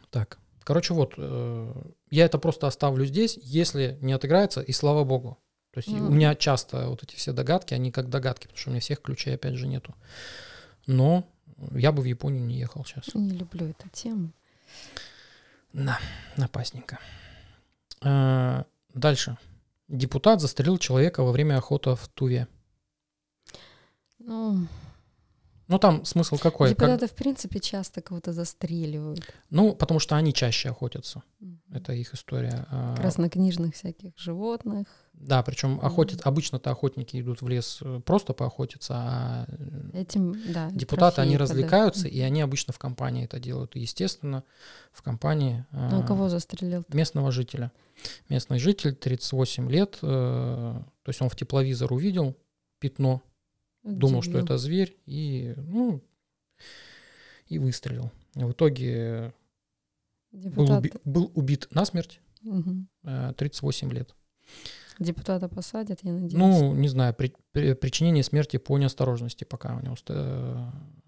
Так, 0.10 0.40
короче, 0.66 0.94
вот, 0.94 1.14
э, 1.18 1.74
я 2.12 2.26
это 2.26 2.38
просто 2.38 2.68
оставлю 2.68 3.06
здесь, 3.06 3.40
если 3.42 3.98
не 4.02 4.12
отыграется, 4.12 4.60
и 4.62 4.74
слава 4.74 5.06
богу. 5.06 5.38
То 5.72 5.80
есть 5.80 5.90
Ну. 5.90 6.08
у 6.08 6.10
меня 6.12 6.36
часто 6.36 6.90
вот 6.90 7.04
эти 7.04 7.16
все 7.16 7.32
догадки, 7.32 7.74
они 7.74 7.92
как 7.92 8.10
догадки, 8.10 8.44
потому 8.48 8.58
что 8.60 8.70
у 8.70 8.72
меня 8.74 8.82
всех 8.82 9.02
ключей 9.02 9.36
опять 9.36 9.56
же 9.56 9.68
нету. 9.68 9.96
Но 10.88 11.28
я 11.72 11.92
бы 11.92 12.02
в 12.02 12.06
Японию 12.06 12.44
не 12.46 12.58
ехал 12.60 12.84
сейчас. 12.86 13.14
Не 13.16 13.30
люблю 13.32 13.68
эту 13.70 13.88
тему. 13.90 14.32
Да, 15.74 16.00
напасненько. 16.38 17.00
Э, 18.02 18.64
Дальше. 18.94 19.38
Депутат 19.90 20.42
застрелил 20.42 20.78
человека 20.78 21.24
во 21.24 21.32
время 21.32 21.58
охоты 21.58 21.96
в 21.96 22.08
Туве. 22.08 22.48
Ну, 24.20 24.68
Ну, 25.68 25.80
там 25.80 26.06
смысл 26.06 26.38
какой? 26.38 26.70
Как- 26.70 26.78
депутаты, 26.78 27.08
в 27.08 27.16
принципе, 27.16 27.60
часто 27.60 28.02
кого-то 28.02 28.34
застреливают. 28.34 29.22
Ну, 29.50 29.74
потому 29.74 30.00
что 30.00 30.16
они 30.16 30.32
чаще 30.34 30.70
охотятся. 30.70 31.24
Мгм. 31.40 31.60
Это 31.72 31.94
их 31.94 32.14
история. 32.14 32.68
А, 32.70 32.96
Краснокнижных 32.98 33.74
всяких 33.74 34.12
животных. 34.16 34.86
Да, 35.14 35.42
причем 35.44 35.72
Мгм. 35.72 35.86
охотят, 35.86 36.22
обычно-то 36.28 36.70
охотники 36.70 37.20
идут 37.20 37.42
в 37.42 37.48
лес 37.48 37.80
э, 37.82 38.00
просто 38.06 38.34
поохотиться, 38.34 38.94
а 38.96 39.46
э, 39.48 40.02
Этим, 40.02 40.36
да. 40.54 40.70
депутаты, 40.72 41.22
они 41.22 41.36
развлекаются, 41.38 42.08
и 42.08 42.20
они 42.20 42.42
обычно 42.42 42.72
в 42.74 42.78
компании 42.80 43.26
это 43.26 43.40
делают. 43.40 43.76
И, 43.76 43.80
естественно, 43.80 44.44
в 44.92 45.02
компании 45.02 45.66
Ну, 45.72 46.02
а, 46.02 46.04
кого 46.06 46.30
застрелил? 46.30 46.84
местного 46.90 47.32
жителя. 47.32 47.72
Местный 48.30 48.60
житель, 48.60 48.94
38 48.94 49.70
лет, 49.72 49.98
э, 50.02 50.06
то 50.06 51.10
есть 51.10 51.22
он 51.22 51.30
в 51.30 51.36
тепловизор 51.36 51.92
увидел 51.94 52.36
пятно, 52.80 53.22
думал, 53.86 54.22
что 54.22 54.38
это 54.40 54.58
зверь, 54.58 54.98
и, 55.06 55.54
ну, 55.58 56.02
и 57.48 57.60
выстрелил. 57.60 58.12
В 58.34 58.52
итоге 58.52 59.34
был, 60.32 60.66
уби- 60.80 61.02
был 61.06 61.32
убит 61.36 61.68
насмерть, 61.72 62.20
э, 63.04 63.34
38 63.38 63.92
лет. 63.92 64.16
Депутата 65.00 65.50
посадят, 65.50 66.00
я 66.04 66.14
надеюсь. 66.14 66.34
Ну, 66.34 66.74
не 66.74 66.88
знаю, 66.88 67.14
при- 67.14 67.34
при- 67.52 67.74
причинение 67.74 68.24
смерти 68.24 68.58
по 68.58 68.78
неосторожности 68.78 69.44
пока 69.44 69.76
у 69.76 69.82
него 69.82 69.96
э, 70.08 70.68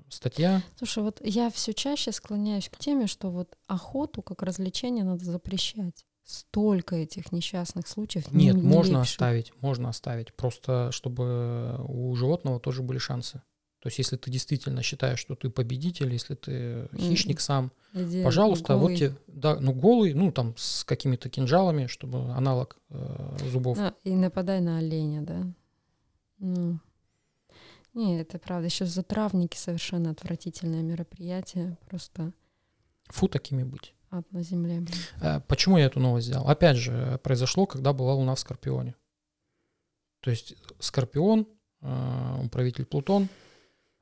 статья. 0.09 0.61
Слушай, 0.77 1.03
вот 1.03 1.21
я 1.23 1.49
все 1.49 1.73
чаще 1.73 2.11
склоняюсь 2.11 2.69
к 2.69 2.77
теме, 2.77 3.07
что 3.07 3.29
вот 3.29 3.55
охоту 3.67 4.21
как 4.21 4.41
развлечение 4.43 5.03
надо 5.03 5.23
запрещать. 5.23 6.05
Столько 6.27 6.97
этих 6.97 7.31
несчастных 7.31 7.87
случаев. 7.87 8.29
Нет, 8.33 8.55
не- 8.55 8.61
можно 8.61 8.95
нелепейших. 8.97 9.13
оставить, 9.13 9.53
можно 9.61 9.87
оставить. 9.87 10.33
Просто 10.33 10.91
чтобы 10.91 11.77
у 11.87 12.13
животного 12.15 12.59
тоже 12.59 12.83
были 12.83 12.97
шансы. 12.97 13.41
То 13.79 13.87
есть, 13.87 13.99
если 13.99 14.17
ты 14.17 14.29
действительно 14.29 14.83
считаешь, 14.83 15.19
что 15.19 15.35
ты 15.35 15.49
победитель, 15.49 16.11
если 16.11 16.35
ты 16.35 16.89
хищник 16.97 17.39
сам, 17.39 17.71
Где 17.93 18.25
пожалуйста, 18.25 18.73
вот 18.75 18.81
голый. 18.81 18.97
тебе, 18.97 19.15
да, 19.27 19.57
ну 19.57 19.71
голый, 19.71 20.13
ну 20.13 20.33
там 20.33 20.53
с 20.57 20.83
какими-то 20.83 21.29
кинжалами, 21.29 21.87
чтобы 21.87 22.19
аналог 22.33 22.77
э, 22.89 23.37
зубов. 23.49 23.77
А, 23.79 23.93
и 24.03 24.13
нападай 24.13 24.59
на 24.59 24.79
оленя, 24.79 25.21
да. 25.21 25.47
Ну. 26.39 26.79
Не, 27.93 28.19
это 28.19 28.37
правда. 28.37 28.65
Еще 28.65 28.85
затравники 28.85 29.55
совершенно 29.55 30.09
отвратительное 30.11 30.81
мероприятие. 30.81 31.77
Просто 31.87 32.33
Фу, 33.07 33.29
такими 33.29 33.63
быть. 33.63 33.93
Ад 34.17 34.31
на 34.31 34.43
земле. 34.43 34.85
Э, 35.21 35.39
Почему 35.47 35.77
я 35.77 35.85
эту 35.85 35.99
новость 35.99 36.27
взял? 36.27 36.47
Опять 36.47 36.77
же, 36.77 37.19
произошло, 37.23 37.65
когда 37.65 37.93
была 37.93 38.13
Луна 38.13 38.35
в 38.35 38.39
Скорпионе. 38.39 38.95
То 40.21 40.29
есть 40.31 40.55
Скорпион, 40.79 41.47
э, 41.81 42.35
управитель 42.43 42.85
Плутон, 42.85 43.29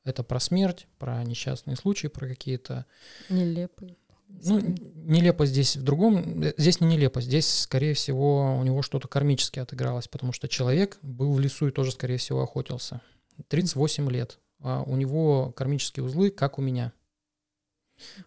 это 0.04 0.24
про 0.24 0.40
смерть, 0.40 0.88
про 0.98 1.24
несчастные 1.24 1.76
случаи, 1.76 2.08
про 2.08 2.28
какие-то... 2.28 2.86
Нелепый. 3.30 3.98
Ну, 4.28 4.60
нелепо 4.60 5.46
здесь 5.46 5.78
в 5.78 5.84
другом... 5.84 6.42
э, 6.44 6.54
Здесь 6.58 6.80
не 6.82 6.88
нелепо, 6.88 7.22
здесь, 7.22 7.48
скорее 7.62 7.94
всего, 7.94 8.58
у 8.60 8.64
него 8.64 8.82
что-то 8.82 9.08
кармически 9.08 9.60
отыгралось, 9.60 10.08
потому 10.08 10.32
что 10.32 10.48
человек 10.48 10.98
был 11.02 11.34
в 11.34 11.40
лесу 11.40 11.68
и 11.68 11.72
тоже, 11.72 11.92
скорее 11.92 12.18
всего, 12.18 12.42
охотился. 12.42 13.02
38 13.50 14.10
лет. 14.12 14.40
А 14.60 14.82
у 14.84 14.96
него 14.96 15.52
кармические 15.52 16.04
узлы, 16.06 16.32
как 16.32 16.58
у 16.58 16.62
меня. 16.62 16.94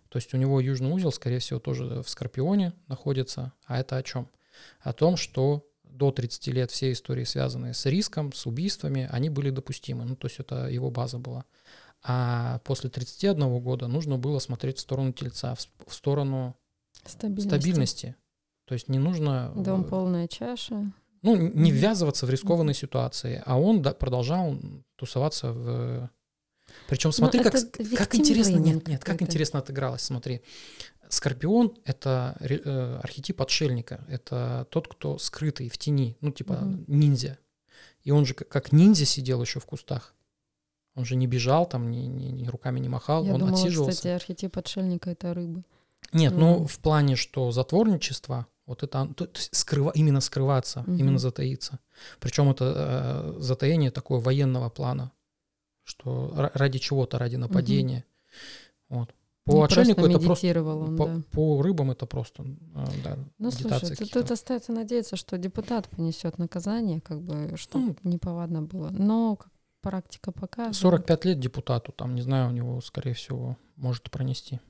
То 0.09 0.17
есть 0.17 0.33
у 0.35 0.37
него 0.37 0.61
южный 0.61 0.91
узел, 0.91 1.13
скорее 1.13 1.39
всего, 1.39 1.61
тоже 1.61 2.03
в 2.03 2.09
Скорпионе 2.09 2.73
находится. 2.87 3.53
А 3.67 3.79
это 3.79 3.97
о 3.97 4.03
чем? 4.03 4.29
О 4.81 4.93
том, 4.93 5.17
что 5.17 5.67
до 5.85 6.11
30 6.11 6.47
лет 6.49 6.71
все 6.71 6.93
истории, 6.93 7.25
связанные 7.25 7.75
с 7.75 7.85
риском, 7.87 8.33
с 8.33 8.47
убийствами, 8.47 9.09
они 9.11 9.31
были 9.31 9.51
допустимы. 9.51 10.05
Ну, 10.05 10.17
то 10.17 10.27
есть 10.29 10.39
это 10.41 10.69
его 10.69 10.91
база 10.91 11.19
была. 11.19 11.45
А 12.03 12.61
после 12.65 12.91
31 12.91 13.61
года 13.61 13.89
нужно 13.89 14.19
было 14.19 14.39
смотреть 14.39 14.79
в 14.79 14.81
сторону 14.81 15.13
тельца, 15.13 15.55
в, 15.55 15.93
сторону 15.93 16.57
Стабильности. 17.05 17.49
стабильности. 17.49 18.17
То 18.67 18.75
есть 18.75 18.89
не 18.89 18.99
нужно 18.99 19.53
э, 19.57 19.61
Дом 19.61 19.85
полная 19.85 20.29
чаша. 20.29 20.93
ну, 21.23 21.37
не 21.37 21.73
ввязываться 21.73 22.27
в 22.27 22.31
рискованные 22.31 22.75
ситуации. 22.75 23.43
А 23.45 23.59
он 23.59 23.83
да, 23.83 23.95
продолжал 23.95 24.57
тусоваться 24.97 25.53
в... 25.53 26.11
Причем 26.89 27.13
смотри, 27.13 27.43
как, 27.43 27.55
Ну, 27.55 27.97
как 27.97 28.15
интересно, 28.15 28.57
нет, 28.57 28.89
нет, 28.89 29.05
как 29.05 29.23
интересно 29.23 29.59
отыгралось, 29.61 30.03
смотри. 30.03 30.41
Скорпион— 31.11 31.75
это 31.85 32.37
э, 32.41 33.01
архетип 33.03 33.41
отшельника, 33.41 34.05
это 34.09 34.67
тот, 34.71 34.89
кто 34.89 35.19
скрытый 35.19 35.69
в 35.69 35.79
тени, 35.79 36.17
ну, 36.21 36.31
типа 36.33 36.55
Мгм. 36.55 36.85
ниндзя. 36.87 37.39
И 38.03 38.11
он 38.11 38.27
же 38.27 38.35
как, 38.35 38.49
как 38.49 38.73
ниндзя 38.73 39.05
сидел 39.05 39.41
еще 39.43 39.61
в 39.61 39.67
кустах. 39.67 40.15
Он 40.95 41.05
же 41.05 41.15
не 41.17 41.27
бежал 41.27 41.67
там, 41.67 41.91
ни, 41.91 42.01
ни- 42.07 42.31
ни 42.33 42.47
руками 42.49 42.81
не 42.81 42.89
махал, 42.89 43.25
Я 43.25 43.35
он 43.35 43.41
думала, 43.41 43.57
отсиживался. 43.59 43.97
кстати, 43.97 44.13
архетип 44.15 44.57
отшельника— 44.59 45.11
это 45.13 45.33
рыба. 45.35 45.63
Нет, 46.13 46.33
ну 46.35 46.57
Мгм. 46.57 46.67
в 46.67 46.79
плане, 46.79 47.17
что 47.17 47.51
затворничество, 47.53 48.47
вот 48.67 48.83
это 48.83 49.07
то- 49.17 49.27
то 49.27 49.41
скрыва, 49.53 49.93
именно 49.95 50.21
скрываться, 50.21 50.81
Мгм. 50.81 50.97
именно 50.97 51.19
затаиться. 51.19 51.79
Причем 52.21 52.51
это 52.51 53.35
э, 53.37 53.41
затаение 53.41 53.91
такое 53.91 54.21
военного 54.21 54.69
плана, 54.71 55.13
что 55.89 56.33
ра- 56.37 56.51
ради 56.55 56.79
чего-то, 56.79 57.19
ради 57.19 57.37
нападения. 57.37 58.05
Вот. 58.89 59.15
По 59.45 59.53
Не 59.53 59.65
отшельнику 59.65 60.03
просто 60.03 60.17
это 60.17 60.27
просто, 60.27 60.71
он, 60.71 60.97
по, 60.97 61.07
да. 61.07 61.23
по 61.31 61.63
рыбам 61.63 61.91
это 61.91 62.05
просто, 62.05 62.43
э, 62.43 62.85
да, 63.03 63.19
Ну, 63.39 63.51
слушай, 63.51 63.97
тут, 63.97 64.11
тут 64.11 64.31
остается 64.31 64.73
надеяться, 64.73 65.17
что 65.17 65.39
депутат 65.39 65.89
понесет 65.89 66.37
наказание, 66.37 67.01
как 67.01 67.23
бы, 67.23 67.57
чтобы 67.57 67.97
Ну, 68.03 68.11
неповадно 68.11 68.61
было. 68.61 68.91
Но 68.91 69.37
как 69.37 69.51
практика 69.81 70.33
показывает. 70.33 70.77
45 70.77 71.25
лет 71.25 71.41
депутату, 71.41 71.93
там, 71.93 72.15
не 72.15 72.21
знаю, 72.21 72.49
у 72.49 72.53
него, 72.53 72.81
скорее 72.83 73.15
всего, 73.15 73.57
может 73.77 74.11
пронести. 74.11 74.61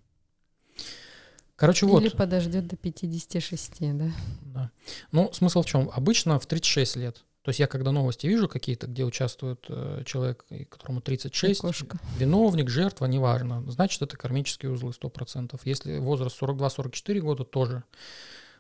Короче, 1.57 1.87
вот. 1.87 2.01
Или 2.01 2.11
подождет 2.11 2.69
до 2.69 2.77
56, 2.77 3.99
да. 3.99 4.11
Да. 4.43 4.71
Ну, 5.11 5.33
смысл 5.33 5.63
в 5.63 5.67
чем? 5.67 5.91
Обычно 5.93 6.39
в 6.39 6.47
36 6.47 6.95
лет. 6.97 7.25
То 7.49 7.51
есть 7.51 7.61
я 7.61 7.67
когда 7.67 7.93
новости 7.93 8.27
вижу 8.27 8.47
какие-то, 8.47 8.89
где 8.89 9.07
участвует 9.07 9.65
э, 9.71 10.03
человек, 10.05 10.45
которому 10.69 11.01
36, 11.01 11.59
И 11.59 11.63
кошка. 11.63 11.99
виновник, 12.19 12.69
жертва, 12.69 13.07
неважно, 13.07 13.65
значит, 13.71 14.03
это 14.03 14.19
кармические 14.19 14.71
узлы 14.71 14.91
100%. 14.91 15.59
Если 15.65 15.97
возраст 15.97 16.43
42-44 16.43 17.21
года, 17.21 17.45
тоже. 17.45 17.85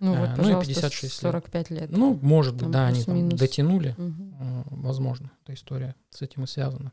Ну 0.01 0.15
А, 0.15 0.21
вот, 0.21 0.29
ну 0.29 0.33
и 0.33 0.37
пожалуйста, 0.37 0.73
56 0.73 1.03
лет. 1.03 1.13
45 1.13 1.71
лет. 1.71 1.91
Ну, 1.91 2.19
может 2.23 2.55
быть, 2.55 2.63
Там 2.63 2.71
да, 2.73 2.87
они 2.87 3.05
там 3.05 3.29
дотянули. 3.29 3.95
Э, 3.99 4.63
Возможно, 4.71 5.33
эта 5.45 5.53
история 5.53 5.95
с 6.09 6.23
этим 6.23 6.45
и 6.45 6.47
связана. 6.47 6.93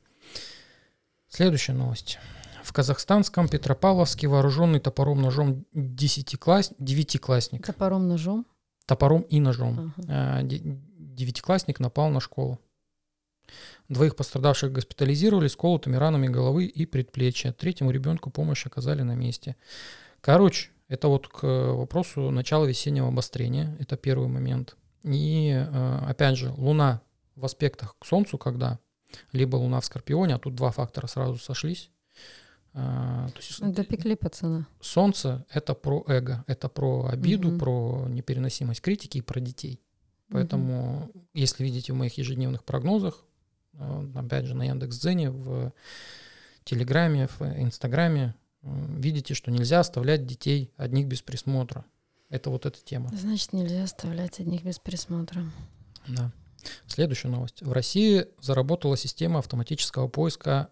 Следующая 1.30 1.72
новость. 1.72 2.20
В 2.62 2.74
казахстанском 2.74 3.48
Петропавловске 3.48 4.28
вооруженный 4.28 4.82
топором 4.82 5.22
ножом 5.22 5.64
десятикласс... 5.72 6.74
девятиклассник. 6.78 7.66
Топором 7.66 8.10
ножом. 8.10 8.46
Топором 8.86 9.22
и 9.22 9.40
ножом. 9.40 9.94
Ага. 10.10 10.46
Де- 11.16 11.26
девятиклассник 11.26 11.80
напал 11.80 12.10
на 12.10 12.20
школу. 12.20 12.60
Двоих 13.90 14.16
пострадавших 14.16 14.72
госпитализировали 14.72 15.48
с 15.48 15.56
колотыми 15.56 15.96
ранами 15.98 16.28
головы 16.28 16.66
и 16.66 16.86
предплечья. 16.86 17.52
Третьему 17.52 17.92
ребенку 17.92 18.30
помощь 18.32 18.66
оказали 18.66 19.04
на 19.04 19.16
месте. 19.16 19.56
Короче, 20.22 20.72
это 20.88 21.08
вот 21.08 21.28
к 21.28 21.44
вопросу 21.44 22.32
начала 22.32 22.66
весеннего 22.66 23.08
обострения. 23.08 23.76
Это 23.80 23.98
первый 23.98 24.28
момент. 24.28 24.76
И 25.04 25.52
э, 25.52 26.00
опять 26.08 26.38
же, 26.38 26.52
Луна 26.58 27.02
в 27.36 27.46
аспектах 27.46 27.96
к 28.00 28.06
Солнцу, 28.06 28.38
когда 28.40 28.80
либо 29.32 29.58
Луна 29.58 29.80
в 29.80 29.86
Скорпионе, 29.86 30.36
а 30.36 30.40
тут 30.40 30.56
два 30.56 30.72
фактора 30.72 31.06
сразу 31.08 31.38
сошлись. 31.38 31.92
А, 32.74 33.30
то 33.30 33.38
есть 33.38 33.62
Допекли 33.74 34.16
пацана. 34.16 34.68
Солнце— 34.82 35.46
это 35.50 35.76
про 35.76 36.04
эго, 36.08 36.44
это 36.48 36.68
про 36.68 37.06
обиду, 37.08 37.50
Мгм. 37.50 37.60
про 37.60 38.06
непереносимость 38.10 38.82
критики 38.82 39.20
и 39.20 39.22
про 39.22 39.40
детей. 39.40 39.80
Поэтому, 40.36 41.12
если 41.34 41.64
видите 41.64 41.94
в 41.94 41.96
моих 41.96 42.18
ежедневных 42.18 42.66
прогнозах, 42.66 43.24
э, 43.74 44.08
опять 44.16 44.46
же, 44.46 44.54
на 44.54 44.64
Яндекс.Дзене, 44.64 45.32
в 45.32 45.72
Телеграме, 46.66 47.28
в 47.28 47.42
Инстаграме, 47.42 48.36
э, 48.62 48.68
видите, 48.98 49.34
что 49.34 49.50
нельзя 49.50 49.80
оставлять 49.80 50.26
детей 50.26 50.74
одних 50.76 51.08
без 51.08 51.22
присмотра. 51.22 51.86
Это 52.30 52.50
вот 52.50 52.66
эта 52.66 52.84
тема. 52.84 53.10
Значит, 53.16 53.54
нельзя 53.54 53.84
оставлять 53.84 54.40
одних 54.42 54.64
без 54.64 54.78
присмотра. 54.78 55.46
Да. 56.08 56.32
Следующая 56.88 57.30
новость. 57.30 57.62
В 57.62 57.72
России 57.72 58.28
заработала 58.42 58.98
система 58.98 59.40
автоматического 59.40 60.10
поиска 60.10 60.70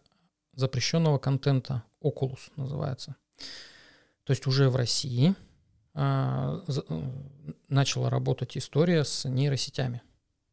запрещенного 0.55 1.19
контента. 1.19 1.83
Oculus 2.01 2.51
называется. 2.57 3.15
То 4.25 4.31
есть 4.31 4.45
уже 4.45 4.69
в 4.69 4.75
России 4.75 5.35
начала 5.93 8.09
работать 8.09 8.57
история 8.57 9.03
с 9.03 9.27
нейросетями. 9.27 10.01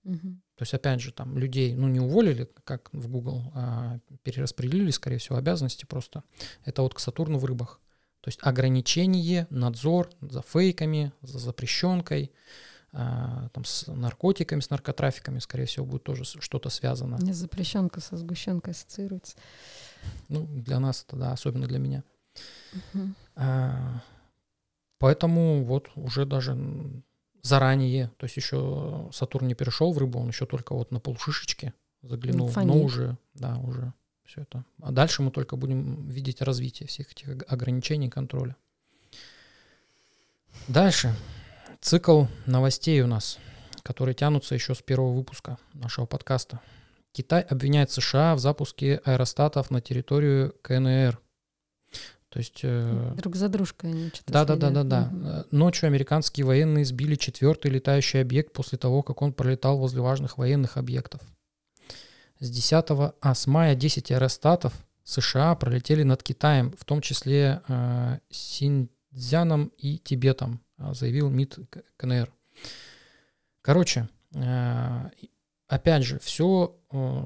Мгм. 0.05 0.43
То 0.57 0.63
есть, 0.63 0.75
опять 0.75 1.01
же, 1.01 1.13
там 1.13 1.39
людей, 1.39 1.75
ну, 1.75 1.89
не 1.89 2.01
уволили, 2.01 2.51
как 2.65 2.91
в 2.93 3.09
Google, 3.09 3.51
а 3.55 3.99
перераспределили, 4.23 4.91
скорее 4.91 5.19
всего, 5.19 5.37
обязанности 5.37 5.87
просто. 5.87 6.23
Это 6.65 6.83
вот 6.83 6.95
к 6.95 7.01
Сатурну 7.01 7.39
в 7.39 7.45
рыбах. 7.47 7.81
То 8.21 8.29
есть 8.29 8.39
ограничение, 8.43 9.47
надзор 9.49 10.11
за 10.21 10.43
фейками, 10.43 11.13
за 11.23 11.39
запрещенкой, 11.39 12.33
а, 12.93 13.49
там 13.55 13.65
с 13.65 13.87
наркотиками, 13.87 14.61
с 14.61 14.69
наркотрафиками, 14.69 15.39
скорее 15.39 15.65
всего, 15.65 15.87
будет 15.87 16.03
тоже 16.03 16.25
что-то 16.25 16.69
связано. 16.69 17.17
Мне 17.19 17.33
запрещенка 17.33 18.01
со 18.01 18.17
сгущенкой 18.17 18.75
ассоциируется. 18.75 19.37
Ну, 20.29 20.47
для 20.47 20.81
нас 20.81 21.05
это, 21.07 21.17
да, 21.17 21.33
особенно 21.33 21.67
для 21.67 21.79
меня. 21.79 22.05
Мгм. 22.93 23.15
А, 23.37 24.03
Поэтому 25.01 25.65
вот 25.65 25.89
уже 25.97 26.27
даже 26.27 26.57
заранее, 27.43 28.11
то 28.19 28.25
есть 28.25 28.37
еще 28.37 29.09
Сатурн 29.13 29.49
не 29.49 29.55
перешел 29.55 29.93
в 29.93 29.99
рыбу, 29.99 30.21
он 30.21 30.29
еще 30.29 30.45
только 30.45 30.75
вот 30.75 30.93
на 30.93 31.01
полшишечки 31.01 31.73
заглянул, 32.03 32.49
но 32.49 32.53
Фонит. 32.53 32.85
уже, 32.85 33.17
да, 33.33 33.57
уже 33.57 33.95
все 34.27 34.43
это. 34.43 34.63
А 34.83 34.93
дальше 34.93 35.23
мы 35.23 35.31
только 35.31 35.57
будем 35.57 36.07
видеть 36.07 36.43
развитие 36.43 36.87
всех 36.87 37.11
этих 37.13 37.29
ог- 37.29 37.45
ограничений 37.49 38.09
и 38.09 38.11
контроля. 38.11 38.57
Дальше. 40.69 41.17
Цикл 41.81 42.27
новостей 42.45 43.01
у 43.01 43.07
нас, 43.07 43.39
которые 43.83 44.15
тянутся 44.15 44.55
еще 44.55 44.75
с 44.75 44.83
первого 44.83 45.15
выпуска 45.15 45.57
нашего 45.73 46.05
подкаста. 46.05 46.61
Китай 47.13 47.41
обвиняет 47.41 47.91
США 47.91 48.35
в 48.35 48.39
запуске 48.39 49.01
аэростатов 49.07 49.71
на 49.71 49.81
территорию 49.81 50.55
КНР. 50.61 51.19
То 52.31 52.39
есть... 52.39 52.61
э, 52.63 53.13
Друг 53.17 53.35
за 53.35 53.49
дружкой 53.49 53.91
они 53.91 54.09
что-то 54.11 54.33
да, 54.33 54.45
да, 54.45 54.57
да, 54.57 54.71
да, 54.71 54.85
да. 54.85 55.01
Мгм. 55.07 55.27
Э, 55.27 55.45
Ночью 55.51 55.89
американские 55.89 56.47
военные 56.47 56.85
сбили 56.85 57.17
четвертый 57.17 57.73
летающий 57.73 58.21
объект 58.21 58.53
после 58.53 58.79
того, 58.79 59.03
как 59.03 59.21
он 59.21 59.33
пролетал 59.33 59.79
возле 59.79 60.01
важных 60.01 60.39
военных 60.39 60.77
объектов. 60.77 61.21
С 62.39 62.49
10 62.49 62.87
а 63.21 63.35
с 63.35 63.47
мая 63.49 63.75
10 63.75 64.13
аэростатов 64.13 64.73
США 65.03 65.57
пролетели 65.57 66.05
над 66.05 66.23
Китаем, 66.23 66.73
в 66.79 66.85
том 66.85 67.01
числе 67.01 67.63
э, 67.67 68.19
Синьцзяном 68.31 69.73
и 69.77 69.99
Тибетом, 69.99 70.61
а, 70.79 70.95
заявил 70.95 71.31
МИД 71.31 71.59
КНР. 71.97 72.33
Короче, 73.61 74.09
э, 74.35 75.11
опять 75.67 76.05
же, 76.05 76.21
все 76.21 76.77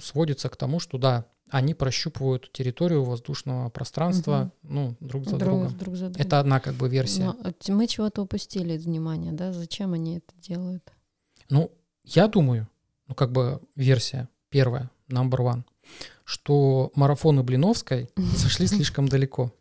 сводится 0.03 0.49
к 0.49 0.57
тому, 0.57 0.79
что 0.79 0.99
да, 0.99 1.27
они 1.51 1.75
прощупывают 1.75 2.51
территорию 2.53 3.05
воздушного 3.05 3.69
пространства, 3.71 4.51
ну, 4.63 4.97
друг 5.01 5.25
за 5.25 5.37
Друг, 5.37 5.41
другом. 5.43 5.79
друг 5.79 5.97
за 5.97 6.09
другом. 6.09 6.27
Это 6.27 6.41
одна 6.41 6.61
как 6.61 6.75
бы 6.75 6.89
версия. 6.89 7.25
Но 7.25 7.37
мы 7.75 7.87
чего-то 7.87 8.23
упустили 8.23 8.75
из 8.75 8.85
внимания, 8.87 9.33
да? 9.33 9.53
Зачем 9.53 9.93
они 9.93 10.17
это 10.19 10.33
делают? 10.41 10.91
Ну, 11.51 11.71
я 12.05 12.27
думаю, 12.29 12.69
ну, 13.09 13.15
как 13.15 13.31
бы 13.33 13.61
версия 13.77 14.29
первая, 14.49 14.91
number 15.09 15.39
one, 15.39 15.63
что 16.25 16.91
марафоны 16.95 17.43
Блиновской 17.43 18.09
зашли 18.17 18.67
слишком 18.67 19.09
далеко. 19.09 19.53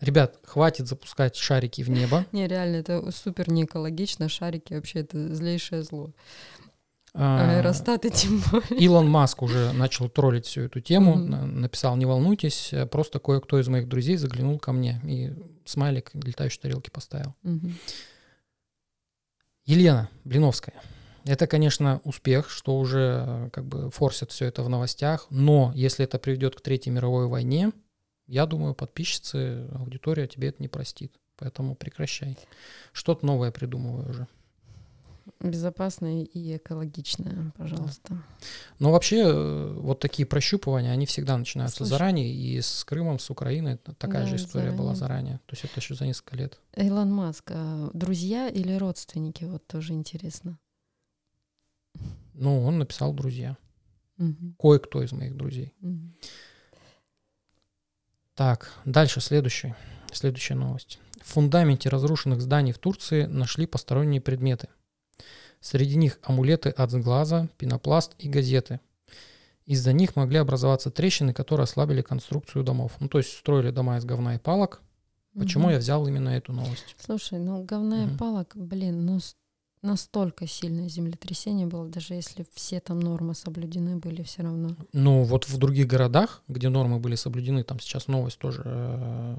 Ребят, 0.00 0.38
хватит 0.44 0.86
запускать 0.86 1.34
шарики 1.34 1.82
в 1.82 1.90
небо. 1.90 2.24
Не, 2.30 2.46
реально, 2.46 2.76
это 2.76 3.10
супер 3.10 3.50
не 3.50 3.64
экологично. 3.64 4.28
Шарики 4.28 4.74
вообще 4.74 5.00
это 5.00 5.34
злейшее 5.34 5.82
зло. 5.82 6.12
Аэростаты 7.14 8.10
тем 8.10 8.42
более. 8.50 8.80
Илон 8.80 9.08
Маск 9.08 9.42
уже 9.42 9.72
начал 9.72 10.08
троллить 10.08 10.46
всю 10.46 10.62
эту 10.62 10.80
тему, 10.80 11.16
написал, 11.16 11.96
не 11.96 12.06
волнуйтесь, 12.06 12.72
э, 12.72 12.86
просто 12.86 13.18
кое-кто 13.18 13.58
из 13.58 13.68
моих 13.68 13.88
друзей 13.88 14.16
заглянул 14.16 14.58
ко 14.58 14.72
мне 14.72 15.00
и 15.04 15.32
смайлик 15.64 16.10
летающей 16.14 16.60
тарелки 16.60 16.90
поставил. 16.90 17.34
Елена 19.64 20.08
Блиновская. 20.24 20.74
Это, 21.24 21.46
конечно, 21.46 22.00
успех, 22.04 22.48
что 22.48 22.78
уже 22.78 23.24
э, 23.26 23.50
как 23.52 23.66
бы 23.66 23.90
форсят 23.90 24.30
все 24.30 24.46
это 24.46 24.62
в 24.62 24.68
новостях, 24.70 25.26
но 25.28 25.72
если 25.74 26.04
это 26.04 26.18
приведет 26.18 26.54
к 26.54 26.62
Третьей 26.62 26.90
мировой 26.92 27.26
войне, 27.26 27.72
я 28.26 28.46
думаю, 28.46 28.74
подписчицы, 28.74 29.68
аудитория 29.74 30.26
тебе 30.26 30.48
это 30.48 30.62
не 30.62 30.68
простит. 30.68 31.12
Поэтому 31.36 31.74
прекращай. 31.74 32.36
Что-то 32.92 33.24
новое 33.24 33.52
придумывай 33.52 34.10
уже. 34.10 34.26
Безопасное 35.40 36.22
и 36.24 36.56
экологичное, 36.56 37.52
пожалуйста. 37.56 38.22
Но 38.78 38.90
вообще 38.92 39.22
э, 39.24 39.72
вот 39.74 40.00
такие 40.00 40.26
прощупывания, 40.26 40.90
они 40.90 41.06
всегда 41.06 41.36
начинаются 41.36 41.78
Слушай. 41.78 41.90
заранее, 41.90 42.32
и 42.34 42.60
с 42.60 42.84
Крымом, 42.84 43.18
с 43.18 43.30
Украиной 43.30 43.76
такая 43.76 44.22
Да, 44.22 44.26
же 44.28 44.36
история 44.36 44.72
была 44.72 44.94
заранее. 44.94 44.96
заранее. 44.96 45.38
То 45.46 45.54
есть 45.54 45.64
это 45.64 45.80
еще 45.80 45.94
за 45.94 46.06
несколько 46.06 46.36
лет. 46.36 46.58
Илон 46.76 47.12
Маск, 47.12 47.50
а 47.52 47.90
друзья 47.94 48.48
или 48.48 48.74
родственники? 48.74 49.44
Вот 49.44 49.66
тоже 49.66 49.92
интересно. 49.92 50.58
Ну, 52.34 52.64
он 52.64 52.78
написал 52.78 53.12
друзья. 53.12 53.56
Мгм. 54.16 54.54
Кое-кто 54.58 55.02
из 55.02 55.12
моих 55.12 55.36
друзей. 55.36 55.72
Мгм. 55.80 56.14
Так, 58.34 58.72
дальше 58.84 59.20
следующий. 59.20 59.74
Следующая 60.12 60.54
новость. 60.54 60.98
В 61.22 61.32
фундаменте 61.32 61.88
разрушенных 61.88 62.40
зданий 62.40 62.72
в 62.72 62.78
Турции 62.78 63.24
нашли 63.24 63.66
посторонние 63.66 64.20
предметы. 64.20 64.68
Среди 65.60 65.96
них 65.96 66.18
амулеты 66.22 66.70
от 66.70 66.90
сглаза, 66.90 67.48
пенопласт 67.58 68.14
и 68.18 68.28
газеты. 68.28 68.80
Из-за 69.66 69.92
них 69.92 70.16
могли 70.16 70.38
образоваться 70.38 70.90
трещины, 70.90 71.34
которые 71.34 71.64
ослабили 71.64 72.00
конструкцию 72.00 72.64
домов. 72.64 72.92
Ну, 73.00 73.08
то 73.08 73.18
есть 73.18 73.36
строили 73.36 73.70
дома 73.70 73.98
из 73.98 74.04
говна 74.04 74.36
и 74.36 74.38
палок. 74.38 74.80
Почему 75.38 75.64
Мгм. 75.64 75.72
я 75.72 75.78
взял 75.78 76.06
именно 76.06 76.30
эту 76.30 76.52
новость? 76.52 76.96
Слушай, 76.98 77.38
ну 77.38 77.62
говная 77.64 78.06
Мгм. 78.06 78.16
палок, 78.18 78.52
блин, 78.56 79.04
ну 79.04 79.20
настолько 79.82 80.46
сильное 80.46 80.88
землетрясение 80.88 81.66
было, 81.66 81.86
даже 81.88 82.14
если 82.14 82.46
все 82.52 82.80
там 82.80 83.00
нормы 83.00 83.34
соблюдены 83.34 83.96
были, 83.96 84.22
все 84.22 84.42
равно. 84.42 84.70
Ну, 84.92 85.22
вот 85.24 85.48
в 85.48 85.56
других 85.58 85.86
городах, 85.86 86.42
где 86.48 86.68
нормы 86.68 86.98
были 86.98 87.14
соблюдены, 87.14 87.62
там 87.64 87.80
сейчас 87.80 88.08
новость 88.08 88.38
тоже 88.38 88.62
э, 88.64 89.36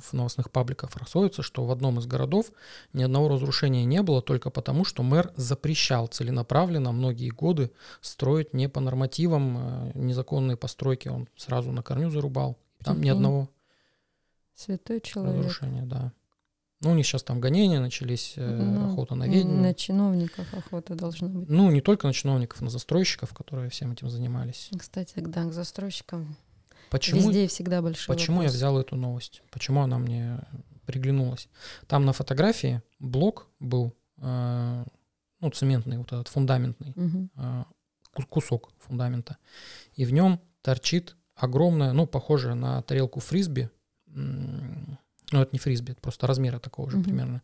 в 0.00 0.12
новостных 0.12 0.50
пабликах 0.50 0.94
расходится, 0.96 1.42
что 1.42 1.64
в 1.64 1.70
одном 1.70 1.98
из 1.98 2.06
городов 2.06 2.46
ни 2.92 3.02
одного 3.02 3.28
разрушения 3.28 3.84
не 3.84 4.02
было 4.02 4.22
только 4.22 4.50
потому, 4.50 4.84
что 4.84 5.02
мэр 5.02 5.32
запрещал 5.36 6.06
целенаправленно 6.06 6.92
многие 6.92 7.30
годы 7.30 7.70
строить 8.00 8.54
не 8.54 8.68
по 8.68 8.80
нормативам 8.80 9.56
э, 9.58 9.92
незаконные 9.94 10.56
постройки. 10.56 11.08
Он 11.08 11.28
сразу 11.36 11.72
на 11.72 11.82
корню 11.82 12.10
зарубал. 12.10 12.58
Там 12.84 12.96
ни 12.96 13.00
Прикинь. 13.00 13.16
одного 13.16 13.48
Святой 14.54 15.00
человек. 15.00 15.36
разрушения, 15.38 15.82
да. 15.82 16.12
Ну, 16.82 16.92
у 16.92 16.94
них 16.94 17.06
сейчас 17.06 17.22
там 17.22 17.40
гонения 17.40 17.78
начались, 17.78 18.34
э, 18.36 18.56
Ну, 18.56 18.90
охота 18.92 19.14
на 19.14 19.28
ведьм. 19.28 19.60
На 19.60 19.74
чиновников 19.74 20.52
охота 20.54 20.94
должна 20.94 21.28
быть. 21.28 21.48
Ну, 21.48 21.70
не 21.70 21.82
только 21.82 22.06
на 22.06 22.14
чиновников, 22.14 22.62
на 22.62 22.70
застройщиков, 22.70 23.34
которые 23.34 23.68
всем 23.68 23.92
этим 23.92 24.08
занимались. 24.08 24.70
Кстати, 24.78 25.12
да, 25.20 25.44
к 25.44 25.52
застройщикам. 25.52 26.36
Почему 26.88 27.20
Везде 27.28 27.44
и 27.44 27.48
всегда 27.48 27.82
большой 27.82 28.14
Почему 28.16 28.36
я 28.38 28.48
вопрос. 28.48 28.54
взял 28.56 28.78
эту 28.78 28.96
новость? 28.96 29.42
Почему 29.50 29.82
она 29.82 29.98
мне 29.98 30.40
приглянулась? 30.86 31.48
Там 31.86 32.04
на 32.06 32.12
фотографии 32.14 32.82
блок 32.98 33.46
был, 33.60 33.94
э, 34.16 34.84
ну, 35.40 35.50
цементный, 35.50 35.98
вот 35.98 36.08
этот 36.12 36.28
фундаментный, 36.28 36.94
Мгм. 36.96 37.30
э, 37.36 37.64
ку- 38.14 38.26
кусок 38.26 38.70
фундамента. 38.78 39.36
И 39.94 40.04
в 40.06 40.12
нем 40.12 40.40
торчит 40.62 41.14
огромная, 41.36 41.92
ну, 41.92 42.06
похожая 42.06 42.54
на 42.54 42.82
тарелку 42.82 43.20
фрисби, 43.20 43.70
ну, 45.32 45.40
это 45.42 45.50
не 45.52 45.58
фрисби, 45.58 45.92
это 45.92 46.00
просто 46.00 46.26
размера 46.26 46.58
такого 46.58 46.90
же 46.90 46.96
Мгм. 46.98 47.04
примерно. 47.04 47.42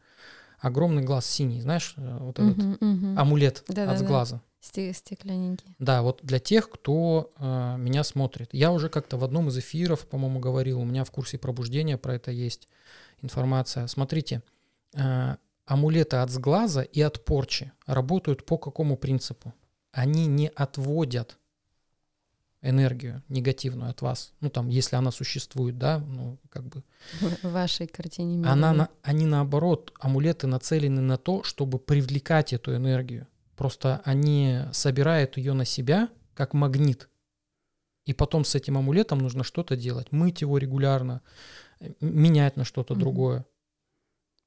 Огромный 0.59 1.03
глаз 1.03 1.27
синий, 1.27 1.61
знаешь, 1.61 1.95
э, 1.97 2.19
вот 2.21 2.39
этот 2.39 2.57
Мгм, 2.57 2.77
мгм. 2.81 3.19
амулет 3.19 3.65
Да-да-да. 3.69 3.93
от 4.01 4.07
глаза. 4.07 4.41
Сте- 4.61 4.93
Стекляненький. 4.95 5.77
Да, 5.79 6.03
вот 6.03 6.21
для 6.23 6.39
тех, 6.41 6.69
кто 6.71 7.31
э, 7.39 7.77
меня 7.79 8.03
смотрит. 8.05 8.49
Я 8.53 8.73
уже 8.73 8.89
как-то 8.89 9.17
в 9.17 9.23
одном 9.25 9.49
из 9.49 9.59
эфиров, 9.59 10.09
по-моему, 10.09 10.41
говорил, 10.41 10.81
у 10.81 10.85
меня 10.85 11.05
в 11.05 11.11
курсе 11.11 11.39
пробуждения 11.39 11.99
про 11.99 12.15
это 12.15 12.31
есть 12.31 12.69
информация. 13.23 13.87
Смотрите, 13.87 14.43
э, 14.95 15.37
амулеты 15.67 16.17
от 16.17 16.31
сглаза 16.31 16.81
и 16.83 17.01
от 17.01 17.25
порчи 17.25 17.71
работают 17.87 18.45
по 18.45 18.57
какому 18.59 18.97
принципу? 18.97 19.53
Они 19.93 20.27
не 20.27 20.49
отводят 20.49 21.39
энергию 22.69 23.23
негативную 23.29 23.91
от 23.91 24.03
вас. 24.03 24.33
Ну, 24.41 24.51
там, 24.51 24.69
если 24.69 24.97
она 24.97 25.11
существует, 25.11 25.79
да, 25.79 25.99
ну, 25.99 26.39
как 26.51 26.65
бы. 26.65 26.83
В 27.43 27.51
вашей 27.51 27.87
картине 27.87 28.37
мира. 28.37 28.51
Она, 28.51 28.73
на- 28.73 28.89
они 29.03 29.27
наоборот, 29.27 29.93
амулеты 30.01 30.47
нацелены 30.47 31.01
на 31.01 31.17
то, 31.17 31.43
чтобы 31.43 31.79
привлекать 31.79 32.53
эту 32.53 32.75
энергию. 32.75 33.27
Просто 33.57 34.01
они 34.05 34.61
собирают 34.73 35.37
ее 35.39 35.53
на 35.55 35.65
себя, 35.65 36.09
как 36.35 36.53
магнит. 36.55 37.09
И 38.05 38.13
потом 38.13 38.45
с 38.45 38.55
этим 38.55 38.77
амулетом 38.79 39.19
нужно 39.19 39.43
что-то 39.45 39.77
делать. 39.77 40.13
Мыть 40.13 40.41
его 40.43 40.59
регулярно, 40.59 41.23
менять 42.01 42.57
на 42.57 42.65
что-то 42.65 42.95
Мгм. 42.95 43.01
другое. 43.01 43.47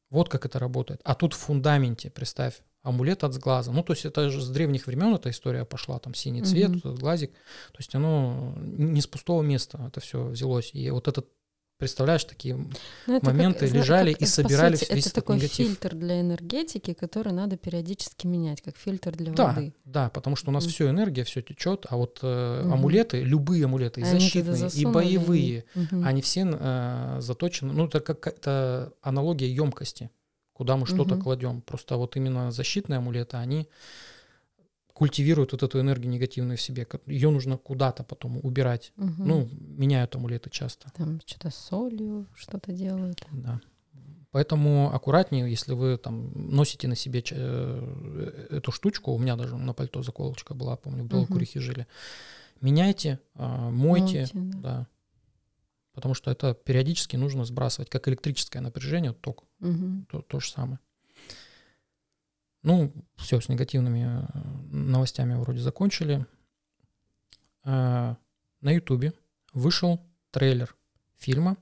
Вот 0.09 0.29
как 0.29 0.45
это 0.45 0.59
работает. 0.59 1.01
А 1.03 1.13
тут 1.15 1.33
в 1.33 1.37
фундаменте, 1.37 2.09
представь, 2.09 2.61
амулет 2.83 3.23
от 3.23 3.33
сглаза. 3.33 3.71
Ну, 3.71 3.83
то 3.83 3.93
есть 3.93 4.05
это 4.05 4.29
же 4.29 4.41
с 4.41 4.49
древних 4.49 4.87
времен 4.87 5.13
эта 5.13 5.29
история 5.29 5.65
пошла, 5.65 5.99
там 5.99 6.13
синий 6.13 6.41
цвет, 6.43 6.69
вот 6.71 6.79
этот 6.79 6.99
глазик. 6.99 7.31
То 7.31 7.77
есть 7.79 7.93
оно 7.95 8.53
не 8.57 9.01
с 9.01 9.07
пустого 9.07 9.41
места 9.41 9.83
это 9.87 9.99
все 9.99 10.23
взялось. 10.27 10.71
И 10.73 10.89
вот 10.89 11.07
этот, 11.09 11.27
представляешь, 11.77 12.23
такие 12.23 12.55
Ну, 12.55 12.69
это 13.17 13.25
моменты 13.25 13.67
зна- 13.67 13.79
лежали 13.79 14.11
и 14.11 14.15
по 14.19 14.25
собирались 14.25 14.79
сути, 14.79 14.93
весь 14.93 15.05
Это 15.07 15.15
такой 15.15 15.35
негатив. 15.37 15.67
фильтр 15.67 15.95
для 15.95 16.21
энергетики, 16.21 16.93
который 16.93 17.33
надо 17.33 17.57
периодически 17.57 18.27
менять, 18.27 18.61
как 18.61 18.77
фильтр 18.77 19.11
для 19.15 19.33
Да, 19.33 19.47
воды. 19.53 19.73
да, 19.83 20.09
потому 20.09 20.35
что 20.37 20.49
у 20.49 20.53
нас 20.53 20.63
Мгм. 20.63 20.71
все 20.71 20.89
энергия, 20.89 21.23
все 21.25 21.41
течет, 21.41 21.85
а 21.89 21.97
вот 21.97 22.19
э, 22.21 22.61
Мгм. 22.63 22.73
амулеты, 22.73 23.21
любые 23.23 23.65
амулеты, 23.65 23.99
и 24.01 24.03
А 24.05 24.07
они 24.11 24.19
защитные, 24.19 24.69
и 24.73 24.85
боевые, 24.85 25.65
Мгм. 25.75 26.05
они 26.07 26.21
все 26.21 26.45
э, 26.49 27.17
заточены. 27.19 27.73
Ну, 27.73 27.87
это 27.87 27.99
какая-то 27.99 28.93
аналогия 29.01 29.49
емкости, 29.53 30.09
куда 30.59 30.75
мы 30.75 30.85
что-то 30.85 31.15
Мгм. 31.15 31.23
кладем. 31.23 31.61
Просто 31.61 31.95
вот 31.95 32.17
именно 32.17 32.51
защитные 32.51 32.97
амулеты, 32.97 33.37
они 33.37 33.69
культивируют 34.93 35.53
вот 35.53 35.63
эту 35.63 35.79
энергию 35.79 36.11
негативную 36.11 36.57
в 36.57 36.61
себе. 36.61 36.85
Ее 37.05 37.29
нужно 37.29 37.57
куда-то 37.57 38.03
потом 38.03 38.41
убирать. 38.43 38.91
Мгм. 38.97 39.27
Ну, 39.27 39.49
меняют 39.53 40.15
амулеты 40.17 40.49
часто. 40.49 40.91
Там 40.97 41.21
что-то 41.25 41.49
с 41.49 41.55
солью 41.55 42.25
что-то 42.35 42.73
делают. 42.73 43.25
Да. 43.31 43.61
Поэтому 44.31 44.93
аккуратнее, 44.93 45.49
если 45.49 45.71
вы 45.73 45.97
там 45.97 46.33
носите 46.35 46.89
на 46.89 46.95
себе 46.95 47.23
э, 47.31 48.47
эту 48.49 48.73
штучку, 48.73 49.13
у 49.13 49.17
меня 49.17 49.37
даже 49.37 49.55
на 49.55 49.73
пальто 49.73 50.03
заколочка 50.03 50.53
была, 50.53 50.75
помню, 50.75 51.05
в 51.05 51.07
Белокурихе 51.07 51.61
жили, 51.61 51.87
меняйте, 52.59 53.21
а, 53.35 53.69
мойте, 53.69 54.19
Мойте, 54.19 54.29
да. 54.33 54.59
да. 54.59 54.87
Потому 55.93 56.15
что 56.15 56.31
это 56.31 56.53
периодически 56.53 57.15
нужно 57.15 57.45
сбрасывать, 57.45 57.89
как 57.89 58.09
электрическое 58.09 58.61
напряжение, 58.61 59.13
ток, 59.13 59.45
То, 60.09 60.21
то 60.21 60.39
же 60.39 60.49
самое. 60.49 60.79
Ну, 62.63 62.91
все, 63.15 63.39
с 63.39 63.47
негативными 63.49 64.21
э, 64.21 64.75
новостями 64.75 65.35
вроде 65.35 65.59
закончили. 65.59 66.25
А, 67.63 68.17
На 68.61 68.71
Ютубе 68.71 69.13
вышел 69.53 70.01
трейлер 70.31 70.75
фильма 71.17 71.57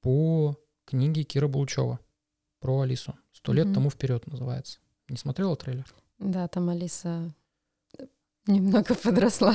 по 0.00 0.56
книге 0.84 1.22
Кира 1.22 1.46
Булчева 1.48 2.00
про 2.58 2.80
Алису. 2.80 3.14
«Сто 3.32 3.52
лет 3.52 3.72
тому 3.72 3.90
вперед» 3.90 4.26
называется. 4.26 4.80
Не 5.08 5.16
смотрела 5.16 5.56
трейлер? 5.56 5.86
Да, 6.18 6.46
там 6.48 6.68
Алиса 6.68 7.32
немного 8.46 8.94
подросла 9.02 9.54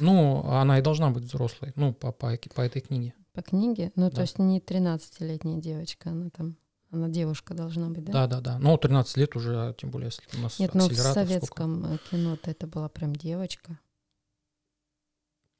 Ну, 0.00 0.44
она 0.46 0.78
и 0.78 0.82
должна 0.82 1.10
быть 1.10 1.24
взрослой, 1.24 1.72
ну, 1.76 1.94
по, 1.94 2.12
по, 2.12 2.36
по 2.54 2.60
этой 2.60 2.82
книге. 2.82 3.14
по 3.32 3.42
книге. 3.42 3.92
Ну, 3.96 4.10
то 4.10 4.16
Да. 4.16 4.22
есть 4.22 4.38
не 4.38 4.58
13-летняя 4.60 5.60
девочка, 5.60 6.10
она 6.10 6.30
там, 6.30 6.56
она 6.94 7.08
девушка 7.08 7.54
должна 7.54 7.88
быть, 7.90 8.04
да? 8.04 8.12
Да, 8.12 8.26
да, 8.26 8.40
да. 8.40 8.58
Ну, 8.58 8.76
13 8.78 9.16
лет 9.18 9.36
уже, 9.36 9.74
тем 9.78 9.90
более, 9.90 10.06
если 10.06 10.38
у 10.38 10.42
нас 10.42 10.58
Нет, 10.58 10.74
ну 10.74 10.82
в 10.82 10.86
акселератор 10.86 11.12
сколько. 11.12 11.28
советском 11.28 11.86
э, 11.94 11.98
кино-то 12.10 12.50
это 12.50 12.66
была 12.66 12.88
прям 12.88 13.14
девочка. 13.14 13.78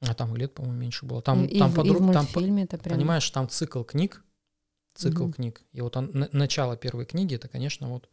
А 0.01 0.13
там 0.13 0.35
и 0.35 0.39
лет, 0.39 0.53
по-моему, 0.53 0.77
меньше 0.77 1.05
было. 1.05 1.21
Там, 1.21 1.45
и, 1.45 1.47
и 1.47 1.59
там, 1.59 1.71
в, 1.71 1.73
и 1.73 1.77
подруг- 1.77 1.97
в 2.01 2.13
там 2.13 2.25
по- 2.27 2.31
мультфильме 2.39 2.63
это 2.63 2.77
прям... 2.77 2.97
понимаешь, 2.97 3.29
там 3.31 3.49
цикл 3.49 3.83
книг, 3.83 4.23
цикл 4.93 5.23
Мгм. 5.23 5.33
книг. 5.33 5.61
И 5.71 5.81
вот 5.81 5.95
он- 5.97 6.11
на- 6.13 6.29
начало 6.31 6.77
первой 6.77 7.05
книги, 7.05 7.35
это, 7.35 7.47
конечно, 7.47 7.89
вот 7.89 8.07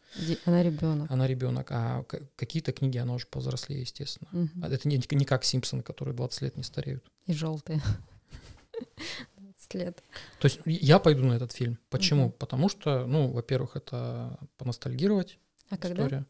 Она 0.47 0.63
ребенок. 0.63 1.11
она 1.11 1.27
ребенок, 1.27 1.67
а 1.71 2.05
какие-то 2.37 2.73
книги, 2.73 2.99
она 2.99 3.15
уже 3.15 3.27
повзрослее, 3.27 3.81
естественно. 3.83 4.49
А 4.63 4.69
Это 4.69 4.89
не, 4.89 4.97
не 5.11 5.25
как 5.25 5.45
Симпсоны, 5.45 5.83
которые 5.83 6.15
20 6.15 6.43
лет 6.43 6.57
не 6.57 6.63
стареют. 6.63 7.05
И 7.27 7.33
желтые. 7.35 7.81
20 9.73 9.75
лет. 9.75 10.03
То 10.41 10.47
есть 10.47 10.61
я 10.65 10.99
пойду 10.99 11.25
на 11.25 11.35
этот 11.35 11.53
фильм. 11.53 11.79
Почему? 11.91 12.25
Мгм. 12.25 12.33
Потому 12.33 12.69
что, 12.69 13.07
ну, 13.07 13.29
во-первых, 13.31 13.77
это 13.77 14.39
поностальгировать 14.59 15.39
А 15.71 15.77
когда? 15.77 16.03
история. 16.03 16.27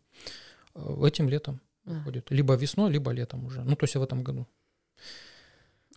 Э, 0.75 1.05
Этим 1.07 1.29
летом 1.29 1.61
А. 1.87 2.01
будет. 2.05 2.31
Либо 2.31 2.55
весной, 2.55 2.91
либо 2.91 3.11
летом 3.13 3.45
уже. 3.45 3.63
Ну, 3.63 3.77
то 3.77 3.85
есть 3.85 3.95
в 3.97 4.03
этом 4.03 4.23
году. 4.25 4.47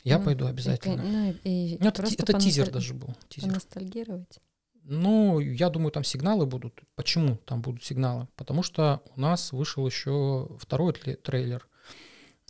Я 0.04 0.20
Ну, 0.20 0.26
пойду 0.26 0.46
и, 0.46 0.50
обязательно. 0.50 0.98
кон- 1.02 1.12
Ну, 1.12 1.32
и, 1.44 1.74
и 1.74 1.78
Ну, 1.80 1.88
это, 1.90 2.04
это 2.04 2.34
тизер 2.40 2.66
поносталь- 2.66 2.72
даже 2.74 2.94
был. 2.94 3.16
Тизер. 3.30 3.50
Поностальгировать. 3.50 4.40
Ну, 4.84 5.40
я 5.40 5.70
думаю, 5.70 5.92
там 5.92 6.04
сигналы 6.04 6.46
будут. 6.46 6.80
Почему 6.96 7.38
там 7.46 7.62
будут 7.64 7.84
сигналы? 7.84 8.28
Потому 8.36 8.62
что 8.62 9.02
у 9.16 9.20
нас 9.20 9.52
вышел 9.52 9.86
еще 9.88 10.48
второй 10.60 10.94
трейлер 10.94 11.68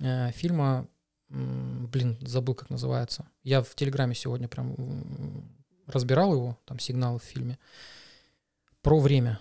э, 0.01 0.31
фильма, 0.33 0.87
блин, 1.35 2.17
забыл, 2.21 2.55
как 2.55 2.69
называется. 2.69 3.27
Я 3.43 3.61
в 3.61 3.75
Телеграме 3.75 4.15
сегодня 4.15 4.47
прям 4.47 4.75
разбирал 5.87 6.33
его, 6.33 6.57
там 6.65 6.79
сигналы 6.79 7.19
в 7.19 7.23
фильме, 7.23 7.59
про 8.81 8.99
время. 8.99 9.39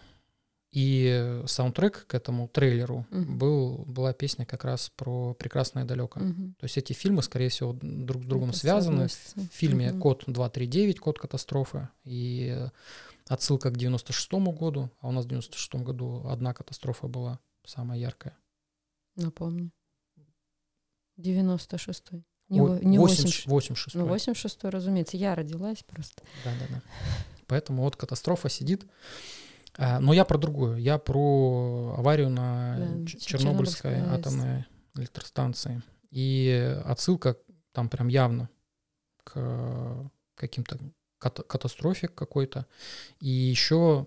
И 0.72 1.42
саундтрек 1.46 2.06
к 2.08 2.14
этому 2.14 2.48
трейлеру 2.48 3.06
Мгм. 3.10 3.38
был, 3.38 3.84
была 3.86 4.12
песня 4.12 4.44
как 4.44 4.64
раз 4.64 4.90
про 4.96 5.32
«Прекрасное 5.34 5.84
далеко». 5.84 6.18
Мгм. 6.18 6.54
То 6.58 6.64
есть 6.64 6.76
эти 6.76 6.92
фильмы, 6.92 7.22
скорее 7.22 7.48
всего, 7.48 7.78
друг 7.80 8.24
с 8.24 8.26
другом 8.26 8.48
Это 8.50 8.58
связаны. 8.58 9.06
В 9.06 9.40
фильме 9.52 9.92
Мгм. 9.92 10.00
код 10.00 10.24
239, 10.26 10.98
код 10.98 11.20
катастрофы, 11.20 11.88
и 12.02 12.66
отсылка 13.28 13.70
к 13.70 13.76
96 13.76 14.52
году, 14.52 14.90
а 14.98 15.08
у 15.08 15.12
нас 15.12 15.26
в 15.26 15.28
96 15.28 15.84
году 15.84 16.26
одна 16.26 16.52
катастрофа 16.52 17.06
была 17.06 17.38
самая 17.64 18.00
яркая. 18.00 18.36
Напомню. 19.14 19.70
96-й. 21.18 22.24
Не, 22.50 22.60
Ой, 22.60 22.84
не 22.84 22.98
80 22.98 23.46
80 23.46 23.46
86 23.46 23.94
Ну, 23.96 24.06
86-й, 24.06 24.68
разумеется. 24.68 25.16
Я 25.16 25.34
родилась 25.34 25.82
просто. 25.82 26.22
Да, 26.44 26.50
да, 26.60 26.66
да. 26.76 26.82
Поэтому 27.46 27.82
вот 27.82 27.96
катастрофа 27.96 28.48
сидит. 28.48 28.86
А, 29.76 29.98
Но 30.00 30.12
я 30.12 30.24
про 30.24 30.38
другую. 30.38 30.76
Я 30.78 30.98
про 30.98 31.94
аварию 31.98 32.28
на 32.30 32.76
Да, 32.78 32.84
Чернобыльской 33.06 33.18
Чернобыльская 33.26 34.02
АЭС. 34.12 34.18
атомной 34.20 34.64
электростанции. 34.96 35.82
И 36.10 36.78
отсылка 36.84 37.36
там 37.72 37.88
прям 37.88 38.08
явно 38.08 38.48
к 39.24 40.10
каким-то 40.36 40.78
ката- 41.18 41.42
катастрофе 41.42 42.08
какой-то. 42.08 42.66
И 43.20 43.28
еще 43.28 44.06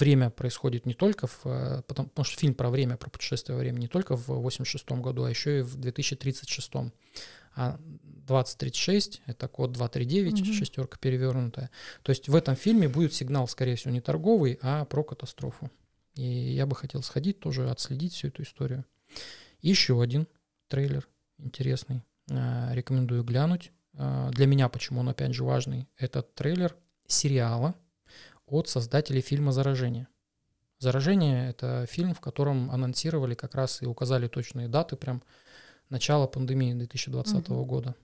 время 0.00 0.30
происходит 0.30 0.86
не 0.86 0.94
только 0.94 1.26
в... 1.26 1.40
э, 1.46 1.82
Потому, 1.86 2.08
потому 2.08 2.24
что 2.24 2.38
фильм 2.38 2.54
про 2.54 2.70
время, 2.70 2.96
про 2.96 3.10
путешествие 3.10 3.56
во 3.56 3.60
времени 3.60 3.82
не 3.82 3.88
только 3.88 4.16
в 4.16 4.26
86 4.28 4.90
году, 4.92 5.24
а 5.24 5.30
еще 5.30 5.58
и 5.60 5.62
в 5.62 5.76
2036. 5.76 6.72
А 7.54 7.78
2036— 8.02 9.22
это 9.26 9.48
код 9.48 9.72
239, 9.72 10.40
Мгм. 10.40 10.52
шестерка 10.54 10.96
перевернутая. 10.98 11.70
То 12.02 12.10
есть 12.10 12.28
в 12.28 12.34
этом 12.36 12.56
фильме 12.56 12.88
будет 12.88 13.12
сигнал, 13.14 13.46
скорее 13.48 13.76
всего, 13.76 13.92
не 13.92 14.00
торговый, 14.00 14.58
а 14.62 14.84
про 14.86 15.04
катастрофу. 15.04 15.70
И 16.14 16.22
я 16.22 16.66
бы 16.66 16.74
хотел 16.76 17.02
сходить 17.02 17.40
тоже, 17.40 17.68
отследить 17.70 18.14
всю 18.14 18.28
эту 18.28 18.42
историю. 18.42 18.84
Еще 19.60 20.00
один 20.00 20.26
трейлер 20.68 21.08
интересный. 21.38 22.02
э, 22.30 22.74
Рекомендую 22.74 23.24
глянуть. 23.24 23.70
Э, 23.94 24.30
Для 24.32 24.46
меня, 24.46 24.68
почему 24.68 25.00
он 25.00 25.08
опять 25.08 25.34
же 25.34 25.44
важный, 25.44 25.86
этот 25.98 26.34
трейлер 26.34 26.76
сериала 27.06 27.74
от 28.46 28.68
создателей 28.68 29.20
фильма 29.20 29.52
«Заражение». 29.52 30.08
«Заражение»— 30.78 31.48
это 31.50 31.86
фильм, 31.86 32.12
в 32.14 32.20
котором 32.20 32.70
анонсировали 32.70 33.34
как 33.34 33.54
раз 33.54 33.82
и 33.82 33.86
указали 33.86 34.26
точные 34.28 34.68
даты, 34.68 34.96
прям 34.96 35.22
начала 35.88 36.26
пандемии 36.26 36.74
2020 36.74 37.48
Мгм. 37.48 37.64
года. 37.64 37.94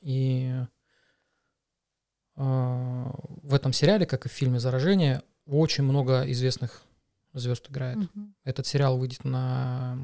И 0.00 0.54
э, 2.36 3.10
в 3.42 3.54
этом 3.54 3.72
сериале, 3.72 4.06
как 4.06 4.26
и 4.26 4.28
в 4.28 4.32
фильме 4.32 4.60
«Заражение», 4.60 5.22
очень 5.46 5.84
много 5.84 6.30
известных 6.30 6.82
звезд 7.32 7.68
играет. 7.70 7.96
Мгм. 7.96 8.34
Этот 8.44 8.66
сериал 8.66 8.98
выйдет 8.98 9.24
на 9.24 9.98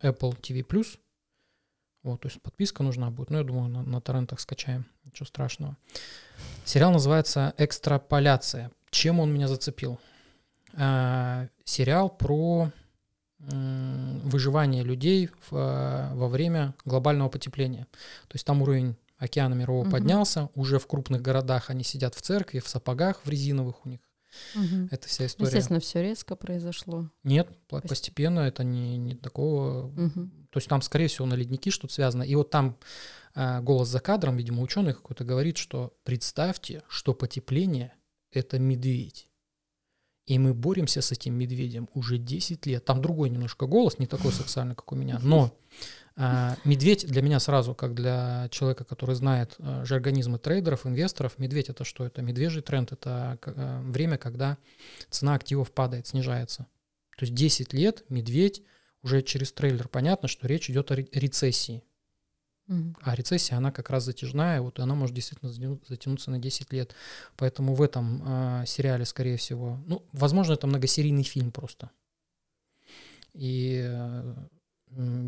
Apple 0.00 0.38
TV+. 0.40 0.64
Вот, 2.02 2.20
то 2.20 2.28
есть 2.28 2.40
подписка 2.40 2.82
нужна 2.82 3.10
будет. 3.10 3.30
Ну, 3.30 3.38
я 3.38 3.44
думаю, 3.44 3.68
на, 3.68 3.82
на 3.82 4.00
торрентах 4.00 4.40
скачаем. 4.40 4.86
Ничего 5.04 5.26
страшного. 5.26 5.76
Сериал 6.64 6.92
называется 6.92 7.54
«Экстраполяция». 7.58 8.70
Чем 8.90 9.20
он 9.20 9.32
меня 9.32 9.48
зацепил? 9.48 9.98
А, 10.74 11.48
сериал 11.64 12.08
про 12.10 12.70
выживание 13.38 14.82
людей 14.82 15.28
в, 15.28 15.52
а, 15.52 16.14
во 16.14 16.28
время 16.28 16.74
глобального 16.84 17.28
потепления. 17.30 17.86
То 18.28 18.34
есть 18.34 18.44
там 18.44 18.60
уровень 18.62 18.96
океана 19.18 19.54
мирового 19.54 19.84
Мгм. 19.84 19.92
поднялся. 19.92 20.48
Уже 20.54 20.78
в 20.78 20.86
крупных 20.86 21.22
городах 21.22 21.70
они 21.70 21.82
сидят 21.82 22.14
в 22.14 22.20
церкви, 22.22 22.58
в 22.60 22.68
сапогах, 22.68 23.20
в 23.24 23.28
резиновых 23.30 23.84
у 23.84 23.88
них. 23.88 24.00
Мгм. 24.54 24.88
Это 24.90 25.08
вся 25.08 25.26
история. 25.26 25.48
Естественно, 25.48 25.80
все 25.80 26.02
резко 26.02 26.36
произошло. 26.36 27.08
Нет, 27.24 27.48
пла- 27.68 27.80
Пост- 27.80 27.88
постепенно 27.88 28.40
это 28.40 28.62
не, 28.62 28.96
не 28.98 29.14
такого. 29.14 29.88
Мгм. 29.88 30.30
То 30.50 30.58
есть 30.58 30.68
там, 30.68 30.82
скорее 30.82 31.08
всего, 31.08 31.26
на 31.26 31.34
ледники 31.34 31.70
что-то 31.70 31.92
связано. 31.94 32.22
И 32.22 32.34
вот 32.34 32.50
там 32.50 32.76
голос 33.34 33.88
за 33.88 34.00
кадром, 34.00 34.36
видимо, 34.36 34.62
ученый 34.62 34.92
какой-то 34.92 35.24
говорит, 35.24 35.56
что 35.56 35.96
представьте, 36.04 36.82
что 36.88 37.14
потепление— 37.14 37.94
это 38.32 38.58
медведь. 38.58 39.30
И 40.30 40.38
мы 40.38 40.54
боремся 40.54 41.02
с 41.02 41.10
этим 41.10 41.34
медведем 41.34 41.88
уже 41.92 42.16
10 42.16 42.64
лет. 42.66 42.84
Там 42.84 43.02
другой 43.02 43.30
немножко 43.30 43.66
голос, 43.66 43.98
не 43.98 44.06
такой 44.06 44.30
сексуальный, 44.30 44.76
как 44.76 44.92
у 44.92 44.94
меня. 44.94 45.18
Но 45.22 45.52
а, 46.14 46.56
медведь 46.64 47.04
для 47.06 47.20
меня 47.20 47.40
сразу, 47.40 47.74
как 47.74 47.94
для 47.94 48.48
человека, 48.50 48.84
который 48.84 49.16
знает 49.16 49.56
а, 49.58 49.84
жаргонизмы 49.84 50.38
трейдеров, 50.38 50.86
инвесторов, 50.86 51.38
медведь 51.38 51.68
это 51.68 51.82
что? 51.82 52.04
Это 52.04 52.22
медвежий 52.22 52.62
тренд, 52.62 52.92
это 52.92 53.38
а, 53.44 53.82
время, 53.82 54.18
когда 54.18 54.56
цена 55.08 55.34
активов 55.34 55.72
падает, 55.72 56.06
снижается. 56.06 56.66
То 57.16 57.24
есть 57.24 57.34
10 57.34 57.72
лет 57.72 58.04
медведь, 58.08 58.62
уже 59.02 59.22
через 59.22 59.52
трейлер 59.52 59.88
понятно, 59.88 60.28
что 60.28 60.46
речь 60.46 60.70
идет 60.70 60.92
о 60.92 60.94
ре- 60.96 61.08
рецессии. 61.12 61.82
Мгм. 62.70 62.96
А 63.02 63.14
рецессия, 63.16 63.56
она 63.58 63.72
как 63.72 63.90
раз 63.90 64.04
затяжная, 64.04 64.60
вот 64.60 64.78
и 64.78 64.82
она 64.82 64.94
может 64.94 65.14
действительно 65.14 65.50
затяну- 65.50 65.80
затянуться 65.88 66.30
на 66.30 66.38
10 66.38 66.72
лет. 66.72 66.94
Поэтому 67.36 67.74
в 67.74 67.82
этом 67.82 68.22
а, 68.24 68.64
сериале, 68.64 69.04
скорее 69.04 69.36
всего, 69.36 69.78
ну, 69.86 70.04
возможно, 70.12 70.52
это 70.52 70.66
многосерийный 70.68 71.24
фильм 71.24 71.50
просто. 71.50 71.90
И 73.32 73.80
э, 73.84 74.34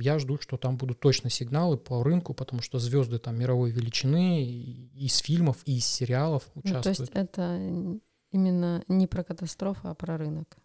я 0.01 0.19
жду, 0.19 0.39
что 0.41 0.57
там 0.57 0.77
будут 0.77 1.01
точно 1.01 1.31
сигналы 1.31 1.77
по 1.77 2.03
рынку, 2.03 2.35
потому 2.35 2.63
что 2.63 2.79
звезды 2.79 3.19
там 3.19 3.39
мировой 3.39 3.71
величины 3.71 4.45
и 4.45 4.89
из 5.07 5.19
фильмов, 5.19 5.59
и 5.67 5.79
из 5.79 5.87
сериалов 5.87 6.45
Ну, 6.55 6.63
то 6.63 6.69
участвуют. 6.69 6.99
есть 7.01 7.13
это 7.15 7.59
именно 8.31 8.85
не 8.89 9.07
про 9.07 9.23
катастрофу, 9.25 9.89
а 9.89 9.95
про 9.95 10.17
рынок. 10.17 10.57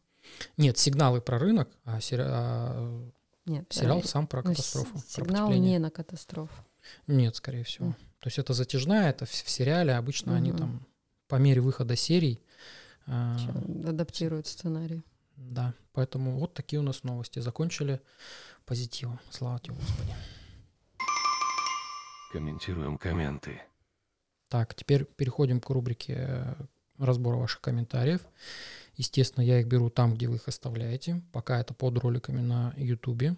Нет, 0.57 0.78
сигналы 0.78 1.21
про 1.21 1.39
рынок, 1.39 1.69
а, 1.86 1.99
сери- 2.01 2.23
а 2.25 3.09
Нет, 3.48 3.66
сериал 3.72 4.00
э, 4.00 4.04
сам 4.04 4.28
про 4.28 4.41
ну, 4.43 4.50
катастрофу. 4.52 4.91
про 4.91 5.00
Сигнал 5.00 5.48
потепление. 5.48 5.72
не 5.74 5.80
на 5.80 5.89
катастрофу. 5.89 6.64
Нет, 7.08 7.36
скорее 7.36 7.64
всего. 7.64 7.88
М. 7.88 7.93
То 8.20 8.28
есть 8.28 8.38
это 8.39 8.54
затяжная, 8.54 9.10
это 9.10 9.26
в, 9.26 9.30
в 9.32 9.50
сериале 9.50 9.95
обычно 9.95 10.36
они 10.36 10.50
Мгм. 10.52 10.58
там 10.60 10.88
по 11.28 11.36
мере 11.38 11.62
выхода 11.62 11.95
серий. 11.95 12.41
э, 13.08 13.36
Адаптируют 13.88 14.48
сценарий. 14.48 15.04
Да, 15.38 15.74
поэтому 15.93 16.38
вот 16.39 16.54
такие 16.54 16.80
у 16.80 16.84
нас 16.84 17.04
новости. 17.04 17.39
Закончили 17.39 18.02
позитивом. 18.66 19.20
Слава 19.30 19.60
тебе, 19.60 19.76
Господи. 19.76 20.14
Комментируем 22.32 22.98
комменты. 22.98 23.62
Так, 24.50 24.76
теперь 24.76 25.06
переходим 25.06 25.60
к 25.62 25.70
рубрике 25.70 26.16
э, 26.18 26.56
разбора 26.98 27.38
ваших 27.38 27.62
комментариев. 27.62 28.22
Естественно, 28.98 29.43
я 29.43 29.60
их 29.62 29.68
беру 29.68 29.89
там, 29.89 30.16
где 30.16 30.28
вы 30.28 30.36
их 30.36 30.48
оставляете. 30.48 31.22
Пока 31.32 31.60
это 31.62 31.74
под 31.74 31.98
роликами 32.00 32.41
на 32.41 32.74
YouTube. 32.78 33.38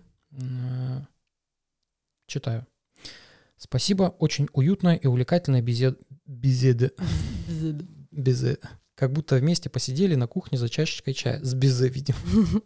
Читаю. 2.28 2.66
Спасибо, 3.58 4.16
очень 4.20 4.48
уютная 4.54 4.96
и 4.96 5.06
увлекательная 5.08 5.62
беседа. 5.62 5.98
Беседа. 6.26 6.92
Безе. 8.12 8.58
Как 8.96 9.12
будто 9.12 9.36
вместе 9.36 9.70
посидели 9.70 10.16
на 10.16 10.28
кухне 10.28 10.58
за 10.58 10.70
чашечкой 10.70 11.14
чая. 11.14 11.44
С 11.44 11.54
безе, 11.54 11.90
видимо. 11.90 12.18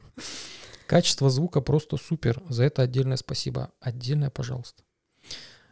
Качество 0.88 1.30
звука 1.30 1.62
просто 1.62 1.98
супер. 1.98 2.44
За 2.50 2.64
это 2.64 2.84
отдельное 2.84 3.18
спасибо. 3.18 3.72
Отдельное, 3.80 4.30
пожалуйста. 4.30 4.84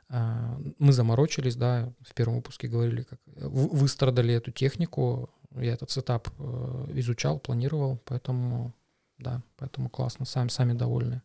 А, 0.09 0.59
Мы 0.79 0.93
заморочились, 0.93 1.55
да, 1.55 1.93
в 2.01 2.13
первом 2.13 2.37
выпуске 2.37 2.67
говорили, 2.67 3.03
как 3.03 3.19
вы- 3.25 3.69
выстрадали 3.69 4.33
эту 4.33 4.51
технику. 4.51 5.29
Я 5.55 5.73
этот 5.73 5.91
сетап 5.91 6.29
э, 6.39 6.85
изучал, 6.95 7.39
планировал, 7.39 7.99
поэтому, 8.05 8.73
да, 9.17 9.41
поэтому 9.57 9.89
классно, 9.89 10.25
сами, 10.25 10.49
сами 10.49 10.73
довольны. 10.73 11.21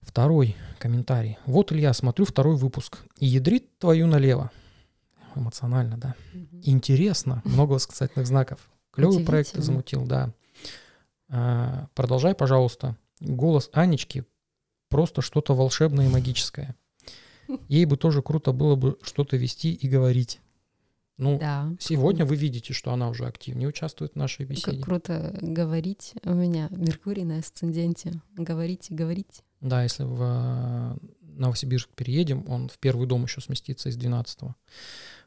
Второй 0.00 0.56
комментарий. 0.78 1.38
Вот, 1.46 1.72
Илья, 1.72 1.92
смотрю 1.92 2.24
второй 2.26 2.56
выпуск. 2.56 2.98
И 3.18 3.26
ядрит 3.26 3.78
твою 3.78 4.06
налево. 4.06 4.50
Эмоционально, 5.34 5.96
да. 5.96 6.14
Мгм. 6.32 6.60
Интересно, 6.64 7.42
много 7.44 7.72
восклицательных 7.72 8.26
знаков. 8.26 8.70
Клевый 8.92 9.24
проект 9.24 9.52
ты 9.52 9.62
замутил, 9.62 10.06
да. 10.06 10.32
А, 11.28 11.88
Продолжай, 11.94 12.34
пожалуйста. 12.34 12.96
Голос 13.20 13.70
Анечки 13.72 14.24
просто 14.88 15.22
что-то 15.22 15.54
волшебное 15.54 16.06
и 16.06 16.10
магическое. 16.10 16.76
Ей 17.68 17.84
бы 17.84 17.96
тоже 17.96 18.22
круто 18.22 18.52
было 18.52 18.76
бы 18.76 18.98
что-то 19.02 19.36
вести 19.36 19.72
и 19.72 19.88
говорить. 19.88 20.40
Ну, 21.16 21.38
Да. 21.38 21.72
сегодня 21.78 22.24
вы 22.24 22.34
видите, 22.36 22.72
что 22.72 22.92
она 22.92 23.08
уже 23.08 23.26
активнее 23.26 23.68
участвует 23.68 24.12
в 24.14 24.16
нашей 24.16 24.46
Как 24.46 24.48
беседе. 24.56 24.82
круто 24.82 25.36
говорить. 25.40 26.14
У 26.24 26.34
меня 26.34 26.68
Меркурий 26.70 27.24
на 27.24 27.38
асценденте. 27.38 28.20
Говорить 28.36 28.90
и 28.90 28.94
говорить. 28.94 29.42
Да, 29.60 29.82
если 29.84 30.02
в 30.02 30.18
э, 30.20 30.96
Новосибирск 31.22 31.88
переедем, 31.94 32.44
он 32.48 32.68
в 32.68 32.78
первый 32.78 33.06
дом 33.06 33.24
еще 33.24 33.40
сместится 33.40 33.88
из 33.88 33.96
12 33.96 34.40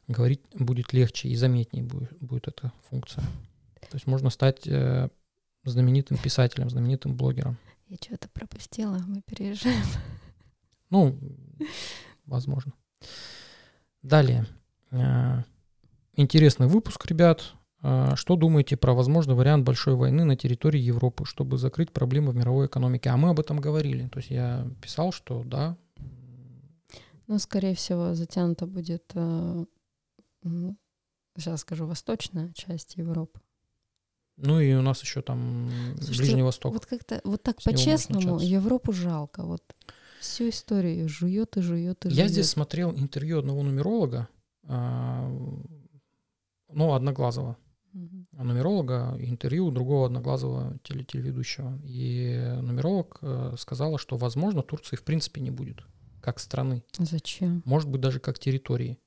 Говорить 0.07 0.41
будет 0.53 0.93
легче 0.93 1.29
и 1.29 1.35
заметнее 1.35 1.83
будет, 1.83 2.17
будет 2.19 2.47
эта 2.47 2.71
функция. 2.89 3.23
То 3.89 3.95
есть 3.95 4.07
можно 4.07 4.29
стать 4.29 4.67
э, 4.67 5.09
знаменитым 5.63 6.17
писателем, 6.17 6.69
знаменитым 6.69 7.15
блогером. 7.15 7.57
Я 7.87 7.95
что-то 8.01 8.27
пропустила, 8.29 8.99
мы 9.07 9.21
переезжаем. 9.21 9.83
Ну, 10.89 11.17
возможно. 12.25 12.73
Далее. 14.01 14.45
Интересный 16.17 16.67
выпуск, 16.67 17.05
ребят. 17.05 17.53
Э, 17.83 18.15
Что 18.15 18.35
думаете 18.35 18.75
про 18.75 18.93
возможный 18.93 19.35
вариант 19.35 19.63
большой 19.65 19.95
войны 19.95 20.23
на 20.23 20.35
территории 20.35 20.79
Европы, 20.79 21.25
чтобы 21.25 21.57
закрыть 21.57 21.91
проблемы 21.91 22.31
в 22.31 22.35
мировой 22.35 22.65
экономике? 22.65 23.09
А 23.11 23.17
мы 23.17 23.29
об 23.29 23.39
этом 23.39 23.59
говорили. 23.61 24.07
То 24.07 24.17
есть 24.19 24.31
я 24.31 24.67
писал, 24.81 25.11
что 25.11 25.43
да, 25.43 25.77
Ну, 27.27 27.37
скорее 27.39 27.75
всего, 27.75 28.15
затянута 28.15 28.65
будет, 28.65 29.11
э, 29.13 29.65
сейчас 31.37 31.61
скажу, 31.61 31.85
восточная 31.85 32.51
часть 32.53 32.95
Европы. 32.95 33.39
Ну 34.37 34.59
и 34.59 34.73
у 34.73 34.81
нас 34.81 35.01
еще 35.01 35.21
там 35.21 35.69
Слушайте, 35.97 36.21
Ближний 36.21 36.41
Восток. 36.43 36.73
Вот 36.73 36.85
как-то, 36.85 37.21
вот 37.23 37.43
так 37.43 37.61
по-честному. 37.63 38.39
Европу 38.39 38.93
жалко. 38.93 39.43
Вот 39.43 39.61
всю 40.19 40.49
историю 40.49 41.09
жует 41.09 41.57
и 41.57 41.61
жует 41.61 42.05
и 42.05 42.09
Я 42.09 42.15
жует. 42.15 42.31
здесь 42.31 42.49
смотрел 42.49 42.91
интервью 42.91 43.39
одного 43.39 43.61
нумеролога, 43.63 44.27
а, 44.63 45.27
ну, 46.71 46.93
одноглазого 46.93 47.57
Мгм. 47.93 48.27
нумеролога, 48.31 49.15
интервью 49.19 49.71
другого 49.71 50.05
одноглазого 50.07 50.77
теле- 50.83 51.03
телеведущего. 51.05 51.79
И 51.83 52.57
нумеролог 52.61 53.17
э, 53.21 53.55
сказала, 53.57 53.97
что, 53.97 54.17
возможно, 54.17 54.61
Турции 54.61 54.95
в 54.95 55.03
принципе 55.03 55.41
не 55.41 55.51
будет 55.51 55.83
как 56.21 56.39
страны, 56.39 56.83
Зачем? 56.99 57.61
может 57.65 57.89
быть, 57.89 58.01
даже 58.01 58.19
как 58.19 58.37
территории. 58.39 58.99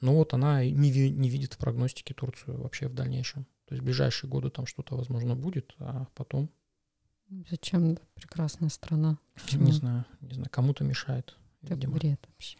Но 0.00 0.14
вот 0.14 0.32
она 0.32 0.64
не, 0.64 0.90
ви- 0.90 1.10
не 1.10 1.28
видит 1.28 1.54
в 1.54 1.58
прогностике 1.58 2.14
Турцию 2.14 2.60
вообще 2.62 2.88
в 2.88 2.94
дальнейшем. 2.94 3.44
То 3.66 3.74
есть 3.74 3.82
в 3.82 3.84
ближайшие 3.84 4.30
годы 4.30 4.48
там 4.50 4.66
что-то, 4.66 4.96
возможно, 4.96 5.36
будет, 5.36 5.74
а 5.78 6.06
потом, 6.14 6.48
Зачем 7.50 7.98
прекрасная 8.14 8.68
страна? 8.68 9.18
не 9.52 9.72
знаю, 9.72 10.04
не 10.20 10.34
знаю, 10.34 10.48
кому-то 10.50 10.84
мешает. 10.84 11.36
Это 11.62 11.74
видимо. 11.74 11.94
бред 11.94 12.20
вообще. 12.28 12.56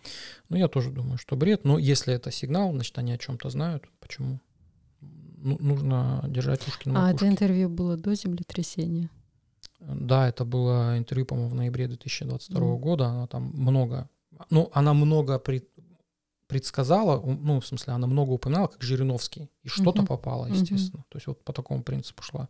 Ну, 0.49 0.57
я 0.57 0.69
тоже 0.69 0.91
думаю, 0.91 1.19
что 1.19 1.37
бред. 1.37 1.65
Но 1.65 1.79
если 1.79 2.15
это 2.15 2.31
сигнал, 2.31 2.73
значит, 2.73 2.97
они 2.99 3.13
о 3.13 3.19
чем-то 3.19 3.51
знают. 3.51 3.85
Почему? 4.01 4.41
Ну, 5.01 5.57
нужно 5.61 6.25
держать 6.29 6.67
ушки 6.69 6.89
на 6.89 6.95
А 7.01 7.11
это 7.11 7.25
макушке. 7.25 7.29
интервью 7.29 7.69
было 7.69 7.97
до 7.97 8.15
землетрясения? 8.15 9.11
Да, 9.81 10.29
это 10.29 10.45
было 10.45 10.97
интервью, 10.97 11.27
по-моему, 11.27 11.51
в 11.51 11.55
ноябре 11.55 11.89
2022 11.89 12.61
Мгм. 12.61 12.79
года. 12.81 13.07
Она 13.07 13.27
там 13.27 13.51
много... 13.55 14.09
Ну, 14.51 14.71
она 14.73 14.95
много 14.95 15.39
пред- 15.39 15.69
предсказала, 16.53 17.19
ну, 17.25 17.61
в 17.61 17.67
смысле, 17.67 17.95
она 17.95 18.07
много 18.07 18.33
упоминала, 18.33 18.67
как 18.67 18.83
Жириновский. 18.83 19.51
И 19.63 19.69
что-то 19.69 20.03
Мгм. 20.03 20.07
попало, 20.07 20.47
естественно. 20.47 21.05
То 21.09 21.17
есть 21.17 21.27
вот 21.27 21.43
по 21.45 21.53
такому 21.55 21.83
принципу 21.83 22.23
шла. 22.23 22.49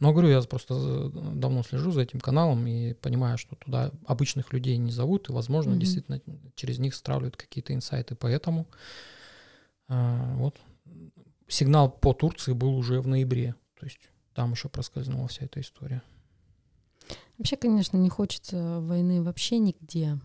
Но, 0.00 0.12
говорю, 0.12 0.28
я 0.28 0.42
просто 0.42 0.74
э, 0.74 1.10
давно 1.34 1.62
слежу 1.62 1.90
за 1.90 2.02
этим 2.02 2.20
каналом 2.20 2.66
и 2.66 2.92
понимаю, 2.92 3.38
что 3.38 3.56
туда 3.56 3.90
обычных 4.06 4.52
людей 4.52 4.76
не 4.76 4.92
зовут, 4.92 5.30
и, 5.30 5.32
возможно, 5.32 5.70
Мгм. 5.70 5.80
действительно 5.80 6.20
через 6.56 6.78
них 6.78 6.94
стравливают 6.94 7.36
какие-то 7.36 7.72
инсайты. 7.72 8.14
Поэтому 8.16 8.66
а, 9.88 10.34
вот 10.36 10.60
сигнал 11.48 11.90
по 11.90 12.12
Турции 12.12 12.52
был 12.52 12.76
уже 12.76 13.00
в 13.00 13.06
ноябре. 13.08 13.54
То 13.80 13.86
есть 13.86 14.10
там 14.34 14.52
еще 14.52 14.68
проскользнула 14.68 15.28
вся 15.28 15.46
эта 15.46 15.60
история. 15.60 16.02
Вообще, 17.38 17.56
конечно, 17.56 17.96
не 17.96 18.10
хочется 18.10 18.80
войны 18.80 19.22
вообще 19.22 19.58
нигде. 19.58 20.18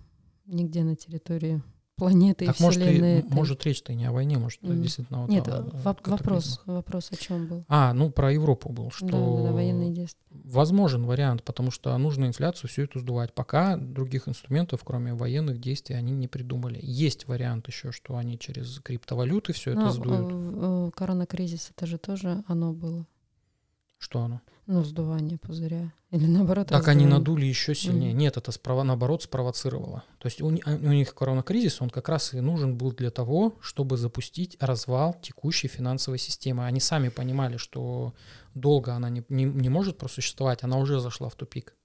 Нигде 0.45 0.83
на 0.83 0.95
территории 0.97 1.63
планеты 2.03 2.45
так 2.45 2.59
и 2.59 2.63
может, 2.63 2.81
и, 2.81 2.83
Вселенной. 2.83 3.13
м- 3.13 3.19
этой. 3.19 3.33
может 3.33 3.63
речь-то 3.65 3.93
и 3.93 3.95
не 3.95 4.05
о 4.05 4.11
войне, 4.11 4.37
может, 4.37 4.61
Мгм. 4.61 4.81
действительно 4.81 5.21
вот 5.21 5.29
Нет, 5.29 5.47
о- 5.47 5.61
воп- 5.83 6.09
вопрос, 6.09 6.61
вопрос 6.65 7.11
о 7.11 7.15
чем 7.15 7.47
был. 7.47 7.63
А, 7.67 7.93
ну 7.93 8.09
про 8.11 8.31
Европу 8.31 8.71
был, 8.71 8.91
что 8.91 9.05
Да, 9.07 9.11
да, 9.17 9.43
да, 9.49 9.51
военные 9.53 9.91
действия. 9.91 10.21
возможен 10.31 11.05
вариант, 11.05 11.43
потому 11.43 11.71
что 11.71 11.97
нужно 11.97 12.25
инфляцию 12.25 12.69
всю 12.69 12.83
эту 12.83 12.99
сдувать. 12.99 13.33
Пока 13.33 13.77
других 13.77 14.27
инструментов, 14.27 14.81
кроме 14.83 15.13
военных 15.13 15.59
действий, 15.59 15.95
они 15.95 16.11
не 16.13 16.27
придумали. 16.27 16.79
Есть 16.81 17.27
вариант 17.27 17.67
еще, 17.67 17.91
что 17.91 18.17
они 18.17 18.37
через 18.37 18.79
криптовалюты 18.79 19.53
все 19.53 19.73
Ну, 19.73 19.79
это 19.81 19.89
а, 19.89 19.91
сдуют. 19.91 20.29
э, 20.31 20.87
э, 20.87 20.91
коронакризис, 20.95 21.71
это 21.75 21.85
же 21.85 21.97
тоже 21.97 22.43
оно 22.47 22.73
было. 22.73 23.05
Что 23.99 24.21
оно? 24.23 24.41
Ну, 24.65 24.83
сдувание 24.83 25.37
пузыря. 25.37 25.91
Или 26.11 26.25
наоборот, 26.25 26.67
Так 26.67 26.87
они 26.87 27.03
раздувание. 27.03 27.09
надули 27.19 27.45
еще 27.45 27.75
сильнее. 27.75 28.11
Мгм. 28.11 28.19
Нет, 28.19 28.37
это 28.37 28.51
спрово- 28.51 28.83
наоборот 28.83 29.21
спровоцировало. 29.23 30.03
То 30.19 30.27
есть 30.27 30.41
у, 30.41 30.47
а, 30.47 30.75
у 30.75 30.91
них 30.93 31.13
коронакризис, 31.13 31.81
он 31.81 31.89
как 31.89 32.07
раз 32.07 32.33
и 32.33 32.39
нужен 32.39 32.77
был 32.77 32.93
для 32.93 33.11
того, 33.11 33.57
чтобы 33.61 33.97
запустить 33.97 34.55
развал 34.61 35.15
текущей 35.21 35.67
финансовой 35.67 36.17
системы. 36.17 36.65
Они 36.65 36.79
сами 36.79 37.09
понимали, 37.09 37.57
что 37.57 38.13
долго 38.53 38.93
она 38.93 39.09
не, 39.09 39.23
не, 39.27 39.43
не 39.43 39.67
может 39.69 39.97
просуществовать, 39.97 40.63
она 40.63 40.77
уже 40.77 40.99
зашла 41.01 41.27
в 41.27 41.35
тупик. 41.35 41.75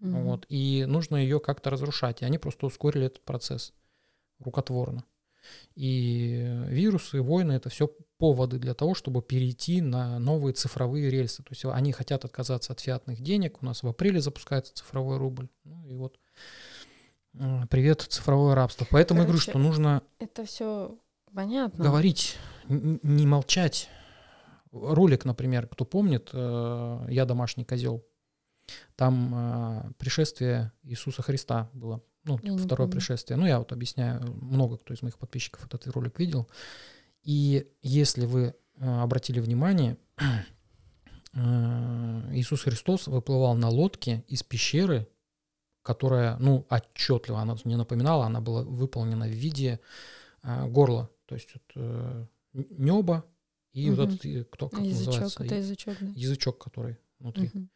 Мгм. 0.00 0.24
Вот, 0.24 0.46
и 0.48 0.84
нужно 0.88 1.16
ее 1.16 1.38
как-то 1.38 1.70
разрушать. 1.70 2.22
И 2.22 2.24
они 2.24 2.38
просто 2.38 2.66
ускорили 2.66 3.06
этот 3.06 3.22
процесс 3.24 3.72
рукотворно. 4.40 5.04
И 5.74 6.64
вирусы, 6.68 7.22
войны— 7.22 7.52
это 7.54 7.68
все 7.68 7.88
поводы 8.18 8.58
для 8.58 8.74
того, 8.74 8.94
чтобы 8.94 9.22
перейти 9.22 9.80
на 9.80 10.18
новые 10.18 10.52
цифровые 10.52 11.10
рельсы. 11.10 11.42
То 11.42 11.50
есть 11.50 11.64
они 11.64 11.92
хотят 11.92 12.24
отказаться 12.24 12.72
от 12.72 12.80
фиатных 12.80 13.20
денег. 13.20 13.62
У 13.62 13.66
нас 13.66 13.82
в 13.82 13.88
апреле 13.88 14.20
запускается 14.20 14.74
цифровой 14.74 15.16
рубль. 15.16 15.48
Ну 15.64 15.86
и 15.86 15.94
вот 15.94 16.18
привет, 17.70 18.02
цифровое 18.02 18.54
рабство. 18.54 18.86
Поэтому 18.90 19.20
я 19.20 19.26
говорю, 19.26 19.38
Короче, 19.40 19.50
что 19.50 19.58
нужно 19.58 20.02
Это 20.18 20.44
все 20.44 20.98
понятно. 21.32 21.82
говорить, 21.82 22.36
не 22.68 23.26
молчать. 23.26 23.88
Ролик, 24.72 25.24
например, 25.24 25.66
кто 25.66 25.84
помнит, 25.84 26.30
э, 26.32 27.06
«Я 27.08 27.24
домашний 27.24 27.64
козел», 27.64 28.04
там 28.94 29.34
э, 29.34 29.92
пришествие 29.98 30.72
Иисуса 30.84 31.22
Христа 31.22 31.68
было, 31.72 32.02
ну, 32.24 32.38
Я 32.42 32.50
не 32.52 32.58
второе 32.58 32.86
помню. 32.88 32.92
пришествие. 32.92 33.36
Ну, 33.38 33.46
я 33.46 33.58
вот 33.58 33.72
объясняю, 33.72 34.20
много 34.42 34.76
кто 34.76 34.94
из 34.94 35.02
моих 35.02 35.18
подписчиков 35.18 35.64
этот 35.64 35.86
ролик 35.88 36.18
видел. 36.18 36.48
И 37.22 37.66
если 37.82 38.26
вы 38.26 38.54
э, 38.76 39.00
обратили 39.02 39.40
внимание, 39.40 39.96
э, 41.34 42.30
Иисус 42.34 42.62
Христос 42.62 43.06
выплывал 43.06 43.54
на 43.54 43.68
лодке 43.68 44.24
из 44.28 44.42
пещеры, 44.42 45.06
которая, 45.82 46.36
ну, 46.38 46.66
отчетливо, 46.70 47.40
она 47.40 47.56
не 47.64 47.76
напоминала, 47.76 48.26
она 48.26 48.40
была 48.40 48.62
выполнена 48.62 49.26
в 49.26 49.30
виде 49.30 49.80
э, 50.42 50.66
горла. 50.68 51.10
То 51.26 51.34
есть 51.34 51.48
вот, 51.54 51.76
н- 51.76 52.28
небо, 52.52 53.24
и 53.72 53.88
вот 53.90 53.98
Мгм. 54.00 54.14
этот, 54.16 54.48
кто, 54.50 54.68
как 54.68 54.80
Язычок, 54.80 55.06
называется, 55.06 55.44
это 55.44 55.54
язычок, 55.56 55.96
да? 56.00 56.12
язычок, 56.14 56.58
который 56.58 56.96
внутри. 57.18 57.50
Мгм. 57.54 57.70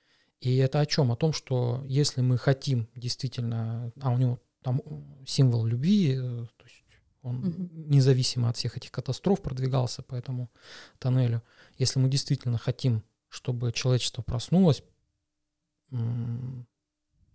И 0.44 0.56
это 0.56 0.80
о 0.80 0.86
чем? 0.86 1.10
О 1.10 1.16
том, 1.16 1.32
что 1.32 1.82
если 1.86 2.20
мы 2.20 2.36
хотим 2.36 2.86
действительно, 2.94 3.90
а 4.00 4.10
у 4.10 4.18
него 4.18 4.38
там 4.62 4.82
символ 5.26 5.64
любви, 5.64 6.16
э, 6.16 6.46
то 6.56 6.64
есть 6.64 6.84
он 7.22 7.36
Мгм. 7.36 7.90
независимо 7.90 8.50
от 8.50 8.56
всех 8.58 8.76
этих 8.76 8.90
катастроф 8.90 9.40
продвигался 9.40 10.02
по 10.02 10.14
этому 10.14 10.50
тоннелю. 10.98 11.42
Если 11.78 11.98
мы 11.98 12.10
действительно 12.10 12.58
хотим, 12.58 13.02
чтобы 13.30 13.72
человечество 13.72 14.20
проснулось, 14.20 14.82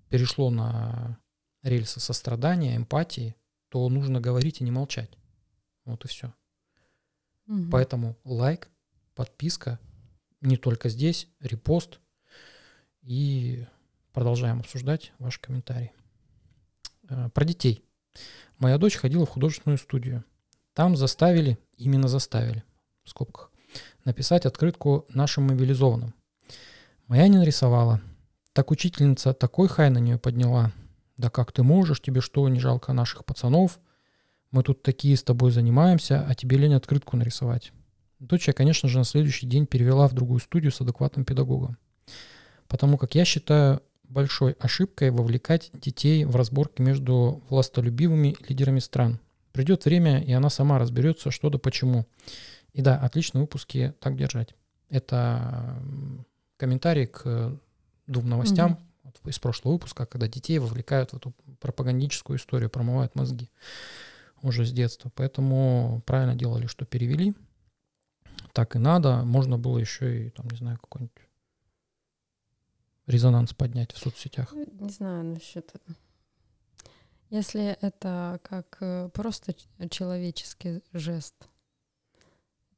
перешло 0.10 0.52
на 0.52 1.18
рельсы 1.64 2.00
сострадания, 2.00 2.78
эмпатии, 2.78 3.36
то 3.70 3.90
нужно 3.90 4.22
говорить 4.22 4.62
и 4.62 4.64
не 4.64 4.72
молчать. 4.72 5.18
Вот 5.86 6.06
и 6.06 6.08
все. 6.08 6.32
Мгм. 7.48 7.72
Поэтому 7.72 8.20
лайк, 8.24 8.70
подписка, 9.16 9.80
не 10.42 10.58
только 10.58 10.90
здесь, 10.90 11.28
репост. 11.40 12.00
И 13.10 13.66
продолжаем 14.14 14.60
обсуждать 14.60 15.14
ваши 15.18 15.42
комментарии. 15.42 15.92
Э, 17.10 17.30
Про 17.34 17.44
детей. 17.44 17.84
Моя 18.60 18.78
дочь 18.78 18.98
ходила 18.98 19.26
в 19.26 19.30
художественную 19.30 19.80
студию. 19.80 20.24
Там 20.76 20.96
заставили, 20.96 21.58
именно 21.76 22.08
заставили, 22.08 22.64
в 23.04 23.10
скобках, 23.10 23.52
написать 24.06 24.46
открытку 24.46 25.08
нашим 25.10 25.48
мобилизованным. 25.48 26.14
Моя 27.08 27.28
не 27.28 27.40
нарисовала. 27.40 28.00
Так 28.54 28.70
учительница 28.70 29.34
такой 29.34 29.70
хай 29.70 29.90
на 29.90 29.98
нее 29.98 30.20
подняла. 30.20 30.72
Да 31.18 31.32
как 31.32 31.52
ты 31.52 31.64
можешь, 31.64 32.02
тебе 32.02 32.22
что, 32.22 32.48
не 32.48 32.60
жалко 32.60 32.94
наших 32.94 33.26
пацанов? 33.26 33.80
Мы 34.52 34.62
тут 34.62 34.84
такие 34.84 35.18
с 35.18 35.24
тобой 35.24 35.50
занимаемся, 35.50 36.24
а 36.30 36.36
тебе 36.36 36.58
лень 36.58 36.76
открытку 36.76 37.18
нарисовать. 37.18 37.74
Дочь 38.20 38.48
я, 38.48 38.54
конечно 38.54 38.88
же, 38.88 39.00
на 39.00 39.04
следующий 39.04 39.48
день 39.48 39.66
перевела 39.66 40.08
в 40.08 40.14
другую 40.14 40.40
студию 40.40 40.72
с 40.72 40.80
адекватным 40.80 41.26
педагогом. 41.26 41.80
Потому 42.70 42.98
как 42.98 43.16
я 43.16 43.26
считаю 43.26 43.82
большой 44.04 44.54
ошибкой 44.54 45.12
вовлекать 45.12 45.70
детей 45.74 46.24
в 46.24 46.36
разборки 46.36 46.82
между 46.82 47.44
властолюбивыми 47.50 48.38
лидерами 48.48 48.80
стран. 48.80 49.20
Придет 49.52 49.86
время, 49.86 50.22
и 50.22 50.32
она 50.32 50.50
сама 50.50 50.80
разберется, 50.80 51.32
что 51.32 51.50
да 51.50 51.58
почему. 51.58 52.06
И 52.74 52.82
да, 52.82 52.98
отличные 52.98 53.42
выпуски 53.42 53.94
так 54.00 54.16
держать. 54.16 54.54
Это 54.90 55.76
комментарий 56.58 57.08
к 57.08 57.60
двум 58.08 58.30
новостям 58.30 58.80
вот 59.04 59.16
из 59.26 59.40
прошлого 59.40 59.74
выпуска, 59.74 60.06
когда 60.06 60.28
детей 60.28 60.60
вовлекают 60.60 61.12
в 61.12 61.18
эту 61.18 61.34
пропагандическую 61.60 62.38
историю, 62.38 62.70
промывают 62.70 63.16
мозги 63.16 63.50
уже 64.42 64.66
с 64.66 64.72
детства. 64.72 65.12
Поэтому 65.16 66.02
правильно 66.06 66.36
делали, 66.36 66.68
что 66.68 66.86
перевели. 66.86 67.34
Так 68.54 68.76
и 68.76 68.80
надо. 68.80 69.24
Можно 69.26 69.58
было 69.58 69.78
еще 69.80 70.28
и, 70.28 70.30
там, 70.30 70.48
не 70.50 70.58
знаю, 70.58 70.78
какой-нибудь 70.78 71.29
резонанс 73.10 73.54
поднять 73.54 73.92
в 73.92 73.98
соцсетях. 73.98 74.54
Ну, 74.54 74.66
Не 74.80 74.90
знаю 74.90 75.24
насчет 75.26 75.68
этого. 75.70 75.98
Если 77.30 77.78
это 77.82 78.40
как 78.44 78.78
э, 78.82 79.10
просто 79.14 79.54
человеческий 79.90 80.82
жест, 80.94 81.36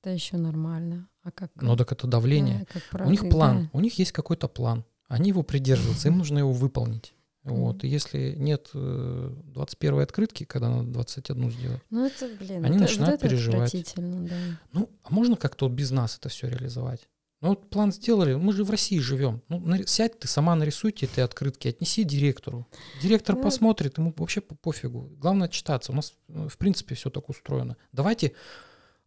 это 0.02 0.10
еще 0.10 0.38
нормально. 0.38 1.08
А 1.24 1.32
как 1.32 1.52
Но 1.56 1.78
так 1.78 1.92
это 1.92 2.08
давление. 2.08 2.60
да, 2.60 2.66
как 2.66 2.84
У 2.84 2.92
правда, 2.92 3.12
них 3.12 3.30
план, 3.30 3.64
да. 3.64 3.70
у 3.74 3.80
них 3.82 3.98
есть 4.00 4.12
какой-то 4.12 4.48
план. 4.48 4.84
Они 5.08 5.30
его 5.30 5.44
придерживаются, 5.44 6.08
им 6.08 6.18
нужно 6.18 6.40
его 6.40 6.52
выполнить. 6.52 7.14
Вот. 7.44 7.84
И 7.84 7.88
если 7.88 8.36
нет 8.38 8.70
э, 8.74 9.34
21 9.46 10.00
открытки, 10.02 10.44
когда 10.44 10.70
надо 10.70 10.92
21 10.92 11.52
сделать, 11.52 11.82
Ну 11.90 12.06
это, 12.06 12.28
блин, 12.40 12.66
Они 12.66 12.76
это, 12.76 12.84
начинают 12.86 13.22
вот 13.22 13.26
это 13.26 13.30
переживать. 13.30 13.94
да. 13.96 14.60
ну, 14.74 14.90
а 15.04 15.14
можно 15.14 15.36
как-то 15.38 15.68
без 15.70 15.92
нас 15.92 16.18
это 16.18 16.30
все 16.30 16.48
реализовать? 16.50 17.08
Ну 17.42 17.50
вот 17.50 17.70
план 17.72 17.92
сделали, 17.92 18.36
мы 18.36 18.54
же 18.54 18.64
в 18.64 18.70
России 18.70 19.00
живем. 19.00 19.42
Ну, 19.50 19.84
сядь 19.88 20.20
ты 20.20 20.28
сама, 20.28 20.56
нарисуйте 20.56 21.08
эти 21.08 21.22
открытки, 21.22 21.70
отнеси 21.70 22.04
директору. 22.04 22.68
Директор 23.02 23.36
Ну, 23.36 23.42
посмотрит, 23.42 23.98
ему 23.98 24.14
вообще 24.16 24.42
по- 24.42 24.54
пофигу. 24.56 25.10
Главное 25.18 25.48
читаться. 25.48 25.92
У 25.92 25.96
нас, 25.96 26.14
э, 26.28 26.48
в 26.48 26.58
принципе, 26.60 26.94
все 26.94 27.10
так 27.10 27.30
устроено. 27.30 27.78
Давайте, 27.92 28.36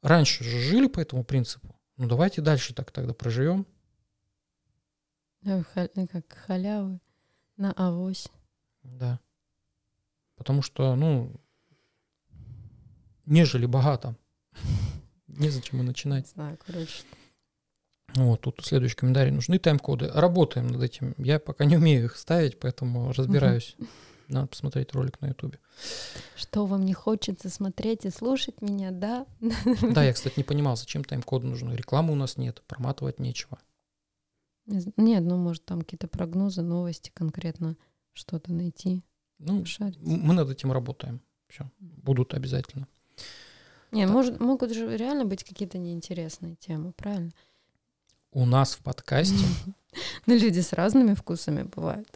раньше 0.02 0.42
же 0.42 0.58
жили 0.58 0.88
по 0.88 0.98
этому 0.98 1.22
принципу. 1.24 1.76
Ну 1.96 2.08
давайте 2.08 2.40
дальше 2.42 2.74
так 2.74 2.90
тогда 2.90 3.14
проживем. 3.14 3.66
Э, 5.44 5.62
Как 6.10 6.32
халявы 6.32 6.98
на 7.56 7.70
авось. 7.72 8.26
Да. 8.82 9.20
Потому 10.34 10.62
что, 10.62 10.96
ну, 10.96 11.30
нежели 13.26 13.66
богато. 13.66 14.16
Незачем 15.28 15.80
и 15.80 15.82
начинать. 15.84 16.28
знаю, 16.28 16.58
короче. 16.66 17.04
Вот, 18.16 18.42
тут 18.42 18.64
следующий 18.64 18.94
комментарий. 18.96 19.32
Нужны 19.32 19.58
тайм-коды. 19.58 20.08
Работаем 20.12 20.68
над 20.68 20.82
этим. 20.82 21.14
Я 21.18 21.38
пока 21.40 21.64
не 21.64 21.76
умею 21.76 22.04
их 22.04 22.16
ставить, 22.16 22.60
поэтому 22.60 23.12
разбираюсь. 23.12 23.76
Надо 24.28 24.46
посмотреть 24.46 24.92
ролик 24.94 25.20
на 25.20 25.26
ютубе. 25.26 25.58
Что 26.36 26.64
вам 26.64 26.84
не 26.84 26.94
хочется 26.94 27.50
смотреть 27.50 28.06
и 28.06 28.10
слушать 28.10 28.62
меня, 28.62 28.90
да? 28.90 29.26
Да, 29.82 30.02
я, 30.04 30.12
кстати, 30.12 30.34
не 30.38 30.44
понимал, 30.44 30.76
зачем 30.76 31.04
тайм-коды 31.04 31.46
нужны. 31.46 31.74
Рекламы 31.74 32.12
у 32.12 32.16
нас 32.16 32.36
нет, 32.38 32.62
проматывать 32.66 33.18
нечего. 33.18 33.58
Нет, 34.66 35.22
ну, 35.24 35.36
может, 35.36 35.64
там 35.66 35.82
какие-то 35.82 36.08
прогнозы, 36.08 36.62
новости 36.62 37.10
конкретно, 37.12 37.76
что-то 38.14 38.50
найти, 38.52 39.02
Ну, 39.38 39.64
шарить. 39.66 39.98
мы 40.00 40.32
над 40.32 40.48
этим 40.48 40.72
работаем. 40.72 41.20
Все, 41.48 41.70
будут 41.78 42.32
обязательно. 42.32 42.88
Не, 43.92 44.04
Так. 44.06 44.12
может, 44.12 44.40
могут 44.40 44.72
же 44.72 44.96
реально 44.96 45.26
быть 45.26 45.44
какие-то 45.44 45.76
неинтересные 45.76 46.56
темы, 46.56 46.92
правильно? 46.92 47.32
У 48.34 48.44
нас 48.46 48.74
в 48.74 48.80
подкасте, 48.80 49.44
Ну, 50.26 50.34
люди 50.36 50.60
с 50.60 50.72
разными 50.72 51.14
вкусами 51.14 51.62
бывают. 51.62 52.08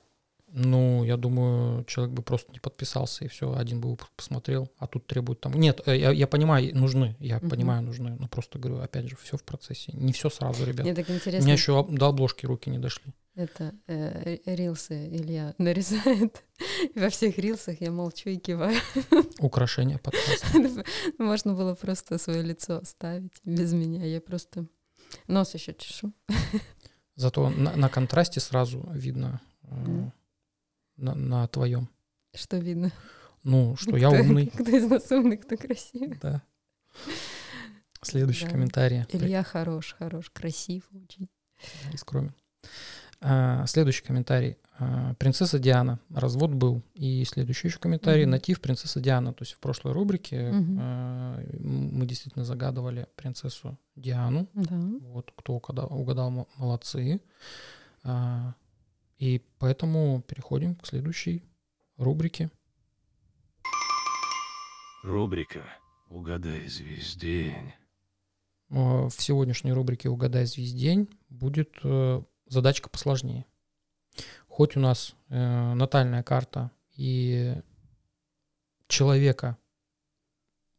ну, 0.49 1.05
я 1.05 1.17
думаю, 1.17 1.85
человек 1.85 2.13
бы 2.15 2.23
просто 2.23 2.51
не 2.53 2.59
подписался 2.59 3.25
и 3.25 3.29
все, 3.29 3.55
один 3.55 3.81
бы 3.81 3.91
выпуск 3.91 4.11
посмотрел, 4.17 4.69
а 4.79 4.87
тут 4.89 5.07
требуют 5.07 5.41
там... 5.41 5.53
Нет, 5.55 5.81
э, 5.87 5.97
я, 5.97 6.11
я 6.11 6.27
понимаю, 6.27 6.75
нужны, 6.77 7.17
я 7.21 7.37
Мгм. 7.37 7.51
понимаю, 7.51 7.83
нужны, 7.83 8.17
но 8.19 8.27
просто 8.29 8.59
говорю, 8.59 8.81
опять 8.83 9.09
же, 9.09 9.17
все 9.23 9.37
в 9.37 9.45
процессе. 9.45 9.93
Не 9.93 10.13
все 10.13 10.29
сразу, 10.31 10.65
ребят. 10.65 10.85
Мне 10.87 10.95
так 10.95 11.09
У 11.09 11.13
интересно, 11.13 11.45
меня 11.45 11.53
еще 11.55 11.87
до 11.89 12.07
обложки 12.07 12.47
руки 12.47 12.69
не 12.71 12.79
дошли. 12.79 13.13
это 13.37 13.73
э, 13.87 14.23
ри- 14.25 14.43
рилсы 14.57 15.07
Илья 15.09 15.55
нарезает. 15.59 16.43
Во 16.97 17.09
всех 17.11 17.39
рилсах 17.39 17.81
я 17.81 17.93
молчу 17.93 18.31
и 18.31 18.37
киваю. 18.39 18.77
Украшение 19.39 19.99
подкаста. 19.99 20.85
Можно 21.19 21.55
было 21.55 21.75
просто 21.75 22.19
свое 22.19 22.43
лицо 22.43 22.79
оставить 22.79 23.35
без 23.45 23.73
меня. 23.73 24.05
Я 24.05 24.21
просто 24.21 24.67
нос 25.27 25.55
еще 25.55 25.75
чешу. 25.75 26.13
Зато 27.17 27.51
на, 27.51 27.75
на 27.77 27.89
контрасте 27.89 28.41
сразу 28.41 28.89
видно 28.93 29.41
Мгм. 29.63 30.13
на, 30.97 31.15
на 31.15 31.49
твоем. 31.49 31.89
Что 32.35 32.57
видно? 32.59 32.93
Ну, 33.43 33.77
что 33.77 33.97
я 33.97 34.09
Кто- 34.09 34.21
умный. 34.21 34.47
Кто 34.47 34.65
из 34.77 34.89
нас 34.91 35.11
умный, 35.11 35.37
кто 35.37 35.57
красивый. 35.57 36.19
Да. 36.23 36.43
Следующий 38.03 38.45
Да. 38.45 38.51
комментарий. 38.53 39.05
Илья 39.11 39.43
хорош, 39.43 39.95
хорош, 39.99 40.31
красив 40.31 40.89
очень. 40.93 41.29
и 41.93 41.97
скромен. 41.97 42.35
А, 43.21 43.67
следующий 43.67 44.05
комментарий. 44.05 44.57
А, 44.79 45.15
принцесса 45.15 45.59
Диана. 45.59 45.99
Развод 46.11 46.53
был. 46.53 46.83
И 46.95 47.25
следующий 47.25 47.69
еще 47.69 47.79
комментарий. 47.79 48.23
Мгм. 48.25 48.31
Натив 48.33 48.61
принцесса 48.61 49.01
Диана. 49.01 49.33
То 49.33 49.43
есть 49.43 49.55
в 49.55 49.59
прошлой 49.59 49.93
рубрике 49.93 50.37
м- 50.37 51.41
мы 51.61 52.07
действительно 52.07 52.45
загадывали 52.45 53.07
принцессу 53.17 53.77
Диану. 53.97 54.49
Да. 54.55 54.77
Вот 55.01 55.33
кто 55.37 55.55
угадал, 55.55 55.89
угадал 55.93 56.31
мо- 56.31 56.47
молодцы. 56.57 57.21
И 59.19 59.43
поэтому 59.59 60.23
переходим 60.23 60.77
к 60.77 60.87
следующей 60.87 61.43
рубрике. 61.97 62.51
Рубрика 65.03 65.63
«Угадай 66.11 66.67
звездень». 66.69 67.73
В 68.69 69.11
сегодняшней 69.19 69.73
рубрике 69.73 70.09
«Угадай 70.09 70.45
звездень» 70.47 71.09
будет 71.31 71.71
э, 71.85 72.23
задачка 72.49 72.89
посложнее. 72.89 73.45
Хоть 74.49 74.77
у 74.77 74.81
нас 74.81 75.15
э, 75.29 75.75
натальная 75.75 76.23
карта 76.23 76.71
и 76.97 77.55
человека, 78.89 79.57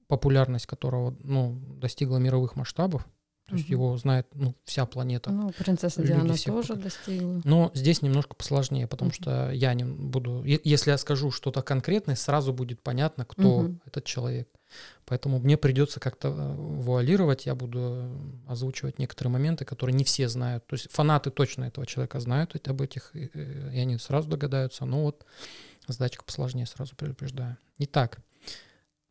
популярность 0.07 0.65
которого 0.65 1.15
ну, 1.23 1.53
достигла 1.77 2.17
мировых 2.17 2.55
масштабов, 2.55 3.07
то 3.47 3.55
есть 3.55 3.67
Мгм. 3.67 3.71
его 3.71 3.97
знает 3.97 4.27
ну, 4.33 4.55
вся 4.65 4.85
планета. 4.85 5.31
Ну, 5.31 5.51
принцесса 5.51 6.01
Люди 6.01 6.13
Диана 6.13 6.35
тоже 6.37 6.73
пока- 6.73 6.81
достигла. 6.83 7.41
Но 7.43 7.71
здесь 7.73 8.01
немножко 8.01 8.35
посложнее, 8.35 8.87
потому 8.87 9.09
Мгм. 9.09 9.13
что 9.15 9.51
я 9.51 9.73
не 9.73 9.85
буду... 9.85 10.43
Если 10.43 10.91
я 10.91 10.97
скажу 10.97 11.31
что-то 11.31 11.61
конкретное, 11.61 12.15
сразу 12.15 12.53
будет 12.53 12.81
понятно, 12.81 13.25
кто 13.25 13.61
Мгм. 13.61 13.81
этот 13.85 14.05
человек. 14.05 14.49
Поэтому 15.05 15.39
мне 15.39 15.57
придется 15.57 15.99
как-то 15.99 16.29
э, 16.29 16.53
вуалировать, 16.55 17.45
я 17.45 17.55
буду 17.55 17.79
э, 17.81 18.17
озвучивать 18.47 18.99
некоторые 18.99 19.31
моменты, 19.31 19.65
которые 19.65 19.95
не 19.95 20.03
все 20.03 20.27
знают. 20.27 20.65
То 20.67 20.75
есть 20.75 20.91
фанаты 20.91 21.31
точно 21.31 21.65
этого 21.65 21.85
человека 21.85 22.19
знают 22.19 22.55
об 22.67 22.81
этих, 22.81 23.15
и, 23.15 23.29
э, 23.33 23.71
и 23.73 23.79
они 23.79 23.97
сразу 23.97 24.29
догадаются. 24.29 24.85
Но 24.85 25.03
вот 25.03 25.25
задачка 25.87 26.23
посложнее, 26.23 26.65
сразу 26.65 26.95
предупреждаю. 26.95 27.57
Итак, 27.79 28.19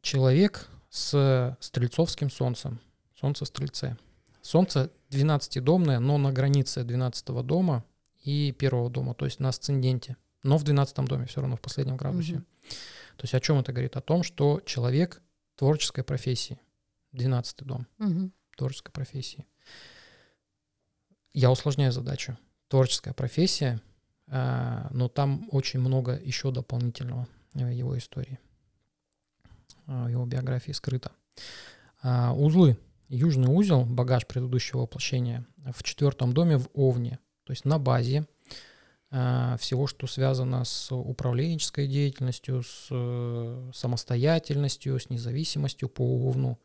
человек 0.02 0.68
с 0.90 1.56
стрельцовским 1.61 2.30
солнцем, 2.30 2.80
солнце 3.18 3.44
в 3.44 3.48
стрельце. 3.48 3.96
Солнце 4.40 4.90
12-домное, 5.11 5.98
но 5.98 6.16
на 6.16 6.32
границе 6.32 6.84
12 6.84 7.26
дома 7.44 7.84
и 8.22 8.52
первого 8.52 8.88
дома, 8.88 9.14
то 9.14 9.24
есть 9.24 9.40
на 9.40 9.48
асценденте, 9.48 10.16
но 10.42 10.56
в 10.56 10.64
12 10.64 11.04
доме 11.06 11.26
все 11.26 11.40
равно 11.40 11.56
в 11.56 11.61
последнем 11.61 11.96
градусе. 11.96 12.34
Мгм. 12.34 12.46
То 13.16 13.24
есть 13.24 13.34
о 13.34 13.40
чем 13.40 13.59
это 13.59 13.72
говорит? 13.72 13.96
О 13.96 14.00
том, 14.00 14.22
что 14.22 14.61
человек 14.64 15.20
творческой 15.59 16.04
профессии, 16.04 16.61
12 17.12 17.64
дом 17.64 17.86
Мгм. 17.98 18.32
творческой 18.56 18.92
профессии. 18.92 19.44
Я 21.32 21.50
усложняю 21.50 21.90
задачу. 21.92 22.38
Творческая 22.68 23.12
профессия, 23.12 23.80
а, 24.28 24.88
но 24.90 25.09
там 25.09 25.48
очень 25.50 25.80
много 25.80 26.12
еще 26.12 26.52
дополнительного 26.52 27.26
его 27.54 27.98
истории, 27.98 28.38
а, 29.86 30.09
его 30.09 30.24
биографии 30.26 30.72
скрыто. 30.72 31.12
А, 32.02 32.32
Узлы. 32.34 32.78
Южный 33.09 33.48
узел, 33.48 33.86
багаж 33.86 34.26
предыдущего 34.26 34.80
воплощения, 34.82 35.46
в 35.72 35.82
четвертом 35.82 36.34
доме 36.34 36.59
в 36.59 36.68
Овне, 36.74 37.18
то 37.44 37.52
есть 37.52 37.64
на 37.64 37.78
базе 37.78 38.26
всего, 39.11 39.86
что 39.86 40.06
связано 40.06 40.64
с 40.64 40.94
управленческой 40.94 41.86
деятельностью, 41.86 42.62
с 42.62 42.88
э, 42.90 43.70
самостоятельностью, 43.74 45.00
с 45.00 45.09
независимостью 45.09 45.88
по 45.88 46.02
Овну, 46.02 46.59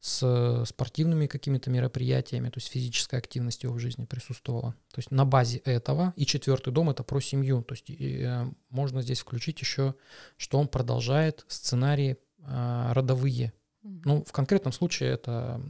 с 0.00 0.64
спортивными 0.66 1.26
какими-то 1.26 1.68
мероприятиями, 1.68 2.48
то 2.48 2.56
есть 2.56 2.68
физическая 2.68 3.20
активность 3.20 3.64
его 3.64 3.74
в 3.74 3.78
жизни 3.78 4.06
присутствовала. 4.06 4.74
То 4.92 4.98
есть 4.98 5.10
на 5.10 5.26
базе 5.26 5.58
этого 5.58 6.14
и 6.16 6.24
четвертый 6.24 6.72
дом 6.72 6.88
это 6.88 7.02
про 7.02 7.20
семью. 7.20 7.62
То 7.62 7.74
есть 7.74 7.90
и, 7.90 8.22
э, 8.22 8.50
можно 8.70 9.02
здесь 9.02 9.20
включить 9.20 9.60
еще, 9.60 9.94
что 10.38 10.58
он 10.58 10.68
продолжает 10.68 11.44
сценарии 11.48 12.16
а, 12.42 12.94
родовые. 12.94 13.52
Мгм. 13.82 14.02
Ну, 14.04 14.24
в 14.24 14.32
конкретном 14.32 14.72
случае 14.72 15.10
это 15.10 15.60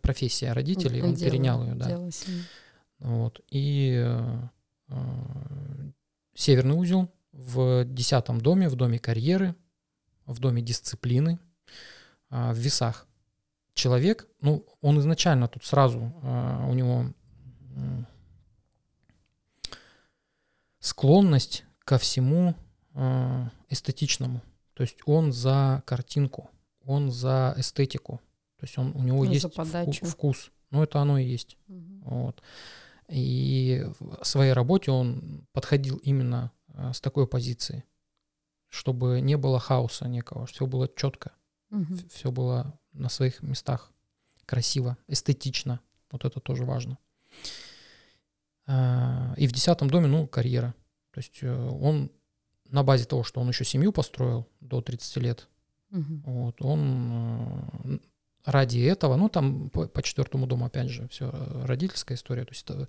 профессия 0.00 0.52
родителей, 0.52 1.02
он 1.02 1.14
Дело- 1.14 1.30
перенял 1.30 1.64
ее, 1.64 1.74
да. 1.74 2.10
семьи. 2.10 2.42
Вот. 3.00 3.40
И 3.50 3.92
э, 3.96 4.06
э, 4.06 4.48
северный 6.34 6.74
узел 6.74 7.12
в 7.32 7.84
десятом 7.84 8.40
доме, 8.40 8.68
в 8.68 8.76
доме 8.76 8.98
карьеры, 8.98 9.54
в 10.26 10.38
доме 10.40 10.62
дисциплины, 10.62 11.38
а, 12.30 12.52
в 12.52 12.56
весах. 12.58 13.06
Человек, 13.74 14.26
ну, 14.40 14.66
он 14.80 14.98
изначально 15.00 15.48
тут 15.48 15.64
сразу, 15.64 16.12
а, 16.22 16.66
у 16.68 16.74
него 16.74 17.12
склонность 20.80 21.64
ко 21.80 21.98
всему 21.98 22.54
эстетичному. 23.68 24.40
То 24.74 24.82
есть 24.82 24.98
он 25.06 25.32
за 25.32 25.82
картинку, 25.86 26.50
он 26.84 27.10
за 27.10 27.54
эстетику. 27.56 28.20
То 28.58 28.64
есть 28.64 28.78
он, 28.78 28.92
у 28.94 29.02
него 29.02 29.24
Ну, 29.24 29.32
есть 29.32 29.44
вку- 29.46 30.06
вкус. 30.06 30.50
Ну, 30.70 30.82
это 30.82 31.00
оно 31.00 31.18
и 31.18 31.24
есть. 31.24 31.56
Мгм. 31.66 32.02
Вот. 32.04 32.42
И 33.08 33.84
в 34.00 34.24
своей 34.24 34.52
работе 34.52 34.90
он 34.90 35.46
подходил 35.52 35.96
именно 35.98 36.50
а, 36.74 36.92
с 36.92 37.00
такой 37.00 37.26
позиции, 37.26 37.84
чтобы 38.68 39.20
не 39.20 39.36
было 39.36 39.58
хаоса 39.60 40.08
некого, 40.08 40.46
все 40.46 40.66
было 40.66 40.88
четко, 40.88 41.32
Мгм. 41.70 41.98
все 42.08 42.30
было 42.30 42.78
на 42.92 43.08
своих 43.08 43.42
местах, 43.42 43.92
красиво, 44.46 44.96
эстетично. 45.08 45.80
Вот 46.10 46.24
это 46.24 46.40
тоже 46.40 46.64
важно. 46.64 46.98
А, 48.66 49.34
И 49.36 49.46
в 49.46 49.52
десятом 49.52 49.88
доме, 49.90 50.06
ну, 50.06 50.26
карьера. 50.26 50.74
То 51.12 51.20
есть 51.20 51.38
э, 51.42 51.52
он 51.52 52.10
на 52.70 52.82
базе 52.82 53.04
того, 53.04 53.22
что 53.22 53.40
он 53.40 53.48
еще 53.48 53.64
семью 53.64 53.92
построил 53.92 54.48
до 54.60 54.80
30 54.80 55.16
лет, 55.18 55.48
Мгм. 55.90 56.22
вот, 56.26 56.62
он 56.62 57.68
э, 57.84 57.98
ради 58.44 58.80
этого, 58.80 59.16
ну 59.16 59.28
там 59.28 59.70
по, 59.70 59.86
по 59.86 60.02
четвертому 60.02 60.46
дому 60.46 60.66
опять 60.66 60.88
же 60.88 61.08
все 61.08 61.30
родительская 61.64 62.16
история, 62.16 62.44
то 62.44 62.52
есть 62.52 62.68
это 62.68 62.88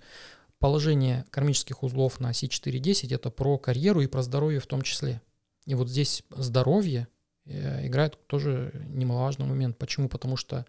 положение 0.58 1.24
кармических 1.30 1.82
узлов 1.82 2.20
на 2.20 2.30
оси 2.30 2.46
4.10 2.46 3.14
это 3.14 3.30
про 3.30 3.58
карьеру 3.58 4.00
и 4.00 4.06
про 4.06 4.22
здоровье 4.22 4.60
в 4.60 4.66
том 4.66 4.82
числе. 4.82 5.20
И 5.66 5.74
вот 5.74 5.88
здесь 5.88 6.22
здоровье 6.30 7.08
э, 7.44 7.86
играет 7.86 8.26
тоже 8.26 8.72
немаловажный 8.88 9.46
момент. 9.46 9.76
Почему? 9.76 10.08
Потому 10.08 10.36
что 10.36 10.64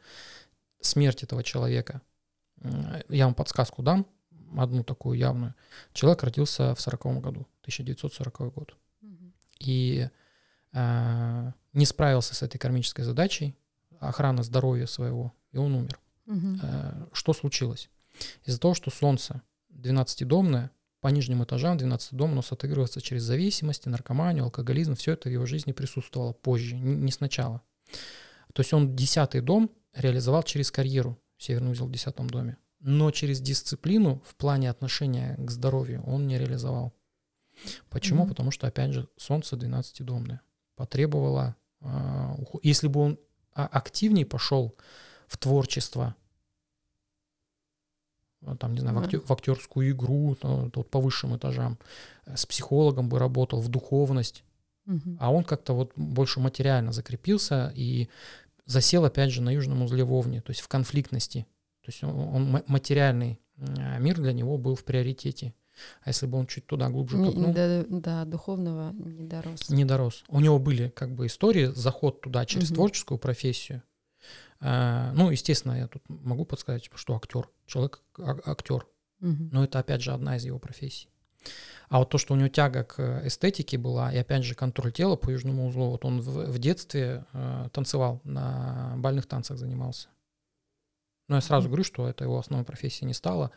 смерть 0.82 1.24
этого 1.24 1.44
человека, 1.44 2.02
э, 2.62 3.04
я 3.10 3.26
вам 3.26 3.36
подсказку 3.36 3.82
дам, 3.82 4.08
одну 4.58 4.84
такую 4.84 5.18
явную. 5.18 5.56
Человек 5.94 6.24
родился 6.24 6.76
в 6.76 6.82
40 6.82 7.22
году, 7.22 7.48
1940 7.62 8.54
год 8.54 8.76
и 9.60 10.10
э, 10.74 11.52
не 11.74 11.86
справился 11.86 12.36
с 12.36 12.44
этой 12.44 12.58
кармической 12.58 13.06
задачей 13.06 13.56
охраны 14.00 14.44
здоровья 14.44 14.86
своего, 14.86 15.34
и 15.52 15.58
он 15.58 15.76
умер. 15.76 16.00
Э, 16.62 17.06
что 17.14 17.34
случилось? 17.34 17.90
Из-за 18.46 18.60
того, 18.60 18.74
что 18.74 18.92
Солнце 18.92 19.42
12-домное, 19.72 20.72
по 21.00 21.10
нижним 21.10 21.44
этажам 21.44 21.78
12 21.78 22.14
дом 22.14 22.32
у 22.32 22.36
нас 22.36 22.52
отыгрывается 22.52 23.02
через 23.02 23.24
зависимости, 23.24 23.88
наркоманию, 23.88 24.44
алкоголизм, 24.46 24.96
все 24.96 25.14
это 25.14 25.30
в 25.30 25.32
его 25.32 25.46
жизни 25.46 25.72
присутствовало 25.72 26.34
позже, 26.34 26.76
не, 26.76 27.12
сначала. 27.12 27.62
То 28.54 28.62
есть 28.62 28.74
он 28.74 28.96
10 28.96 29.44
дом 29.46 29.70
реализовал 29.94 30.44
через 30.44 30.72
карьеру, 30.72 31.18
северный 31.38 31.72
узел 31.72 31.86
в 31.86 31.92
10 31.92 32.16
доме, 32.28 32.58
но 32.80 33.12
через 33.12 33.40
дисциплину 33.40 34.22
в 34.26 34.36
плане 34.36 34.70
отношения 34.70 35.36
к 35.38 35.52
здоровью 35.52 36.04
он 36.04 36.28
не 36.28 36.38
реализовал. 36.38 36.94
Почему? 37.90 38.22
Мгм. 38.22 38.30
Потому 38.30 38.52
что, 38.52 38.68
опять 38.68 38.94
же, 38.94 39.08
Солнце 39.18 39.56
12-домное 39.56 40.42
потребовало, 40.76 41.56
ухо- 41.82 42.60
если 42.64 42.88
бы 42.88 43.00
он 43.00 43.20
а, 43.58 43.66
активнее 43.68 44.26
пошел 44.26 44.76
в 45.28 45.38
творчество, 45.38 46.16
а, 48.46 48.56
там, 48.56 48.74
не 48.74 48.80
знаю, 48.80 48.96
в, 48.96 49.00
актё- 49.04 49.20
в 49.22 49.32
актерскую 49.32 49.90
игру, 49.92 50.36
то 50.36 50.70
вот 50.76 50.90
по 50.90 51.00
высшим 51.02 51.36
этажам, 51.36 51.78
э, 52.26 52.36
с 52.36 52.46
психологом 52.46 53.10
бы 53.10 53.20
работал, 53.20 53.60
в 53.62 53.68
духовность, 53.70 54.44
Мгм. 54.86 55.18
а 55.20 55.32
он 55.32 55.44
как-то 55.44 55.74
вот 55.74 55.92
больше 55.96 56.40
материально 56.40 56.92
закрепился 56.92 57.74
и 57.76 58.08
засел, 58.66 59.06
опять 59.06 59.32
же, 59.32 59.42
на 59.42 59.50
южном 59.50 59.82
узле 59.82 60.04
Вовне, 60.04 60.42
то 60.42 60.52
есть 60.52 60.62
в 60.62 60.68
конфликтности. 60.68 61.46
То 61.82 61.90
есть 61.90 62.04
он, 62.04 62.12
он 62.36 62.52
ма- 62.52 62.64
материальный 62.68 63.40
мир 64.00 64.18
для 64.18 64.34
него 64.34 64.58
был 64.58 64.76
в 64.76 64.84
приоритете. 64.84 65.54
А 66.04 66.10
если 66.10 66.26
бы 66.26 66.38
он 66.38 66.48
чуть 66.48 66.66
туда 66.66 66.90
глубже 66.90 67.18
Не- 67.18 67.28
копнул, 67.28 67.54
До, 67.54 67.86
до 67.88 68.26
духовного 68.26 68.92
не 68.94 69.28
дорос. 69.28 69.70
не 69.70 69.86
дорос. 69.86 70.24
У 70.28 70.40
него 70.40 70.60
были 70.60 70.90
как 70.90 71.14
бы 71.16 71.26
истории, 71.28 71.68
заход 71.76 72.22
туда 72.22 72.46
через 72.46 72.70
Мгм. 72.70 72.76
творческую 72.76 73.18
профессию. 73.18 73.84
А, 74.60 75.12
ну, 75.14 75.30
естественно, 75.30 75.74
я 75.74 75.88
тут 75.88 76.02
могу 76.10 76.46
подсказать, 76.46 76.84
типа, 76.84 76.98
что 76.98 77.16
актер, 77.16 77.48
человек 77.68 78.02
а- 78.18 78.40
актер, 78.46 78.88
Мгм. 79.20 79.50
но 79.52 79.64
это 79.64 79.80
опять 79.80 80.02
же 80.02 80.12
одна 80.14 80.38
из 80.38 80.46
его 80.46 80.58
профессий. 80.60 81.10
А 81.90 82.00
вот 82.00 82.10
то, 82.10 82.18
что 82.18 82.34
у 82.34 82.38
него 82.38 82.50
тяга 82.50 82.84
к 82.84 83.22
эстетике 83.26 83.78
была, 83.78 84.12
и 84.12 84.18
опять 84.18 84.44
же 84.44 84.56
контроль 84.56 84.92
тела 84.92 85.16
по 85.16 85.30
южному 85.30 85.68
узлу, 85.68 85.92
вот 85.92 86.04
он 86.04 86.20
в, 86.20 86.52
в 86.52 86.60
детстве 86.60 87.24
э, 87.34 87.70
танцевал, 87.72 88.20
на 88.26 88.96
бальных 88.98 89.28
танцах 89.28 89.58
занимался. 89.58 90.10
Но 91.28 91.36
я 91.36 91.42
сразу 91.42 91.68
говорю, 91.68 91.84
что 91.84 92.08
это 92.08 92.24
его 92.24 92.40
основной 92.40 92.66
профессией 92.66 93.08
не 93.08 93.14
стало, 93.14 93.52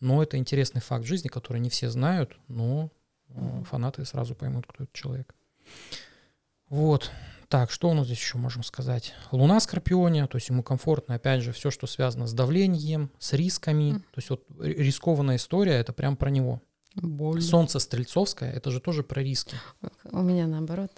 но 0.00 0.22
это 0.22 0.36
интересный 0.36 0.80
факт 0.80 1.04
жизни, 1.04 1.28
который 1.28 1.60
не 1.60 1.70
все 1.70 1.90
знают, 1.90 2.36
но 2.48 2.90
э, 3.28 3.62
фанаты 3.64 4.04
сразу 4.04 4.34
поймут, 4.34 4.66
кто 4.66 4.84
этот 4.84 4.94
человек. 4.94 5.34
Вот. 6.68 7.10
Так, 7.48 7.70
что 7.70 7.90
у 7.90 7.92
нас 7.92 8.06
здесь 8.06 8.18
еще 8.18 8.38
можем 8.38 8.62
сказать? 8.62 9.12
Луна 9.30 9.60
Скорпионе, 9.60 10.26
то 10.26 10.36
есть 10.36 10.48
ему 10.48 10.62
комфортно, 10.62 11.16
опять 11.16 11.42
же, 11.42 11.52
все, 11.52 11.70
что 11.70 11.86
связано 11.86 12.26
с 12.26 12.32
давлением, 12.32 13.10
с 13.18 13.34
рисками. 13.34 13.90
Мгм. 13.92 14.00
То 14.00 14.16
есть 14.16 14.30
вот 14.30 14.44
ри- 14.58 14.74
рискованная 14.74 15.36
история, 15.36 15.74
это 15.74 15.92
прям 15.92 16.16
про 16.16 16.30
него. 16.30 16.62
Боль. 16.94 17.42
Солнце 17.42 17.78
Стрельцовское, 17.78 18.50
это 18.50 18.70
же 18.70 18.80
тоже 18.80 19.02
про 19.02 19.22
риски. 19.22 19.56
У 20.04 20.22
меня 20.22 20.46
наоборот. 20.46 20.90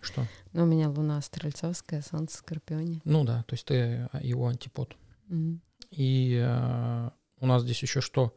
Что? 0.00 0.26
Но 0.52 0.64
у 0.64 0.66
меня 0.66 0.88
Луна 0.88 1.20
Стрельцовская, 1.20 2.02
Солнце 2.02 2.36
в 2.36 2.38
Скорпионе. 2.40 3.00
Ну 3.04 3.24
да, 3.24 3.42
то 3.44 3.54
есть 3.54 3.66
ты 3.66 4.08
а, 4.12 4.20
его 4.22 4.48
антипод. 4.48 4.96
Мгм. 5.28 5.60
И 5.90 6.38
э, 6.42 7.10
у 7.40 7.46
нас 7.46 7.62
здесь 7.62 7.82
еще 7.82 8.00
что? 8.00 8.34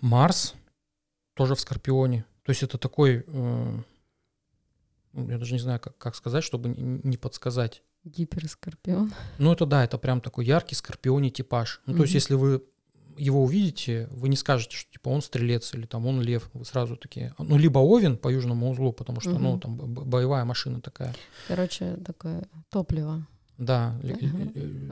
Марс 0.00 0.54
тоже 1.34 1.54
в 1.54 1.60
Скорпионе. 1.60 2.24
То 2.44 2.50
есть 2.50 2.62
это 2.62 2.78
такой, 2.78 3.24
э, 3.26 3.82
ну, 5.12 5.30
я 5.30 5.38
даже 5.38 5.52
не 5.52 5.58
знаю, 5.58 5.80
как, 5.80 5.98
как 5.98 6.14
сказать, 6.14 6.44
чтобы 6.44 6.68
не 6.68 7.16
подсказать. 7.16 7.82
Гиперскорпион. 8.04 9.12
Ну 9.38 9.52
это 9.52 9.66
да, 9.66 9.84
это 9.84 9.98
прям 9.98 10.20
такой 10.20 10.46
яркий 10.46 10.76
скорпионий 10.76 11.30
типаж. 11.30 11.80
Ну 11.86 11.96
то 11.96 12.02
есть 12.02 12.14
если 12.14 12.34
вы 12.34 12.62
его 13.18 13.42
увидите, 13.44 14.08
вы 14.12 14.28
не 14.28 14.36
скажете, 14.36 14.76
что 14.76 14.90
типа 14.92 15.08
он 15.08 15.22
стрелец 15.22 15.74
или 15.74 15.86
там 15.86 16.06
он 16.06 16.20
лев, 16.20 16.50
вы 16.54 16.64
сразу 16.64 16.96
такие, 16.96 17.34
ну 17.38 17.56
либо 17.58 17.78
овен 17.78 18.16
по 18.16 18.28
южному 18.28 18.70
узлу, 18.70 18.92
потому 18.92 19.20
что 19.20 19.38
ну 19.38 19.52
Мгм. 19.52 19.60
там 19.60 19.76
боевая 19.76 20.44
машина 20.44 20.80
такая, 20.80 21.14
Короче, 21.48 21.96
такое 22.04 22.48
топливо. 22.70 23.26
да. 23.58 23.98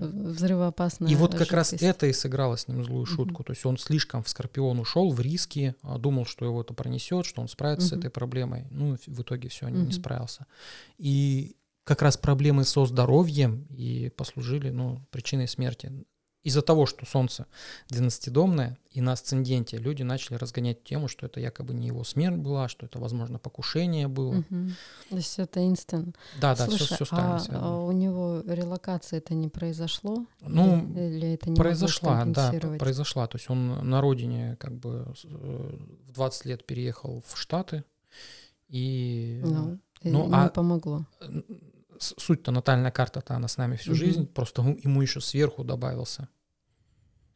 Взрывоопасная 0.00 1.10
И 1.10 1.14
вот 1.14 1.34
как 1.34 1.52
раз 1.52 1.70
жидкость. 1.70 1.82
это 1.82 2.06
и 2.06 2.12
сыграло 2.12 2.56
с 2.56 2.68
ним 2.68 2.84
злую 2.84 3.06
шутку. 3.06 3.42
То 3.44 3.52
есть 3.52 3.64
он 3.66 3.76
слишком 3.78 4.22
в 4.22 4.28
Скорпион 4.28 4.78
ушел, 4.78 5.10
в 5.12 5.20
риски, 5.20 5.74
а, 5.82 5.98
думал, 5.98 6.24
что 6.26 6.44
его 6.44 6.60
это 6.62 6.74
пронесет, 6.74 7.26
что 7.26 7.40
он 7.42 7.48
справится 7.48 7.88
с 7.88 7.90
Мгм. 7.92 8.00
этой 8.00 8.10
проблемой. 8.10 8.64
Ну, 8.70 8.96
в 9.06 9.22
итоге 9.22 9.48
все, 9.48 9.68
не, 9.68 9.78
Мгм. 9.78 9.86
не 9.86 9.92
справился. 9.92 10.46
И 10.98 11.56
как 11.84 12.00
раз 12.02 12.16
проблемы 12.16 12.64
со 12.64 12.86
здоровьем 12.86 13.66
и 13.70 14.10
послужили 14.16 14.70
ну, 14.70 15.00
причиной 15.10 15.48
смерти. 15.48 15.92
Из-за 16.44 16.60
того, 16.60 16.86
что 16.86 17.06
Солнце 17.06 17.46
12-домное, 17.88 18.78
и 18.90 19.00
на 19.00 19.12
асценденте 19.12 19.78
люди 19.78 20.02
начали 20.02 20.36
разгонять 20.36 20.84
тему, 20.84 21.08
что 21.08 21.26
это 21.26 21.40
якобы 21.40 21.74
не 21.74 21.88
его 21.88 22.04
смерть 22.04 22.36
была, 22.36 22.68
что 22.68 22.86
это, 22.86 22.98
возможно, 22.98 23.38
покушение 23.38 24.08
было. 24.08 24.34
Мгм. 24.34 24.74
То 25.08 25.16
есть 25.16 25.38
это 25.38 25.66
инстант. 25.66 26.16
Да, 26.40 26.54
да, 26.54 26.66
Слушай, 26.66 26.84
все, 26.84 26.94
все 26.96 27.04
с 27.06 27.12
а, 27.12 27.42
а 27.50 27.80
у 27.80 27.92
него 27.92 28.42
релокация 28.46 29.18
это 29.18 29.34
не 29.34 29.48
произошло? 29.48 30.26
Ну, 30.42 30.86
или 30.94 31.32
это 31.32 31.50
не 31.50 31.56
произошла, 31.56 32.24
да, 32.26 32.52
произошла. 32.78 33.26
То 33.26 33.38
есть 33.38 33.48
он 33.48 33.88
на 33.88 34.00
родине 34.02 34.56
как 34.60 34.74
бы 34.74 35.06
э, 35.24 35.78
в 36.06 36.12
20 36.12 36.44
лет 36.44 36.66
переехал 36.66 37.22
в 37.26 37.38
Штаты, 37.38 37.84
и 38.68 39.40
Ну, 39.42 39.78
ну, 40.02 40.28
не 40.28 40.34
а- 40.34 40.48
помогло. 40.50 41.06
Суть-то 41.98 42.50
натальная 42.52 42.90
карта-то 42.90 43.34
она 43.34 43.48
с 43.48 43.56
нами 43.56 43.76
всю 43.76 43.90
Мгм. 43.90 43.98
жизнь, 43.98 44.26
просто 44.26 44.62
ему- 44.62 44.78
ему 44.82 45.02
еще 45.02 45.20
сверху 45.20 45.64
добавился. 45.64 46.28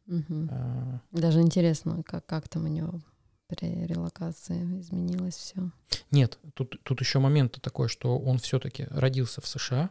Мгм. 0.05 0.49
э, 0.51 0.99
Даже 1.11 1.41
интересно, 1.41 2.01
как, 2.03 2.25
как 2.25 2.47
там 2.49 2.65
у 2.65 2.67
него 2.67 2.99
при 3.47 3.85
релокации 3.85 4.79
изменилось 4.79 5.35
все. 5.35 5.71
Нет, 6.11 6.39
тут, 6.53 6.81
тут 6.83 6.99
еще 7.01 7.19
момент 7.19 7.59
такой, 7.61 7.87
что 7.89 8.17
он 8.17 8.37
все-таки 8.39 8.87
родился 8.89 9.41
в 9.41 9.47
США, 9.47 9.89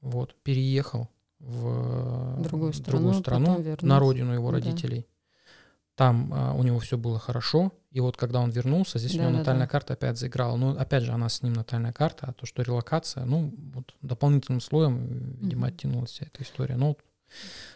вот, 0.00 0.34
переехал 0.42 1.08
в 1.38 2.40
Другую 2.42 2.72
другую 2.72 2.72
страну, 2.72 3.12
страну 3.14 3.62
потом 3.64 3.88
на 3.88 3.98
родину 3.98 4.32
его 4.32 4.50
Да. 4.50 4.58
Там 5.94 6.32
а, 6.32 6.54
у 6.54 6.62
него 6.62 6.78
все 6.78 6.96
было 6.96 7.18
хорошо, 7.18 7.72
и 7.90 8.00
вот 8.00 8.16
когда 8.16 8.40
он 8.40 8.50
вернулся, 8.50 8.98
здесь 8.98 9.12
у 9.12 9.18
него 9.18 9.26
Да-да-да. 9.26 9.38
натальная 9.40 9.66
карта 9.66 9.92
опять 9.92 10.18
заиграла. 10.18 10.56
Ну, 10.56 10.70
опять 10.70 11.02
же, 11.02 11.12
она 11.12 11.28
с 11.28 11.42
ним 11.42 11.52
натальная 11.52 11.92
карта, 11.92 12.28
а 12.28 12.32
то, 12.32 12.46
что 12.46 12.62
релокация, 12.62 13.24
ну, 13.24 13.54
вот 13.74 13.94
дополнительным 14.00 14.62
слоем, 14.62 15.36
видимо, 15.40 15.68
оттянулась 15.68 16.12
вся 16.12 16.26
эта 16.26 16.42
история. 16.42 16.76
Ну, 16.76 16.88
вот 16.88 16.98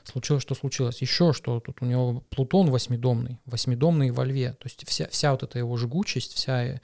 случилось, 0.05 0.43
что 0.43 0.55
случилось. 0.55 1.03
Еще 1.03 1.33
что 1.33 1.61
тут 1.61 1.83
у 1.83 1.85
него 1.85 2.21
Плутон 2.31 2.71
восьмидомный, 2.71 3.41
восьмидомный 3.45 4.11
во 4.11 4.25
льве. 4.25 4.53
То 4.53 4.67
есть 4.67 4.87
вся, 4.89 5.09
вся 5.09 5.33
вот 5.33 5.43
эта 5.43 5.59
его 5.59 5.77
жгучесть, 5.77 6.35
вся 6.35 6.65
э, 6.65 6.79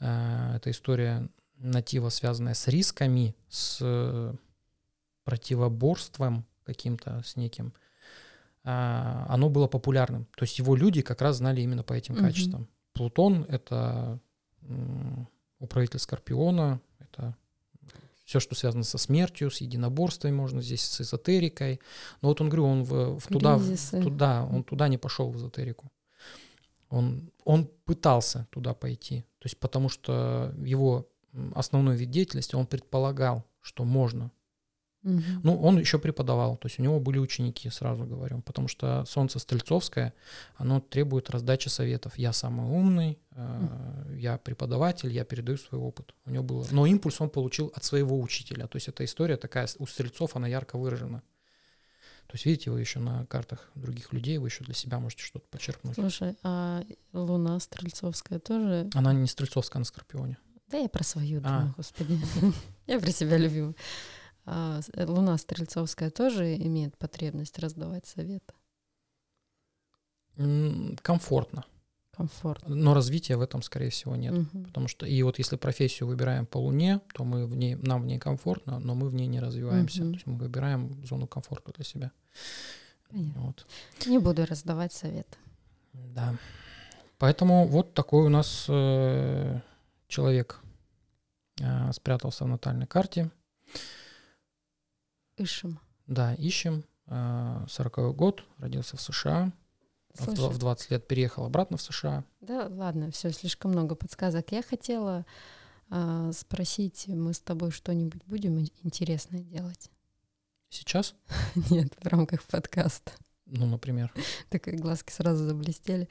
эта 0.00 0.70
история 0.70 1.28
натива, 1.56 2.10
связанная 2.10 2.54
с 2.54 2.68
рисками, 2.68 3.34
с 3.48 4.34
противоборством 5.24 6.46
каким-то, 6.64 7.22
с 7.24 7.36
неким, 7.36 7.72
оно 8.68 9.48
было 9.48 9.68
популярным. 9.68 10.26
То 10.36 10.42
есть 10.42 10.58
его 10.58 10.74
люди 10.74 11.00
как 11.02 11.22
раз 11.22 11.36
знали 11.36 11.60
именно 11.60 11.82
по 11.84 11.92
этим 11.92 12.14
Мгм. 12.14 12.24
качествам. 12.24 12.68
Плутон— 12.94 13.44
это 13.48 14.18
управитель 15.58 15.98
Скорпиона, 16.00 16.80
это 16.98 17.36
все, 18.24 18.40
что 18.40 18.56
связано 18.56 18.82
со 18.82 18.98
смертью, 18.98 19.50
с 19.52 19.60
единоборствами, 19.60 20.32
можно 20.34 20.60
здесь 20.60 20.82
с 20.82 21.00
эзотерикой. 21.00 21.80
Но 22.22 22.28
вот 22.28 22.40
он, 22.40 22.48
говорю, 22.48 22.64
он 22.64 22.82
в, 22.82 23.20
в 23.20 23.26
туда, 23.28 23.56
в- 23.56 24.02
туда, 24.02 24.44
он 24.44 24.64
туда 24.64 24.88
не 24.88 24.98
пошел 24.98 25.30
в 25.30 25.36
эзотерику. 25.36 25.92
Он, 26.88 27.30
он 27.44 27.66
пытался 27.84 28.48
туда 28.50 28.74
пойти. 28.74 29.20
То 29.38 29.46
есть 29.46 29.60
потому 29.60 29.88
что 29.88 30.52
его 30.58 31.08
основной 31.54 31.96
вид 31.96 32.10
деятельности, 32.10 32.56
он 32.56 32.66
предполагал, 32.66 33.44
что 33.60 33.84
можно. 33.84 34.32
Ну, 35.42 35.60
он 35.60 35.78
еще 35.78 35.98
преподавал, 35.98 36.56
то 36.56 36.66
есть 36.66 36.78
у 36.78 36.82
него 36.82 36.98
были 37.00 37.18
ученики, 37.18 37.70
сразу 37.70 38.04
говорю, 38.04 38.42
потому 38.42 38.68
что 38.68 39.04
Солнце 39.06 39.38
Стрельцовское, 39.38 40.12
оно 40.56 40.80
требует 40.80 41.30
раздачи 41.30 41.68
советов. 41.68 42.18
Я 42.18 42.32
самый 42.32 42.66
умный, 42.66 43.18
э, 43.30 44.16
я 44.18 44.38
преподаватель, 44.38 45.12
я 45.12 45.24
передаю 45.24 45.58
свой 45.58 45.80
опыт. 45.80 46.14
У 46.24 46.30
него 46.30 46.42
было, 46.42 46.66
но 46.70 46.86
импульс 46.86 47.20
он 47.20 47.30
получил 47.30 47.72
от 47.74 47.84
своего 47.84 48.20
учителя. 48.20 48.66
То 48.66 48.76
есть 48.76 48.88
эта 48.88 49.04
история 49.04 49.36
такая 49.36 49.68
у 49.78 49.86
Стрельцов, 49.86 50.36
она 50.36 50.48
ярко 50.48 50.76
выражена. 50.76 51.22
То 52.26 52.34
есть 52.34 52.44
видите, 52.44 52.72
вы 52.72 52.80
еще 52.80 52.98
на 52.98 53.24
картах 53.26 53.70
других 53.76 54.12
людей, 54.12 54.38
вы 54.38 54.48
еще 54.48 54.64
для 54.64 54.74
себя 54.74 54.98
можете 54.98 55.22
что-то 55.22 55.46
подчеркнуть. 55.48 55.94
Слушай, 55.94 56.34
а 56.42 56.82
Луна 57.12 57.60
Стрельцовская 57.60 58.40
тоже? 58.40 58.90
Она 58.94 59.12
не 59.12 59.28
Стрельцовская, 59.28 59.76
она 59.76 59.82
на 59.82 59.84
Скорпионе. 59.84 60.36
Да 60.68 60.78
я 60.78 60.88
про 60.88 61.04
свою 61.04 61.40
А. 61.44 61.58
думаю, 61.58 61.74
господи. 61.76 62.18
Я 62.88 62.98
про 63.00 63.10
себя 63.10 63.36
любимую. 63.36 63.76
А 64.46 64.80
э, 64.92 65.04
Луна 65.04 65.36
Стрельцовская 65.38 66.10
тоже 66.10 66.56
имеет 66.56 66.96
потребность 66.96 67.58
раздавать 67.58 68.06
советы. 68.06 68.54
Комфортно, 71.02 71.64
Комфортно. 72.12 72.74
но 72.74 72.94
развития 72.94 73.36
в 73.36 73.40
этом, 73.40 73.62
скорее 73.62 73.90
всего, 73.90 74.14
нет. 74.16 74.34
Мгм. 74.34 74.66
Потому 74.66 74.86
что 74.86 75.06
и 75.06 75.22
вот 75.22 75.38
если 75.38 75.56
профессию 75.56 76.06
выбираем 76.06 76.46
по 76.46 76.58
Луне, 76.58 77.00
то 77.14 77.24
мы 77.24 77.46
в 77.46 77.56
ней, 77.56 77.74
нам 77.74 78.02
в 78.02 78.06
ней 78.06 78.18
комфортно, 78.18 78.78
но 78.78 78.94
мы 78.94 79.08
в 79.08 79.14
ней 79.14 79.26
не 79.26 79.40
развиваемся. 79.40 80.02
Мгм. 80.02 80.12
То 80.12 80.16
есть 80.16 80.26
мы 80.26 80.36
выбираем 80.36 81.04
зону 81.06 81.26
комфорта 81.26 81.72
для 81.72 81.84
себя. 81.84 82.12
Понятно. 83.08 83.42
Вот. 83.42 83.66
Не 84.06 84.18
буду 84.18 84.44
раздавать 84.44 84.92
советы. 84.92 85.36
Да. 85.92 86.36
Поэтому 87.18 87.66
вот 87.66 87.94
такой 87.94 88.26
у 88.26 88.28
нас 88.28 88.66
э, 88.68 89.60
человек 90.06 90.60
э, 91.60 91.92
спрятался 91.92 92.44
в 92.44 92.48
натальной 92.48 92.86
карте. 92.86 93.30
Ишим. 95.36 95.78
Да, 96.06 96.34
ищем. 96.34 96.84
Э, 97.06 97.64
40 97.68 98.14
год, 98.16 98.44
родился 98.58 98.96
в 98.96 99.00
США. 99.00 99.52
В, 100.14 100.24
Слушай, 100.24 100.50
в 100.50 100.58
20 100.58 100.90
лет 100.92 101.06
переехал 101.06 101.44
обратно 101.44 101.76
в 101.76 101.82
США. 101.82 102.24
Да, 102.40 102.68
ладно, 102.70 103.10
все, 103.10 103.30
слишком 103.32 103.72
много 103.72 103.94
подсказок. 103.94 104.50
Я 104.50 104.62
хотела 104.62 105.26
а, 105.90 106.32
спросить, 106.32 107.06
мы 107.06 107.34
с 107.34 107.40
тобой 107.40 107.70
что-нибудь 107.70 108.24
будем 108.24 108.58
ин- 108.58 108.70
интересное 108.82 109.40
делать? 109.40 109.90
Сейчас, 110.70 111.14
Нет, 111.70 111.92
в 112.00 112.06
рамках 112.06 112.42
подкаста. 112.44 113.12
ну, 113.44 113.66
например, 113.66 114.12
Так 114.48 114.64
глазки 114.64 115.12
сразу 115.12 115.44
заблестели. 115.46 116.08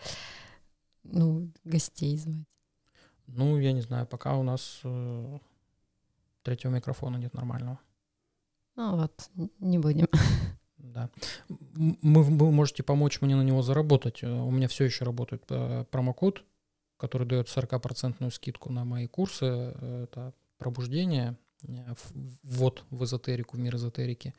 Ну, 1.03 1.51
гостей 1.63 2.15
звать. 2.17 2.45
ну, 3.27 3.57
я 3.57 3.73
не 3.73 3.81
знаю, 3.81 4.05
пока 4.05 4.35
у 4.37 4.43
нас 4.43 4.81
э, 4.83 5.39
третьего 6.43 6.71
микрофона 6.71 7.17
нет 7.17 7.33
нормального. 7.33 7.79
Ну 8.75 8.97
вот, 8.97 9.29
не 9.59 9.79
будем. 9.79 10.07
Да. 10.77 11.09
Мы, 11.47 12.23
вы 12.23 12.51
можете 12.51 12.81
помочь 12.81 13.19
мне 13.19 13.35
на 13.35 13.41
него 13.41 13.61
заработать. 13.61 14.23
Э, 14.23 14.31
У 14.31 14.49
меня 14.49 14.69
все 14.69 14.85
еще 14.85 15.03
работает 15.03 15.43
э, 15.49 15.83
промокод, 15.91 16.45
который 16.97 17.27
дает 17.27 17.47
40% 17.47 18.31
скидку 18.31 18.71
на 18.71 18.85
мои 18.85 19.07
курсы. 19.07 19.45
Это 19.45 20.33
пробуждение, 20.57 21.35
э, 21.67 21.93
ввод 22.43 22.85
в 22.91 23.03
эзотерику, 23.03 23.57
в 23.57 23.59
мир 23.59 23.75
эзотерики. 23.75 24.33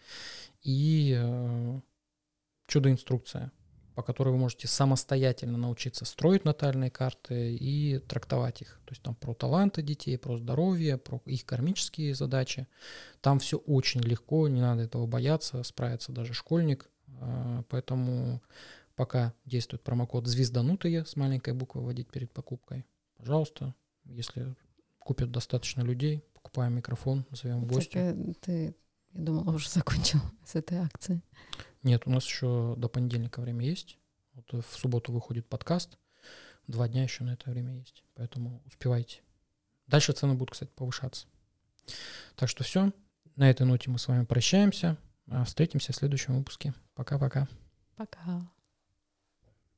И 0.63 1.21
чудо-инструкция, 2.67 3.53
по 3.97 4.03
которой 4.03 4.29
вы 4.29 4.37
можете 4.37 4.69
самостоятельно 4.69 5.57
научиться 5.57 6.05
строить 6.05 6.45
натальные 6.45 6.91
карты 6.91 7.57
и 7.57 7.99
трактовать 7.99 8.61
их. 8.61 8.79
То 8.85 8.93
есть 8.93 9.03
там 9.03 9.15
про 9.15 9.33
таланты 9.33 9.81
детей, 9.81 10.19
про 10.19 10.37
здоровье, 10.37 10.99
про 10.99 11.23
их 11.25 11.47
кармические 11.47 12.15
задачи. 12.15 12.69
Там 13.23 13.39
все 13.39 13.57
очень 13.57 14.03
легко, 14.03 14.49
не 14.49 14.61
надо 14.61 14.83
этого 14.83 15.07
бояться, 15.07 15.63
справится 15.63 16.13
даже 16.13 16.35
школьник. 16.35 16.91
А, 17.23 17.63
Поэтому 17.71 18.43
пока 18.97 19.33
действует 19.47 19.83
промокод 19.83 20.27
«Звезданутые» 20.27 21.07
с 21.07 21.17
маленькой 21.17 21.55
буквы 21.55 21.83
вводить 21.83 22.11
перед 22.11 22.31
покупкой. 22.31 22.85
Пожалуйста, 23.17 23.75
если 24.05 24.55
купят 24.99 25.31
достаточно 25.33 25.81
людей, 25.81 26.23
покупаем 26.35 26.75
микрофон, 26.75 27.25
зовем 27.31 27.67
гостя. 27.67 27.99
э, 27.99 28.33
ты, 28.43 28.77
я 29.15 29.23
думала, 29.23 29.55
уже 29.55 29.71
закончил 29.71 30.21
с 30.45 30.55
этой 30.55 30.77
акцией. 30.77 31.23
Нет, 31.87 32.03
у 32.05 32.11
нас 32.11 32.27
еще 32.27 32.75
до 32.77 32.89
понедельника 32.89 33.41
время 33.41 33.65
есть. 33.65 33.97
Вот 34.33 34.53
в 34.53 34.77
субботу 34.77 35.13
выходит 35.13 35.49
подкаст. 35.49 35.99
Два 36.67 36.89
дня 36.89 37.05
еще 37.05 37.23
на 37.23 37.35
это 37.35 37.49
время 37.49 37.77
есть. 37.77 38.03
Поэтому 38.17 38.61
успевайте. 38.67 39.21
Дальше 39.87 40.13
цены 40.13 40.35
будут, 40.35 40.51
кстати, 40.51 40.73
повышаться. 40.75 41.29
Так 42.35 42.49
что 42.49 42.65
все. 42.65 42.93
На 43.37 43.49
этой 43.49 43.67
ноте 43.67 43.89
мы 43.89 44.01
с 44.01 44.09
вами 44.09 44.25
прощаемся. 44.25 44.97
А 45.29 45.45
Встретимся 45.45 45.93
в 45.93 45.97
следующем 45.97 46.37
выпуске. 46.37 46.75
Пока-пока. 46.97 47.47
Пока. 47.95 48.51